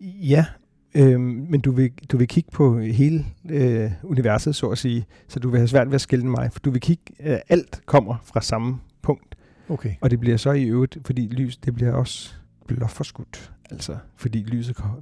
Ja, 0.00 0.46
øh, 0.94 1.20
men 1.20 1.60
du 1.60 1.70
vil, 1.72 1.92
du 2.12 2.16
vil 2.16 2.28
kigge 2.28 2.50
på 2.52 2.78
hele 2.78 3.26
øh, 3.48 3.92
universet, 4.02 4.56
så 4.56 4.68
at 4.68 4.78
sige, 4.78 5.06
så 5.28 5.38
du 5.40 5.50
vil 5.50 5.58
have 5.58 5.68
svært 5.68 5.86
ved 5.86 5.94
at 5.94 6.00
skille 6.00 6.26
mig, 6.26 6.52
for 6.52 6.60
du 6.60 6.70
vil 6.70 6.80
kigge, 6.80 7.02
øh, 7.20 7.38
alt 7.48 7.80
kommer 7.86 8.16
fra 8.24 8.40
samme 8.40 8.78
punkt, 9.02 9.36
Okay. 9.68 9.94
og 10.00 10.10
det 10.10 10.20
bliver 10.20 10.36
så 10.36 10.52
i 10.52 10.64
øvrigt, 10.64 10.98
fordi 11.04 11.28
lys, 11.28 11.56
det 11.56 11.74
bliver 11.74 11.92
også 11.92 12.34
blåforskudt, 12.66 13.52
altså 13.70 13.96
fordi 14.16 14.38
lyset 14.38 14.76
kommer, 14.76 15.00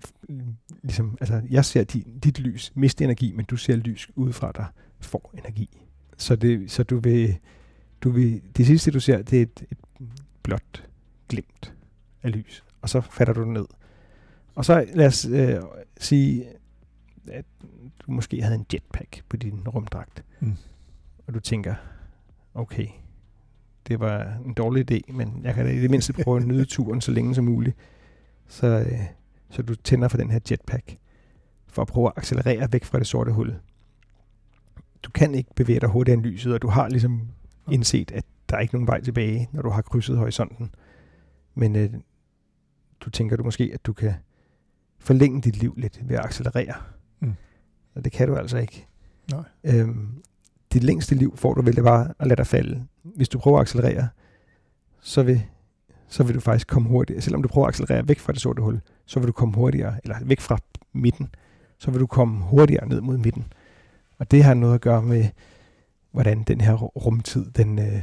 ligesom, 0.82 1.16
altså 1.20 1.42
jeg 1.50 1.64
ser 1.64 1.84
din, 1.84 2.18
dit 2.24 2.40
lys 2.40 2.72
miste 2.74 3.04
energi, 3.04 3.32
men 3.36 3.44
du 3.44 3.56
ser 3.56 3.76
lys 3.76 4.08
udefra, 4.16 4.52
der 4.52 4.64
får 5.00 5.34
energi. 5.38 5.80
Så, 6.16 6.36
det, 6.36 6.70
så 6.70 6.82
du 6.82 6.98
vil, 6.98 7.36
du 8.00 8.10
vil, 8.10 8.42
det 8.56 8.66
sidste 8.66 8.90
du 8.90 9.00
ser, 9.00 9.22
det 9.22 9.38
er 9.38 9.42
et, 9.42 9.64
et 9.70 9.78
blåt 10.42 10.84
glimt 11.28 11.72
af 12.22 12.32
lys, 12.32 12.64
og 12.82 12.88
så 12.88 13.00
fatter 13.00 13.34
du 13.34 13.40
det 13.40 13.48
ned. 13.48 13.66
Og 14.54 14.64
så 14.64 14.86
lad 14.94 15.06
os 15.06 15.26
øh, 15.26 15.56
sige, 15.98 16.44
at 17.28 17.44
du 18.06 18.10
måske 18.12 18.42
havde 18.42 18.54
en 18.54 18.66
jetpack 18.72 19.22
på 19.28 19.36
din 19.36 19.68
rumdragt, 19.68 20.24
Mm. 20.40 20.52
og 21.26 21.34
du 21.34 21.40
tænker, 21.40 21.74
okay, 22.54 22.86
det 23.88 24.00
var 24.00 24.36
en 24.46 24.54
dårlig 24.54 24.90
idé, 24.92 25.12
men 25.12 25.40
jeg 25.44 25.54
kan 25.54 25.64
da 25.66 25.70
i 25.72 25.78
det 25.80 25.90
mindste 25.90 26.12
prøve 26.12 26.36
at 26.40 26.46
nyde 26.46 26.64
turen 26.64 27.00
så 27.00 27.10
længe 27.12 27.34
som 27.34 27.44
muligt. 27.44 27.76
Så, 28.48 28.66
øh, 28.66 29.00
så 29.50 29.62
du 29.62 29.74
tænder 29.74 30.08
for 30.08 30.16
den 30.16 30.30
her 30.30 30.40
jetpack, 30.50 30.96
for 31.66 31.82
at 31.82 31.88
prøve 31.88 32.06
at 32.06 32.12
accelerere 32.16 32.72
væk 32.72 32.84
fra 32.84 32.98
det 32.98 33.06
sorte 33.06 33.32
hul. 33.32 33.54
Du 35.04 35.10
kan 35.10 35.34
ikke 35.34 35.54
bevæge 35.56 35.80
dig 35.80 35.88
hurtigere 35.88 36.18
end 36.18 36.26
lyset, 36.26 36.54
og 36.54 36.62
du 36.62 36.68
har 36.68 36.88
ligesom 36.88 37.28
indset, 37.70 38.10
at 38.10 38.24
der 38.50 38.56
er 38.56 38.60
ikke 38.60 38.74
nogen 38.74 38.86
vej 38.86 39.00
tilbage, 39.00 39.48
når 39.52 39.62
du 39.62 39.70
har 39.70 39.82
krydset 39.82 40.16
horisonten. 40.16 40.74
Men 41.54 41.76
øh, 41.76 41.90
du 43.00 43.10
tænker 43.10 43.36
du 43.36 43.42
måske, 43.42 43.70
at 43.74 43.86
du 43.86 43.92
kan 43.92 44.14
forlænge 44.98 45.40
dit 45.40 45.56
liv 45.56 45.74
lidt 45.76 46.00
ved 46.08 46.16
at 46.16 46.24
accelerere. 46.24 46.74
Mm. 47.20 47.34
Og 47.94 48.04
det 48.04 48.12
kan 48.12 48.28
du 48.28 48.36
altså 48.36 48.58
ikke. 48.58 48.86
Nej. 49.30 49.42
Øhm, 49.64 50.22
dit 50.72 50.84
længste 50.84 51.14
liv 51.14 51.36
får 51.36 51.54
du 51.54 51.62
vel 51.62 51.76
det 51.76 51.84
bare 51.84 52.14
at 52.18 52.26
lade 52.26 52.36
dig 52.36 52.46
falde. 52.46 52.86
Hvis 53.02 53.28
du 53.28 53.38
prøver 53.38 53.58
at 53.58 53.62
accelerere, 53.62 54.08
så 55.00 55.22
vil, 55.22 55.42
så 56.08 56.24
vil 56.24 56.34
du 56.34 56.40
faktisk 56.40 56.66
komme 56.66 56.88
hurtigere. 56.88 57.20
Selvom 57.20 57.42
du 57.42 57.48
prøver 57.48 57.66
at 57.66 57.68
accelerere 57.68 58.08
væk 58.08 58.18
fra 58.18 58.32
det 58.32 58.40
sorte 58.40 58.62
hul, 58.62 58.80
så 59.06 59.20
vil 59.20 59.26
du 59.26 59.32
komme 59.32 59.54
hurtigere, 59.54 60.00
eller 60.04 60.16
væk 60.24 60.40
fra 60.40 60.58
midten, 60.92 61.34
så 61.78 61.90
vil 61.90 62.00
du 62.00 62.06
komme 62.06 62.40
hurtigere 62.40 62.88
ned 62.88 63.00
mod 63.00 63.18
midten. 63.18 63.44
Og 64.18 64.30
det 64.30 64.44
har 64.44 64.54
noget 64.54 64.74
at 64.74 64.80
gøre 64.80 65.02
med, 65.02 65.28
hvordan 66.10 66.42
den 66.42 66.60
her 66.60 66.74
rumtid, 66.74 67.50
den, 67.50 67.78
øh, 67.78 68.02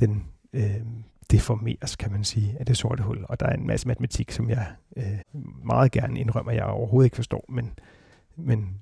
den 0.00 0.24
øh, 0.52 0.80
deformeres, 1.30 1.96
kan 1.96 2.12
man 2.12 2.24
sige, 2.24 2.56
af 2.60 2.66
det 2.66 2.76
sorte 2.76 3.02
hul. 3.02 3.24
Og 3.28 3.40
der 3.40 3.46
er 3.46 3.54
en 3.54 3.66
masse 3.66 3.88
matematik, 3.88 4.30
som 4.32 4.50
jeg 4.50 4.66
øh, 4.96 5.18
meget 5.64 5.92
gerne 5.92 6.20
indrømmer, 6.20 6.52
jeg 6.52 6.64
overhovedet 6.64 7.06
ikke 7.06 7.16
forstår, 7.16 7.44
men, 7.48 7.78
men 8.36 8.80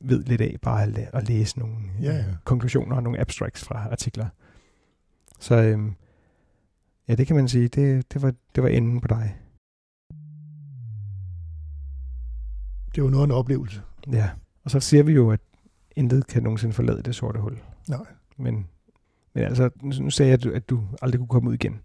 ved 0.00 0.24
lidt 0.24 0.40
af 0.40 0.56
bare 0.62 0.82
at, 0.82 0.88
la- 0.88 1.16
at 1.18 1.28
læse 1.28 1.58
nogle 1.58 1.76
Ja, 2.02 2.16
ja. 2.16 2.24
konklusioner 2.44 2.96
og 2.96 3.02
nogle 3.02 3.20
abstracts 3.20 3.64
fra 3.64 3.88
artikler. 3.90 4.26
Så 5.40 5.54
øh, 5.62 5.92
ja, 7.08 7.14
det 7.14 7.26
kan 7.26 7.36
man 7.36 7.48
sige, 7.48 7.68
det, 7.68 8.12
det, 8.12 8.22
var, 8.22 8.32
det 8.54 8.62
var 8.62 8.68
enden 8.68 9.00
på 9.00 9.08
dig. 9.08 9.36
Det 12.94 13.04
var 13.04 13.10
noget 13.10 13.22
af 13.22 13.26
en 13.26 13.30
oplevelse. 13.32 13.82
Ja, 14.12 14.30
og 14.64 14.70
så 14.70 14.80
siger 14.80 15.02
vi 15.02 15.12
jo, 15.12 15.30
at 15.30 15.40
intet 15.96 16.26
kan 16.26 16.42
nogensinde 16.42 16.74
forlade 16.74 17.02
det 17.02 17.14
sorte 17.14 17.40
hul. 17.40 17.58
Nej. 17.88 18.06
Men, 18.36 18.66
men 19.32 19.44
altså, 19.44 19.70
nu 19.82 20.10
sagde 20.10 20.30
jeg, 20.30 20.38
at 20.38 20.44
du, 20.44 20.50
at 20.50 20.70
du 20.70 20.82
aldrig 21.02 21.18
kunne 21.18 21.28
komme 21.28 21.48
ud 21.48 21.54
igen. 21.54 21.80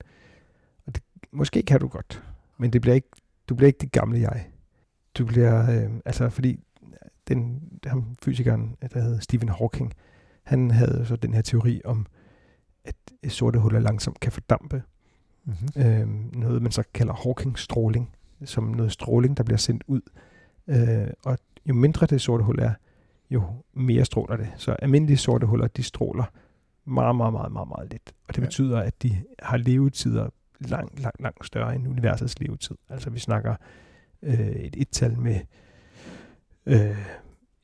Og 0.85 0.95
det, 0.95 1.03
måske 1.31 1.63
kan 1.63 1.79
du 1.79 1.87
godt, 1.87 2.23
men 2.57 2.73
det 2.73 2.81
bliver 2.81 2.95
ikke, 2.95 3.09
du 3.49 3.55
bliver 3.55 3.67
ikke 3.67 3.79
det 3.79 3.91
gamle 3.91 4.19
jeg. 4.19 4.47
Du 5.17 5.25
bliver, 5.25 5.83
øh, 5.83 5.91
altså 6.05 6.29
fordi 6.29 6.59
den, 7.27 7.63
ham 7.85 8.15
fysikeren, 8.23 8.75
der 8.93 9.01
hed 9.01 9.21
Stephen 9.21 9.49
Hawking, 9.49 9.93
han 10.43 10.71
havde 10.71 11.05
så 11.05 11.15
den 11.15 11.33
her 11.33 11.41
teori 11.41 11.81
om, 11.85 12.05
at 12.83 12.95
sorte 13.27 13.59
huller 13.59 13.79
langsomt 13.79 14.19
kan 14.19 14.31
fordampe. 14.31 14.83
Mm-hmm. 15.45 15.81
Øh, 15.83 16.07
noget, 16.41 16.61
man 16.61 16.71
så 16.71 16.83
kalder 16.93 17.13
Hawking-stråling, 17.13 18.15
som 18.45 18.63
noget 18.63 18.91
stråling, 18.91 19.37
der 19.37 19.43
bliver 19.43 19.57
sendt 19.57 19.83
ud. 19.87 20.01
Øh, 20.67 21.07
og 21.25 21.37
jo 21.65 21.73
mindre 21.73 22.05
det 22.05 22.21
sorte 22.21 22.43
hul 22.43 22.59
er, 22.59 22.73
jo 23.33 23.43
mere 23.73 24.05
stråler 24.05 24.37
det. 24.37 24.49
Så 24.57 24.71
almindelige 24.71 25.17
sorte 25.17 25.47
huller, 25.47 25.67
de 25.67 25.83
stråler 25.83 26.23
meget, 26.85 27.15
meget, 27.15 27.33
meget, 27.33 27.51
meget, 27.51 27.67
meget 27.67 27.91
lidt. 27.91 28.13
Og 28.27 28.35
det 28.35 28.41
Ja. 28.41 28.45
betyder, 28.45 28.79
at 28.79 29.03
de 29.03 29.23
har 29.39 29.57
levetider 29.57 30.29
langt, 30.59 30.99
langt, 30.99 31.21
langt 31.21 31.45
større 31.45 31.75
end 31.75 31.87
universets 31.87 32.39
levetid. 32.39 32.75
Altså 32.89 33.09
vi 33.09 33.19
snakker 33.19 33.55
øh, 34.21 34.39
et 34.39 34.75
et-tal 34.77 35.19
med 35.19 35.39
øh, 36.65 36.97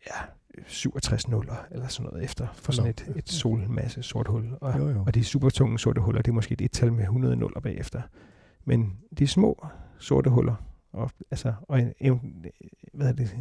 ja, 0.07 0.21
67 0.67 1.27
nuller 1.27 1.65
eller 1.71 1.87
sådan 1.87 2.09
noget 2.09 2.23
efter 2.23 2.47
for 2.53 2.71
sådan 2.71 2.89
et, 2.89 3.11
et 3.15 3.29
solmasse 3.29 4.03
sort 4.03 4.27
hul. 4.27 4.45
Og, 4.61 4.79
Jo, 4.79 4.89
jo. 4.89 5.03
og 5.07 5.15
de 5.15 5.23
supertunge 5.23 5.79
sorte 5.79 6.01
huller, 6.01 6.21
det 6.21 6.31
er 6.31 6.35
måske 6.35 6.53
et 6.53 6.61
et-tal 6.61 6.93
med 6.93 7.03
100 7.03 7.35
nuller 7.35 7.59
bagefter. 7.59 8.01
Men 8.65 8.97
de 9.19 9.27
små 9.27 9.65
sorte 9.99 10.29
huller, 10.29 10.55
og, 10.93 11.11
altså, 11.31 11.53
og 11.61 11.79
en, 11.79 11.93
en, 11.99 12.45
hvad 12.93 13.07
er 13.07 13.13
det, 13.13 13.31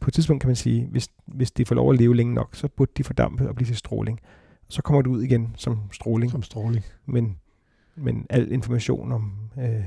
på 0.00 0.08
et 0.10 0.14
tidspunkt 0.14 0.40
kan 0.40 0.48
man 0.48 0.56
sige, 0.56 0.86
hvis, 0.86 1.08
hvis 1.38 1.50
de 1.50 1.64
får 1.64 1.74
lov 1.74 1.92
at 1.92 1.98
leve 1.98 2.16
længe 2.16 2.34
nok, 2.34 2.54
så 2.54 2.68
burde 2.68 2.90
de 2.96 3.04
fordampe 3.04 3.48
og 3.48 3.54
blive 3.54 3.66
til 3.66 3.76
stråling. 3.76 4.20
Så 4.68 4.82
kommer 4.82 5.02
du 5.02 5.10
ud 5.12 5.22
igen 5.22 5.54
som 5.56 5.80
stråling, 5.92 6.30
Som 6.32 6.42
stråling. 6.42 6.84
men, 7.06 7.38
men 7.96 8.26
al 8.30 8.52
information 8.52 9.12
om 9.12 9.32
øh, 9.58 9.84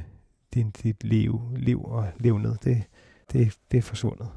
din, 0.54 0.72
dit 0.72 1.04
liv, 1.04 1.42
liv 1.56 1.86
og 1.86 2.08
levned, 2.20 2.56
det, 2.64 2.84
det, 3.32 3.58
det 3.72 3.78
er 3.78 3.82
forsvundet, 3.82 4.28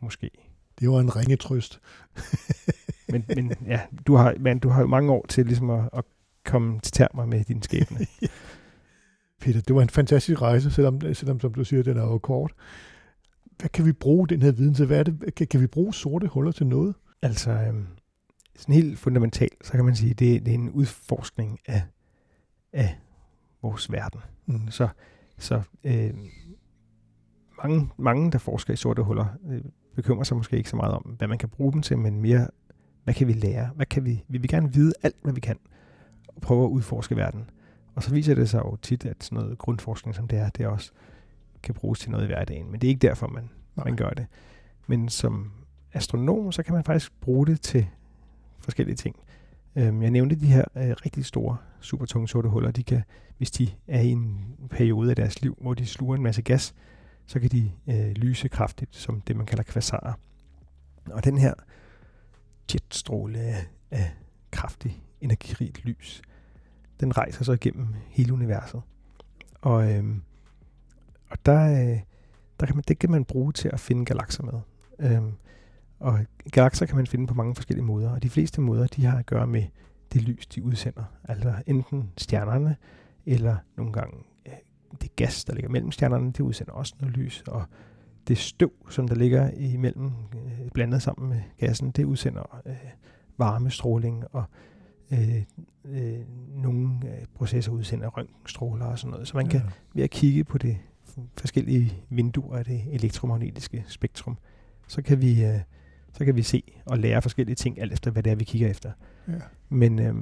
måske. 0.00 0.30
Det 0.80 0.90
var 0.90 1.00
en 1.00 1.16
ringe 1.16 1.36
trøst. 1.36 1.80
Men, 3.12 3.24
men 3.36 3.52
ja, 3.66 3.80
du 4.06 4.14
har, 4.14 4.34
men 4.40 4.58
du 4.58 4.68
har 4.68 4.80
jo 4.80 4.86
mange 4.86 5.12
år 5.12 5.26
til 5.28 5.46
ligesom 5.46 5.70
at, 5.70 5.88
at 5.92 6.04
komme 6.44 6.80
til 6.80 6.92
termer 6.92 7.26
med 7.26 7.44
din 7.44 7.62
skæbne. 7.62 7.98
Peter, 9.40 9.60
det 9.60 9.74
var 9.76 9.82
en 9.82 9.88
fantastisk 9.88 10.42
rejse, 10.42 10.70
selvom, 10.70 11.14
selvom 11.14 11.40
som 11.40 11.54
du 11.54 11.64
siger, 11.64 11.82
den 11.82 11.96
er 11.96 12.02
jo 12.02 12.18
kort. 12.18 12.52
Hvad 13.60 13.68
kan 13.68 13.84
vi 13.84 13.92
bruge 13.92 14.28
den 14.28 14.42
her 14.42 14.52
viden 14.52 14.74
til? 14.74 14.86
Hvad 14.86 14.98
er 14.98 15.02
det? 15.02 15.34
Kan, 15.34 15.46
kan 15.46 15.60
vi 15.60 15.66
bruge 15.66 15.94
sorte 15.94 16.26
huller 16.26 16.52
til 16.52 16.66
noget? 16.66 16.94
Altså, 17.22 17.50
øhm, 17.50 17.86
sådan 18.56 18.74
helt 18.74 18.98
fundamentalt, 18.98 19.66
så 19.66 19.72
kan 19.72 19.84
man 19.84 19.96
sige, 19.96 20.14
det, 20.14 20.46
det 20.46 20.50
er 20.50 20.54
en 20.54 20.70
udforskning 20.70 21.60
af, 21.66 21.82
af 22.72 22.98
vores 23.62 23.92
verden. 23.92 24.20
Mm. 24.46 24.70
Så, 24.70 24.88
så 25.38 25.62
øh, 25.84 26.14
mange, 27.64 27.88
mange, 27.96 28.32
der 28.32 28.38
forsker 28.38 28.72
i 28.72 28.76
sorte 28.76 29.02
huller, 29.02 29.26
øh, 29.50 29.60
bekymrer 29.96 30.24
sig 30.24 30.36
måske 30.36 30.56
ikke 30.56 30.70
så 30.70 30.76
meget 30.76 30.94
om, 30.94 31.02
hvad 31.02 31.28
man 31.28 31.38
kan 31.38 31.48
bruge 31.48 31.72
dem 31.72 31.82
til, 31.82 31.98
men 31.98 32.20
mere, 32.20 32.48
hvad 33.04 33.14
kan 33.14 33.26
vi 33.26 33.32
lære? 33.32 33.70
Hvad 33.76 33.86
kan 33.86 34.04
vi, 34.04 34.24
vi 34.28 34.38
vil 34.38 34.50
gerne 34.50 34.72
vide 34.72 34.92
alt, 35.02 35.16
hvad 35.22 35.32
vi 35.32 35.40
kan, 35.40 35.58
og 36.28 36.42
prøve 36.42 36.64
at 36.64 36.68
udforske 36.68 37.16
verden. 37.16 37.50
Og 37.94 38.02
så 38.02 38.10
viser 38.10 38.34
det 38.34 38.48
sig 38.48 38.58
jo 38.58 38.76
tit, 38.76 39.06
at 39.06 39.24
sådan 39.24 39.42
noget 39.42 39.58
grundforskning 39.58 40.14
som 40.14 40.28
det 40.28 40.38
er, 40.38 40.48
det 40.50 40.66
også 40.66 40.92
kan 41.62 41.74
bruges 41.74 42.00
til 42.00 42.10
noget 42.10 42.24
i 42.24 42.26
hverdagen. 42.26 42.70
Men 42.70 42.80
det 42.80 42.86
er 42.86 42.88
ikke 42.88 43.06
derfor, 43.06 43.26
man, 43.26 43.50
Nej. 43.76 43.84
man 43.84 43.96
gør 43.96 44.10
det. 44.10 44.26
Men 44.86 45.08
som 45.08 45.52
astronom, 45.92 46.52
så 46.52 46.62
kan 46.62 46.74
man 46.74 46.84
faktisk 46.84 47.20
bruge 47.20 47.46
det 47.46 47.60
til 47.60 47.86
forskellige 48.58 48.96
ting. 48.96 49.16
Øhm, 49.76 50.02
jeg 50.02 50.10
nævnte 50.10 50.36
de 50.36 50.46
her 50.46 50.64
øh, 50.76 50.90
rigtig 51.04 51.24
store, 51.24 51.56
supertunge 51.80 52.28
sorte 52.28 52.48
huller. 52.48 52.70
De 52.70 52.82
kan, 52.82 53.02
hvis 53.38 53.50
de 53.50 53.68
er 53.88 54.00
i 54.00 54.08
en 54.08 54.54
periode 54.70 55.10
af 55.10 55.16
deres 55.16 55.42
liv, 55.42 55.58
hvor 55.60 55.74
de 55.74 55.86
sluger 55.86 56.16
en 56.16 56.22
masse 56.22 56.42
gas, 56.42 56.74
så 57.26 57.40
kan 57.40 57.50
de 57.50 57.72
øh, 57.86 58.10
lyse 58.10 58.48
kraftigt, 58.48 58.96
som 58.96 59.20
det 59.20 59.36
man 59.36 59.46
kalder 59.46 59.64
kvasarer. 59.64 60.12
Og 61.10 61.24
den 61.24 61.38
her 61.38 61.54
jetstråle 62.74 63.38
af, 63.38 63.66
af 63.90 64.10
kraftig, 64.50 65.02
energirigt 65.20 65.84
lys, 65.84 66.22
den 67.00 67.16
rejser 67.18 67.44
så 67.44 67.52
igennem 67.52 67.88
hele 68.08 68.32
universet. 68.32 68.82
Og, 69.60 69.92
øhm, 69.92 70.22
og 71.30 71.38
der, 71.46 71.90
øh, 71.90 72.00
der 72.60 72.66
kan 72.66 72.76
man, 72.76 72.84
det 72.88 72.98
kan 72.98 73.10
man 73.10 73.24
bruge 73.24 73.52
til 73.52 73.70
at 73.72 73.80
finde 73.80 74.04
galakser 74.04 74.42
med. 74.42 74.60
Øhm, 74.98 75.32
og 75.98 76.18
galakser 76.52 76.86
kan 76.86 76.96
man 76.96 77.06
finde 77.06 77.26
på 77.26 77.34
mange 77.34 77.54
forskellige 77.54 77.84
måder, 77.84 78.10
og 78.10 78.22
de 78.22 78.30
fleste 78.30 78.60
måder, 78.60 78.86
de 78.86 79.04
har 79.04 79.18
at 79.18 79.26
gøre 79.26 79.46
med 79.46 79.64
det 80.12 80.22
lys, 80.22 80.46
de 80.46 80.62
udsender. 80.62 81.04
Altså 81.24 81.54
enten 81.66 82.10
stjernerne, 82.16 82.76
eller 83.26 83.56
nogle 83.76 83.92
gange 83.92 84.16
øh, 84.46 84.52
det 85.00 85.16
gas, 85.16 85.44
der 85.44 85.54
ligger 85.54 85.70
mellem 85.70 85.92
stjernerne, 85.92 86.26
det 86.26 86.40
udsender 86.40 86.72
også 86.72 86.94
noget 87.00 87.16
lys, 87.16 87.42
og 87.46 87.64
det 88.28 88.38
støv, 88.38 88.72
som 88.88 89.08
der 89.08 89.14
ligger 89.14 89.50
imellem, 89.50 90.06
øh, 90.34 90.70
blandet 90.74 91.02
sammen 91.02 91.28
med 91.28 91.40
gassen, 91.58 91.90
det 91.90 92.04
udsender 92.04 92.60
øh, 92.66 92.74
varmestråling, 93.38 94.24
og 94.32 94.44
øh, 95.12 95.42
øh, 95.84 96.20
nogle 96.48 96.88
øh, 97.04 97.26
processer 97.34 97.72
udsender 97.72 98.08
røntgenstråler 98.08 98.84
og 98.84 98.98
sådan 98.98 99.10
noget. 99.10 99.28
Så 99.28 99.36
man 99.36 99.46
ja. 99.46 99.50
kan 99.50 99.62
ved 99.94 100.04
at 100.04 100.10
kigge 100.10 100.44
på 100.44 100.58
det 100.58 100.78
forskellige 101.36 101.92
vinduer 102.08 102.58
af 102.58 102.64
det 102.64 102.82
elektromagnetiske 102.90 103.84
spektrum, 103.88 104.38
så 104.88 105.02
kan 105.02 105.20
vi, 105.20 105.44
øh, 105.44 105.60
så 106.12 106.24
kan 106.24 106.36
vi 106.36 106.42
se 106.42 106.62
og 106.86 106.98
lære 106.98 107.22
forskellige 107.22 107.56
ting, 107.56 107.80
alt 107.80 107.92
efter 107.92 108.10
hvad 108.10 108.22
det 108.22 108.30
er, 108.30 108.36
vi 108.36 108.44
kigger 108.44 108.68
efter. 108.68 108.92
Ja. 109.28 109.32
Men, 109.68 109.98
øh, 109.98 110.14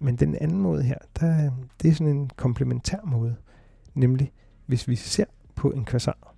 men 0.00 0.16
den 0.16 0.34
anden 0.40 0.58
måde 0.58 0.82
her, 0.82 0.98
der, 1.20 1.50
det 1.82 1.90
er 1.90 1.94
sådan 1.94 2.16
en 2.16 2.30
komplementær 2.36 2.98
måde. 3.04 3.36
Nemlig, 3.94 4.32
hvis 4.66 4.88
vi 4.88 4.96
ser 4.96 5.24
på 5.54 5.70
en 5.70 5.84
kvasar, 5.84 6.34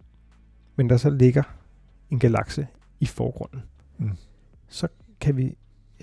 men 0.76 0.90
der 0.90 0.96
så 0.96 1.10
ligger 1.10 1.42
en 2.10 2.18
galakse 2.18 2.66
i 3.00 3.06
forgrunden, 3.06 3.62
mm. 3.98 4.10
så 4.68 4.88
kan 5.20 5.36
vi 5.36 5.56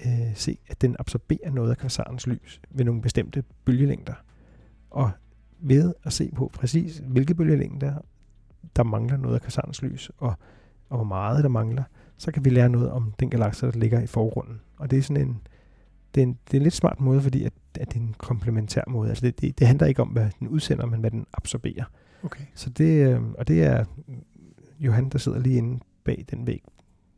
øh, 0.06 0.36
se, 0.36 0.58
at 0.68 0.82
den 0.82 0.96
absorberer 1.00 1.52
noget 1.52 1.72
af 1.72 1.78
kvasarens 1.78 2.28
lys 2.28 2.62
ved 2.70 2.86
nogle 2.86 3.02
bestemte 3.02 3.44
bølgelængder. 3.66 4.14
Og 4.90 5.12
ved 5.68 5.94
at 6.04 6.14
se 6.14 6.32
på 6.36 6.52
præcis, 6.54 7.02
hvilke 7.08 7.36
bølgelængder 7.36 7.94
der 8.76 8.84
mangler 8.84 9.18
noget 9.18 9.36
af 9.36 9.42
kvasarens 9.42 9.82
lys, 9.82 10.12
og, 10.18 10.34
og 10.90 10.98
hvor 10.98 11.06
meget 11.06 11.44
der 11.44 11.50
mangler, 11.50 11.84
så 12.18 12.32
kan 12.32 12.46
vi 12.46 12.50
lære 12.50 12.70
noget 12.70 12.92
om 12.92 13.14
den 13.20 13.30
galakse, 13.30 13.66
der 13.66 13.80
ligger 13.80 14.02
i 14.02 14.08
forgrunden. 14.08 14.62
Og 14.78 14.92
det 14.92 15.00
er 15.00 15.04
sådan 15.04 15.28
en, 15.28 15.42
det 16.16 16.22
er 16.22 16.26
en, 16.26 16.38
det 16.48 16.54
er 16.54 16.58
en 16.58 16.64
lidt 16.64 16.74
smart 16.74 17.00
måde, 17.02 17.22
fordi 17.22 17.44
at, 17.44 17.54
at 17.80 17.88
det 17.88 17.98
er 17.98 18.02
en 18.02 18.16
komplementær 18.18 18.82
måde. 18.88 19.10
Altså 19.10 19.26
det, 19.26 19.42
det, 19.42 19.60
det 19.60 19.68
handler 19.68 19.88
ikke 19.88 20.02
om, 20.02 20.08
hvad 20.08 20.30
den 20.40 20.48
udsender, 20.48 20.86
men 20.86 21.00
hvad 21.00 21.12
den 21.12 21.26
absorberer. 21.34 21.86
Okay. 22.24 22.44
Så 22.56 22.70
det, 22.70 23.08
øh, 23.08 23.22
og 23.38 23.48
det 23.48 23.64
er 23.64 23.86
Johan, 24.80 25.10
der 25.10 25.18
sidder 25.18 25.40
lige 25.40 25.58
inde 25.58 25.80
bag 26.04 26.26
den 26.32 26.48
væg, 26.48 26.64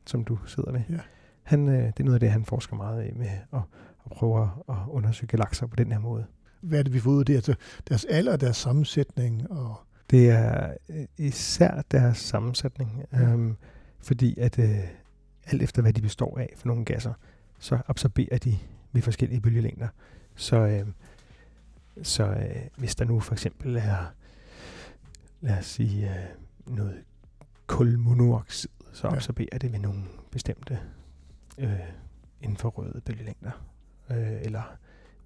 som 0.05 0.23
du 0.23 0.37
sidder 0.45 0.71
ved. 0.71 0.81
Ja. 0.89 0.99
Han, 1.43 1.67
øh, 1.67 1.75
det 1.75 1.99
er 1.99 2.03
noget 2.03 2.15
af 2.15 2.19
det, 2.19 2.31
han 2.31 2.45
forsker 2.45 2.75
meget 2.75 3.01
af 3.01 3.13
med 3.15 3.27
at, 3.53 3.61
at 4.05 4.11
prøve 4.11 4.49
at 4.69 4.75
undersøge 4.87 5.27
galakser 5.27 5.67
på 5.67 5.75
den 5.75 5.91
her 5.91 5.99
måde. 5.99 6.25
Hvad 6.61 6.83
det, 6.83 6.93
vi 6.93 6.99
får 6.99 7.11
ud 7.11 7.19
af 7.19 7.25
det? 7.25 7.35
Altså 7.35 7.55
deres 7.89 8.05
alder, 8.05 8.37
deres 8.37 8.57
sammensætning? 8.57 9.51
Og 9.51 9.75
det 10.09 10.29
er 10.29 10.73
øh, 10.89 11.05
især 11.17 11.81
deres 11.91 12.17
sammensætning, 12.17 13.03
ja. 13.13 13.21
øhm, 13.21 13.55
fordi 13.99 14.39
at 14.39 14.59
øh, 14.59 14.79
alt 15.45 15.61
efter 15.61 15.81
hvad 15.81 15.93
de 15.93 16.01
består 16.01 16.37
af 16.39 16.53
for 16.57 16.67
nogle 16.67 16.85
gasser, 16.85 17.13
så 17.59 17.79
absorberer 17.87 18.37
de 18.37 18.57
ved 18.91 19.01
forskellige 19.01 19.41
bølgelængder. 19.41 19.87
Så, 20.35 20.57
øh, 20.57 20.87
så 22.03 22.23
øh, 22.23 22.67
hvis 22.77 22.95
der 22.95 23.05
nu 23.05 23.19
for 23.19 23.33
eksempel 23.33 23.75
er, 23.75 24.13
lad 25.41 25.57
os 25.57 25.65
sige, 25.65 26.09
øh, 26.09 26.25
noget 26.75 27.03
kulmonoxid, 27.67 28.69
så 28.93 29.07
absorberer 29.07 29.47
ja. 29.51 29.57
det 29.57 29.71
ved 29.71 29.79
nogle 29.79 30.03
bestemte 30.31 30.79
øh, 31.57 31.79
infrarøde 32.41 33.01
bølgelængder, 33.05 33.51
øh, 34.09 34.41
eller 34.41 34.77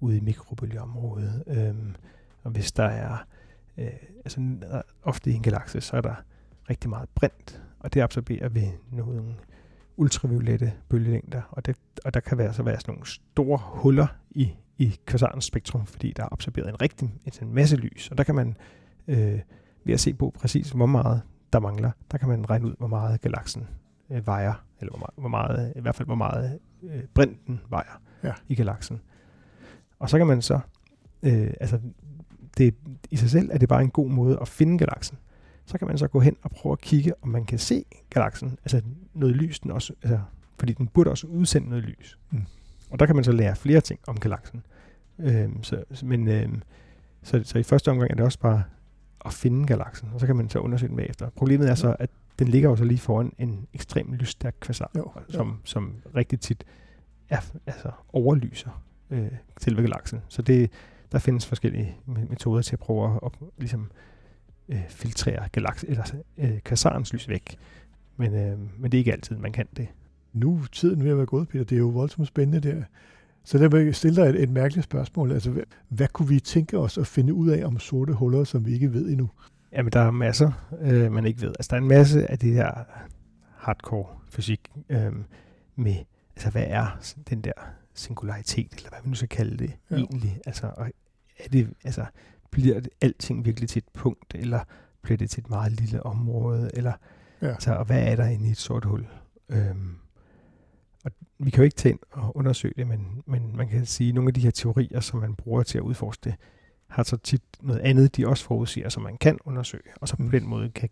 ude 0.02 0.16
i 0.16 0.20
mikrobølgeområdet. 0.20 1.44
Øh, 1.46 1.74
og 2.42 2.50
hvis 2.50 2.72
der 2.72 2.84
er, 2.84 3.26
øh, 3.78 3.86
altså 4.16 4.40
ofte 5.02 5.30
i 5.30 5.34
en 5.34 5.42
galakse, 5.42 5.80
så 5.80 5.96
er 5.96 6.00
der 6.00 6.14
rigtig 6.70 6.90
meget 6.90 7.08
brint, 7.14 7.62
og 7.78 7.94
det 7.94 8.00
absorberer 8.00 8.48
ved 8.48 8.68
nogle 8.90 9.34
ultraviolette 9.96 10.72
bølgelængder, 10.88 11.42
og, 11.50 11.66
det, 11.66 11.76
og 12.04 12.14
der 12.14 12.20
kan 12.20 12.38
være, 12.38 12.54
så 12.54 12.62
være 12.62 12.80
sådan 12.80 12.94
nogle 12.94 13.06
store 13.06 13.58
huller 13.62 14.06
i, 14.30 14.52
i 14.78 14.96
kvasarens 15.06 15.44
spektrum, 15.44 15.86
fordi 15.86 16.12
der 16.16 16.22
er 16.22 16.28
absorberet 16.32 16.68
en 16.68 16.82
rigtig 16.82 17.10
en 17.42 17.54
masse 17.54 17.76
lys, 17.76 18.08
og 18.10 18.18
der 18.18 18.24
kan 18.24 18.34
man 18.34 18.56
øh, 19.08 19.40
ved 19.84 19.94
at 19.94 20.00
se 20.00 20.14
på 20.14 20.32
præcis, 20.40 20.70
hvor 20.70 20.86
meget 20.86 21.22
der 21.52 21.60
mangler, 21.60 21.90
der 22.10 22.18
kan 22.18 22.28
man 22.28 22.50
regne 22.50 22.66
ud, 22.66 22.74
hvor 22.78 22.86
meget 22.86 23.20
galaksen 23.20 23.68
øh, 24.10 24.26
vejer, 24.26 24.64
eller 24.80 24.90
hvor 24.90 24.98
meget, 24.98 25.14
hvor 25.16 25.28
meget, 25.28 25.72
i 25.76 25.80
hvert 25.80 25.94
fald 25.94 26.06
hvor 26.06 26.14
meget 26.14 26.58
øh, 26.82 27.02
brinten 27.14 27.60
vejer 27.68 28.00
ja. 28.22 28.32
i 28.48 28.54
galaksen. 28.54 29.00
Og 30.02 30.10
så 30.10 30.18
kan 30.18 30.26
man 30.26 30.42
så, 30.42 30.60
øh, 31.22 31.50
altså 31.60 31.78
det, 32.58 32.74
i 33.10 33.16
sig 33.16 33.30
selv 33.30 33.50
er 33.52 33.58
det 33.58 33.68
bare 33.68 33.82
en 33.82 33.90
god 33.90 34.10
måde 34.10 34.38
at 34.40 34.48
finde 34.48 34.78
galaksen. 34.78 35.18
Så 35.66 35.78
kan 35.78 35.88
man 35.88 35.98
så 35.98 36.08
gå 36.08 36.20
hen 36.20 36.36
og 36.42 36.50
prøve 36.50 36.72
at 36.72 36.80
kigge, 36.80 37.12
om 37.22 37.28
man 37.28 37.44
kan 37.44 37.58
se 37.58 37.84
galaksen, 38.10 38.58
altså 38.64 38.82
noget 39.14 39.36
lys, 39.36 39.60
den 39.60 39.70
også, 39.70 39.92
altså, 40.02 40.20
fordi 40.58 40.72
den 40.72 40.86
burde 40.86 41.10
også 41.10 41.26
udsende 41.26 41.68
noget 41.68 41.84
lys. 41.84 42.18
Mm. 42.30 42.42
Og 42.90 42.98
der 42.98 43.06
kan 43.06 43.14
man 43.14 43.24
så 43.24 43.32
lære 43.32 43.56
flere 43.56 43.80
ting 43.80 44.00
om 44.06 44.20
galaksen. 44.20 44.62
Øhm, 45.18 45.62
så, 45.62 45.84
men, 46.04 46.28
øhm, 46.28 46.62
så, 47.22 47.42
så 47.44 47.58
i 47.58 47.62
første 47.62 47.90
omgang 47.90 48.10
er 48.10 48.14
det 48.14 48.24
også 48.24 48.38
bare 48.38 48.62
at 49.24 49.32
finde 49.32 49.66
galaksen, 49.66 50.08
og 50.14 50.20
så 50.20 50.26
kan 50.26 50.36
man 50.36 50.48
så 50.48 50.58
undersøge 50.58 50.88
den 50.88 50.96
bagefter. 50.96 51.30
Problemet 51.30 51.70
er 51.70 51.74
så, 51.74 51.96
at 51.98 52.10
den 52.38 52.48
ligger 52.48 52.70
jo 52.70 52.76
så 52.76 52.84
lige 52.84 52.98
foran 52.98 53.32
en 53.38 53.66
ekstrem 53.74 54.12
lysstærk 54.12 54.54
kvasar, 54.60 54.90
jo, 54.96 55.12
som, 55.28 55.48
jo. 55.48 55.54
som 55.64 55.94
rigtig 56.16 56.40
tit 56.40 56.64
er, 57.28 57.40
altså 57.66 57.90
overlyser 58.12 58.82
øh, 59.12 59.30
selve 59.60 59.82
galaksen. 59.82 60.20
Så 60.28 60.42
det, 60.42 60.70
der 61.12 61.18
findes 61.18 61.46
forskellige 61.46 61.96
metoder 62.06 62.62
til 62.62 62.72
at 62.72 62.78
prøve 62.80 63.14
at, 63.14 63.20
at 63.24 63.32
ligesom, 63.58 63.90
øh, 64.68 64.88
filtrere 64.88 65.48
galaks, 65.52 65.84
eller, 65.88 66.04
øh, 66.38 66.60
kvasarens 66.60 67.12
lys 67.12 67.28
væk. 67.28 67.56
Men, 68.16 68.34
øh, 68.34 68.58
men 68.78 68.92
det 68.92 68.94
er 68.94 68.98
ikke 68.98 69.12
altid, 69.12 69.36
man 69.36 69.52
kan 69.52 69.66
det. 69.76 69.88
Nu 70.32 70.54
er 70.54 70.66
tiden 70.72 71.04
ved 71.04 71.10
at 71.10 71.16
være 71.16 71.26
gået, 71.26 71.48
Peter. 71.48 71.64
Det 71.64 71.76
er 71.76 71.80
jo 71.80 71.88
voldsomt 71.88 72.28
spændende 72.28 72.70
der. 72.70 72.82
Så 73.44 73.58
der 73.58 73.68
vil 73.68 73.84
jeg 73.84 73.94
stille 73.94 74.22
dig 74.22 74.28
et, 74.28 74.42
et 74.42 74.50
mærkeligt 74.50 74.84
spørgsmål. 74.84 75.32
Altså, 75.32 75.50
hvad, 75.50 75.62
hvad 75.88 76.08
kunne 76.08 76.28
vi 76.28 76.40
tænke 76.40 76.78
os 76.78 76.98
at 76.98 77.06
finde 77.06 77.34
ud 77.34 77.48
af 77.48 77.66
om 77.66 77.78
sorte 77.78 78.12
huller, 78.12 78.44
som 78.44 78.66
vi 78.66 78.72
ikke 78.72 78.92
ved 78.92 79.08
endnu? 79.08 79.30
Jamen, 79.72 79.92
der 79.92 80.00
er 80.00 80.10
masser, 80.10 80.52
øh, 80.80 81.12
man 81.12 81.26
ikke 81.26 81.40
ved. 81.40 81.48
Altså, 81.48 81.68
der 81.70 81.76
er 81.76 81.80
en 81.80 81.88
masse 81.88 82.30
af 82.30 82.38
det 82.38 82.52
her 82.52 82.84
hardcore 83.56 84.06
fysik 84.30 84.60
øh, 84.88 85.12
med, 85.76 85.96
altså, 86.36 86.50
hvad 86.50 86.64
er 86.66 86.98
den 87.30 87.40
der 87.40 87.52
singularitet, 87.94 88.72
eller 88.76 88.88
hvad 88.88 88.98
man 89.02 89.08
nu 89.08 89.14
skal 89.14 89.28
kalde 89.28 89.56
det 89.56 89.72
ja. 89.90 89.96
egentlig? 89.96 90.40
Altså, 90.46 90.70
og 90.76 90.90
er 91.38 91.48
det, 91.48 91.74
altså, 91.84 92.06
bliver 92.50 92.80
det 92.80 92.90
alting 93.00 93.44
virkelig 93.44 93.68
til 93.68 93.80
et 93.80 93.88
punkt, 93.94 94.34
eller 94.34 94.60
bliver 95.02 95.18
det 95.18 95.30
til 95.30 95.40
et 95.40 95.50
meget 95.50 95.72
lille 95.72 96.02
område, 96.02 96.70
eller 96.74 96.92
ja. 97.42 97.48
altså, 97.48 97.74
og 97.74 97.84
hvad 97.84 98.02
er 98.02 98.16
der 98.16 98.26
inde 98.26 98.48
i 98.48 98.50
et 98.50 98.56
sort 98.56 98.84
hul? 98.84 99.06
Øhm, 99.48 99.96
og 101.04 101.10
vi 101.38 101.50
kan 101.50 101.58
jo 101.58 101.64
ikke 101.64 101.76
tage 101.76 101.92
ind 101.92 102.00
og 102.10 102.36
undersøge 102.36 102.74
det, 102.76 102.86
men, 102.86 103.22
men 103.26 103.56
man 103.56 103.68
kan 103.68 103.86
sige, 103.86 104.08
at 104.08 104.14
nogle 104.14 104.28
af 104.28 104.34
de 104.34 104.40
her 104.40 104.50
teorier, 104.50 105.00
som 105.00 105.20
man 105.20 105.34
bruger 105.34 105.62
til 105.62 105.78
at 105.78 105.82
udforske 105.82 106.20
det, 106.24 106.34
har 106.88 107.02
så 107.02 107.16
tit 107.16 107.42
noget 107.60 107.80
andet, 107.80 108.16
de 108.16 108.26
også 108.26 108.44
forudsiger, 108.44 108.88
som 108.88 109.02
man 109.02 109.16
kan 109.16 109.38
undersøge, 109.44 109.82
og 110.00 110.08
så 110.08 110.16
på 110.16 110.22
mm. 110.22 110.30
den 110.30 110.46
måde 110.46 110.70
kan 110.70 110.88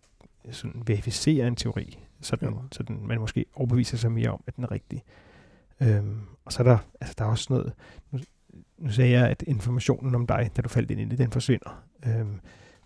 sådan 0.50 0.82
verificere 0.86 1.46
en 1.46 1.56
teori, 1.56 1.98
så, 2.20 2.36
den, 2.36 2.48
ja. 2.48 2.54
så 2.72 2.82
den, 2.82 3.06
man 3.06 3.20
måske 3.20 3.44
overbeviser 3.54 3.96
sig 3.96 4.12
mere 4.12 4.30
om, 4.30 4.44
at 4.46 4.56
den 4.56 4.64
er 4.64 4.70
rigtig. 4.70 5.02
Øhm, 5.82 6.20
og 6.44 6.52
så 6.52 6.62
er 6.62 6.64
der, 6.64 6.78
altså 7.00 7.14
der 7.18 7.24
er 7.24 7.28
også 7.28 7.46
noget, 7.50 7.72
nu, 8.10 8.18
nu 8.78 8.90
sagde 8.90 9.10
jeg, 9.10 9.28
at 9.28 9.42
informationen 9.46 10.14
om 10.14 10.26
dig, 10.26 10.50
da 10.56 10.62
du 10.62 10.68
faldt 10.68 10.90
ind 10.90 11.00
i 11.00 11.04
det, 11.04 11.18
den 11.18 11.30
forsvinder. 11.30 11.84
Øhm, 12.06 12.40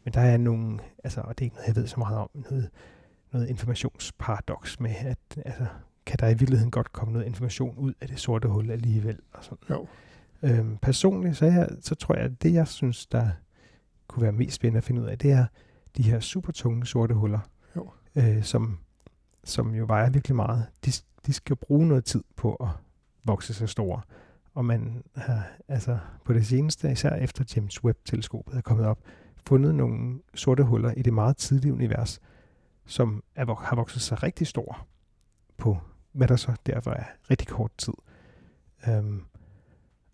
men 0.04 0.14
der 0.14 0.20
er 0.20 0.36
nogle, 0.36 0.78
altså, 1.04 1.20
og 1.20 1.38
det 1.38 1.44
er 1.44 1.46
ikke 1.46 1.56
noget, 1.56 1.68
jeg 1.68 1.76
ved 1.76 1.86
så 1.86 2.00
meget 2.00 2.18
om, 2.18 2.30
noget, 2.34 2.70
noget 3.32 3.48
informationsparadoks 3.48 4.80
med, 4.80 4.94
at 4.98 5.18
altså, 5.44 5.66
kan 6.06 6.18
der 6.20 6.28
i 6.28 6.34
virkeligheden 6.34 6.70
godt 6.70 6.92
komme 6.92 7.12
noget 7.12 7.26
information 7.26 7.76
ud 7.76 7.92
af 8.00 8.08
det 8.08 8.20
sorte 8.20 8.48
hul 8.48 8.70
alligevel. 8.70 9.18
Og 9.32 9.44
sådan. 9.44 9.58
Jo. 9.70 9.86
Øhm, 10.42 10.76
personligt, 10.76 11.36
så, 11.36 11.44
jeg, 11.46 11.68
så 11.80 11.94
tror 11.94 12.14
jeg, 12.14 12.24
at 12.24 12.42
det, 12.42 12.52
jeg 12.52 12.68
synes, 12.68 13.06
der 13.06 13.30
kunne 14.08 14.22
være 14.22 14.32
mest 14.32 14.56
spændende 14.56 14.78
at 14.78 14.84
finde 14.84 15.02
ud 15.02 15.06
af, 15.06 15.18
det 15.18 15.32
er 15.32 15.46
de 15.96 16.02
her 16.02 16.20
super 16.20 16.52
tunge 16.52 16.86
sorte 16.86 17.14
huller, 17.14 17.38
jo. 17.76 17.90
Øh, 18.16 18.42
som, 18.42 18.78
som 19.44 19.74
jo 19.74 19.84
vejer 19.88 20.10
virkelig 20.10 20.36
meget. 20.36 20.66
De, 20.84 20.92
de 21.26 21.32
skal 21.32 21.56
bruge 21.56 21.88
noget 21.88 22.04
tid 22.04 22.24
på 22.36 22.54
at 22.54 22.68
vokse 23.24 23.54
sig 23.54 23.68
store. 23.68 24.00
Og 24.54 24.64
man 24.64 25.02
har 25.16 25.46
altså 25.68 25.98
på 26.24 26.32
det 26.32 26.46
seneste, 26.46 26.92
især 26.92 27.14
efter 27.14 27.44
James 27.56 27.84
Webb-teleskopet 27.84 28.56
er 28.56 28.60
kommet 28.60 28.86
op, 28.86 28.98
fundet 29.46 29.74
nogle 29.74 30.20
sorte 30.34 30.62
huller 30.62 30.90
i 30.90 31.02
det 31.02 31.14
meget 31.14 31.36
tidlige 31.36 31.72
univers, 31.72 32.20
som 32.86 33.22
er, 33.34 33.54
har 33.54 33.76
vokset 33.76 34.02
sig 34.02 34.22
rigtig 34.22 34.46
store 34.46 34.74
på, 35.56 35.78
hvad 36.12 36.28
der 36.28 36.36
så 36.36 36.52
derfor 36.66 36.90
er 36.90 37.04
rigtig 37.30 37.48
kort 37.48 37.70
tid. 37.78 37.94
Um, 38.88 39.26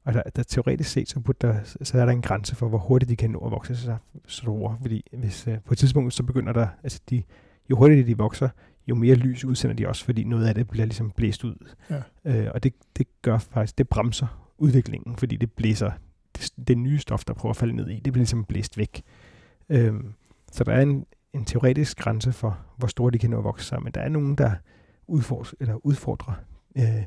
og 0.04 0.14
der, 0.14 0.22
der 0.36 0.42
teoretisk 0.42 0.90
set, 0.90 1.08
så, 1.08 1.32
der, 1.40 1.54
så 1.82 1.98
er 1.98 2.04
der 2.04 2.12
en 2.12 2.22
grænse 2.22 2.56
for, 2.56 2.68
hvor 2.68 2.78
hurtigt 2.78 3.08
de 3.08 3.16
kan 3.16 3.30
nå 3.30 3.38
at 3.38 3.50
vokse 3.50 3.76
sig 3.76 3.98
store. 4.26 4.78
Fordi 4.80 5.04
hvis 5.12 5.46
uh, 5.46 5.54
på 5.64 5.74
et 5.74 5.78
tidspunkt, 5.78 6.14
så 6.14 6.22
begynder 6.22 6.52
der, 6.52 6.68
altså 6.82 7.00
de, 7.10 7.22
jo 7.70 7.76
hurtigere 7.76 8.06
de 8.06 8.18
vokser, 8.18 8.48
jo 8.90 8.94
mere 8.94 9.14
lys 9.14 9.44
udsender 9.44 9.76
de 9.76 9.88
også, 9.88 10.04
fordi 10.04 10.24
noget 10.24 10.46
af 10.46 10.54
det 10.54 10.68
bliver 10.68 10.86
ligesom 10.86 11.10
blæst 11.10 11.44
ud. 11.44 11.74
Ja. 11.90 12.02
Øh, 12.24 12.50
og 12.54 12.62
det, 12.62 12.74
det 12.98 13.06
gør 13.22 13.38
faktisk, 13.38 13.78
det 13.78 13.88
bremser 13.88 14.50
udviklingen, 14.58 15.16
fordi 15.16 15.36
det 15.36 15.52
blæser 15.52 15.90
det, 16.36 16.50
det 16.68 16.78
nye 16.78 16.98
stof, 16.98 17.24
der 17.24 17.34
prøver 17.34 17.50
at 17.50 17.56
falde 17.56 17.76
ned 17.76 17.88
i, 17.88 17.94
det 17.94 18.12
bliver 18.12 18.16
ligesom 18.16 18.44
blæst 18.44 18.78
væk. 18.78 19.02
Øh, 19.68 19.94
så 20.52 20.64
der 20.64 20.72
er 20.72 20.82
en, 20.82 21.06
en 21.32 21.44
teoretisk 21.44 21.98
grænse 21.98 22.32
for, 22.32 22.58
hvor 22.76 22.88
store 22.88 23.10
de 23.10 23.18
kan 23.18 23.30
nå 23.30 23.38
at 23.38 23.44
vokse 23.44 23.66
sammen, 23.66 23.84
men 23.84 23.92
der 23.92 24.00
er 24.00 24.08
nogen, 24.08 24.34
der 24.34 24.52
udfordrer, 25.06 25.52
eller 25.60 25.86
udfordrer 25.86 26.34
øh, 26.76 27.04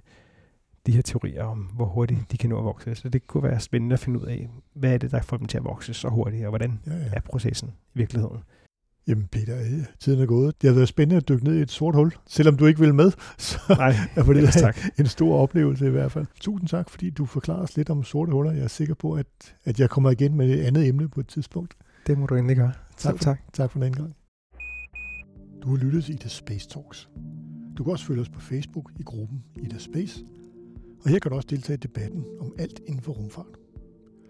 de 0.85 0.91
her 0.91 1.01
teorier 1.01 1.43
om, 1.43 1.57
hvor 1.57 1.85
hurtigt 1.85 2.31
de 2.31 2.37
kan 2.37 2.49
nå 2.49 2.57
at 2.57 2.63
vokse. 2.63 2.95
Så 2.95 3.09
det 3.09 3.27
kunne 3.27 3.43
være 3.43 3.59
spændende 3.59 3.93
at 3.93 3.99
finde 3.99 4.19
ud 4.19 4.25
af, 4.25 4.49
hvad 4.73 4.93
er 4.93 4.97
det, 4.97 5.11
der 5.11 5.21
får 5.21 5.37
dem 5.37 5.45
til 5.45 5.57
at 5.57 5.63
vokse 5.63 5.93
så 5.93 6.09
hurtigt, 6.09 6.45
og 6.45 6.49
hvordan 6.49 6.79
ja, 6.87 6.95
ja. 6.95 7.09
er 7.13 7.21
processen 7.21 7.69
i 7.69 7.97
virkeligheden. 7.97 8.43
Jamen 9.07 9.27
Peter, 9.27 9.59
øh, 9.59 9.85
tiden 9.99 10.21
er 10.21 10.25
gået. 10.25 10.61
Det 10.61 10.69
har 10.69 10.75
været 10.75 10.87
spændende 10.87 11.17
at 11.17 11.29
dykke 11.29 11.43
ned 11.43 11.55
i 11.55 11.61
et 11.61 11.71
sort 11.71 11.95
hul, 11.95 12.13
selvom 12.27 12.57
du 12.57 12.65
ikke 12.65 12.79
vil 12.79 12.93
med. 12.93 13.11
Så 13.37 13.59
Nej, 13.69 13.95
er 14.15 14.23
det 14.23 14.53
tak. 14.53 14.77
en 14.99 15.05
stor 15.05 15.37
oplevelse 15.37 15.87
i 15.87 15.89
hvert 15.89 16.11
fald. 16.11 16.25
Tusind 16.39 16.69
tak, 16.69 16.89
fordi 16.89 17.09
du 17.09 17.25
forklarer 17.25 17.61
os 17.61 17.77
lidt 17.77 17.89
om 17.89 18.03
sorte 18.03 18.31
huller. 18.31 18.51
Jeg 18.51 18.63
er 18.63 18.67
sikker 18.67 18.93
på, 18.93 19.13
at, 19.13 19.27
at 19.63 19.79
jeg 19.79 19.89
kommer 19.89 20.11
igen 20.11 20.37
med 20.37 20.49
et 20.49 20.61
andet 20.61 20.87
emne 20.87 21.09
på 21.09 21.19
et 21.19 21.27
tidspunkt. 21.27 21.73
Det 22.07 22.17
må 22.17 22.25
du 22.25 22.35
endelig 22.35 22.57
gøre. 22.57 22.73
Tak 22.97 23.11
for, 23.17 23.23
tak. 23.23 23.39
tak 23.53 23.71
for 23.71 23.79
den 23.79 23.93
gang. 23.93 24.15
Du 25.63 25.69
har 25.69 25.77
lyttet 25.77 26.03
til 26.03 26.13
Ida 26.15 26.27
Space 26.27 26.69
Talks. 26.69 27.09
Du 27.77 27.83
kan 27.83 27.91
også 27.91 28.05
følge 28.05 28.21
os 28.21 28.29
på 28.29 28.39
Facebook 28.39 28.91
i 28.99 29.03
gruppen 29.03 29.43
Ida 29.63 29.77
Space. 29.77 30.23
Og 31.03 31.09
her 31.09 31.19
kan 31.19 31.31
du 31.31 31.35
også 31.35 31.47
deltage 31.49 31.77
i 31.77 31.79
debatten 31.79 32.25
om 32.39 32.53
alt 32.59 32.81
inden 32.87 33.01
for 33.01 33.11
rumfart. 33.11 33.45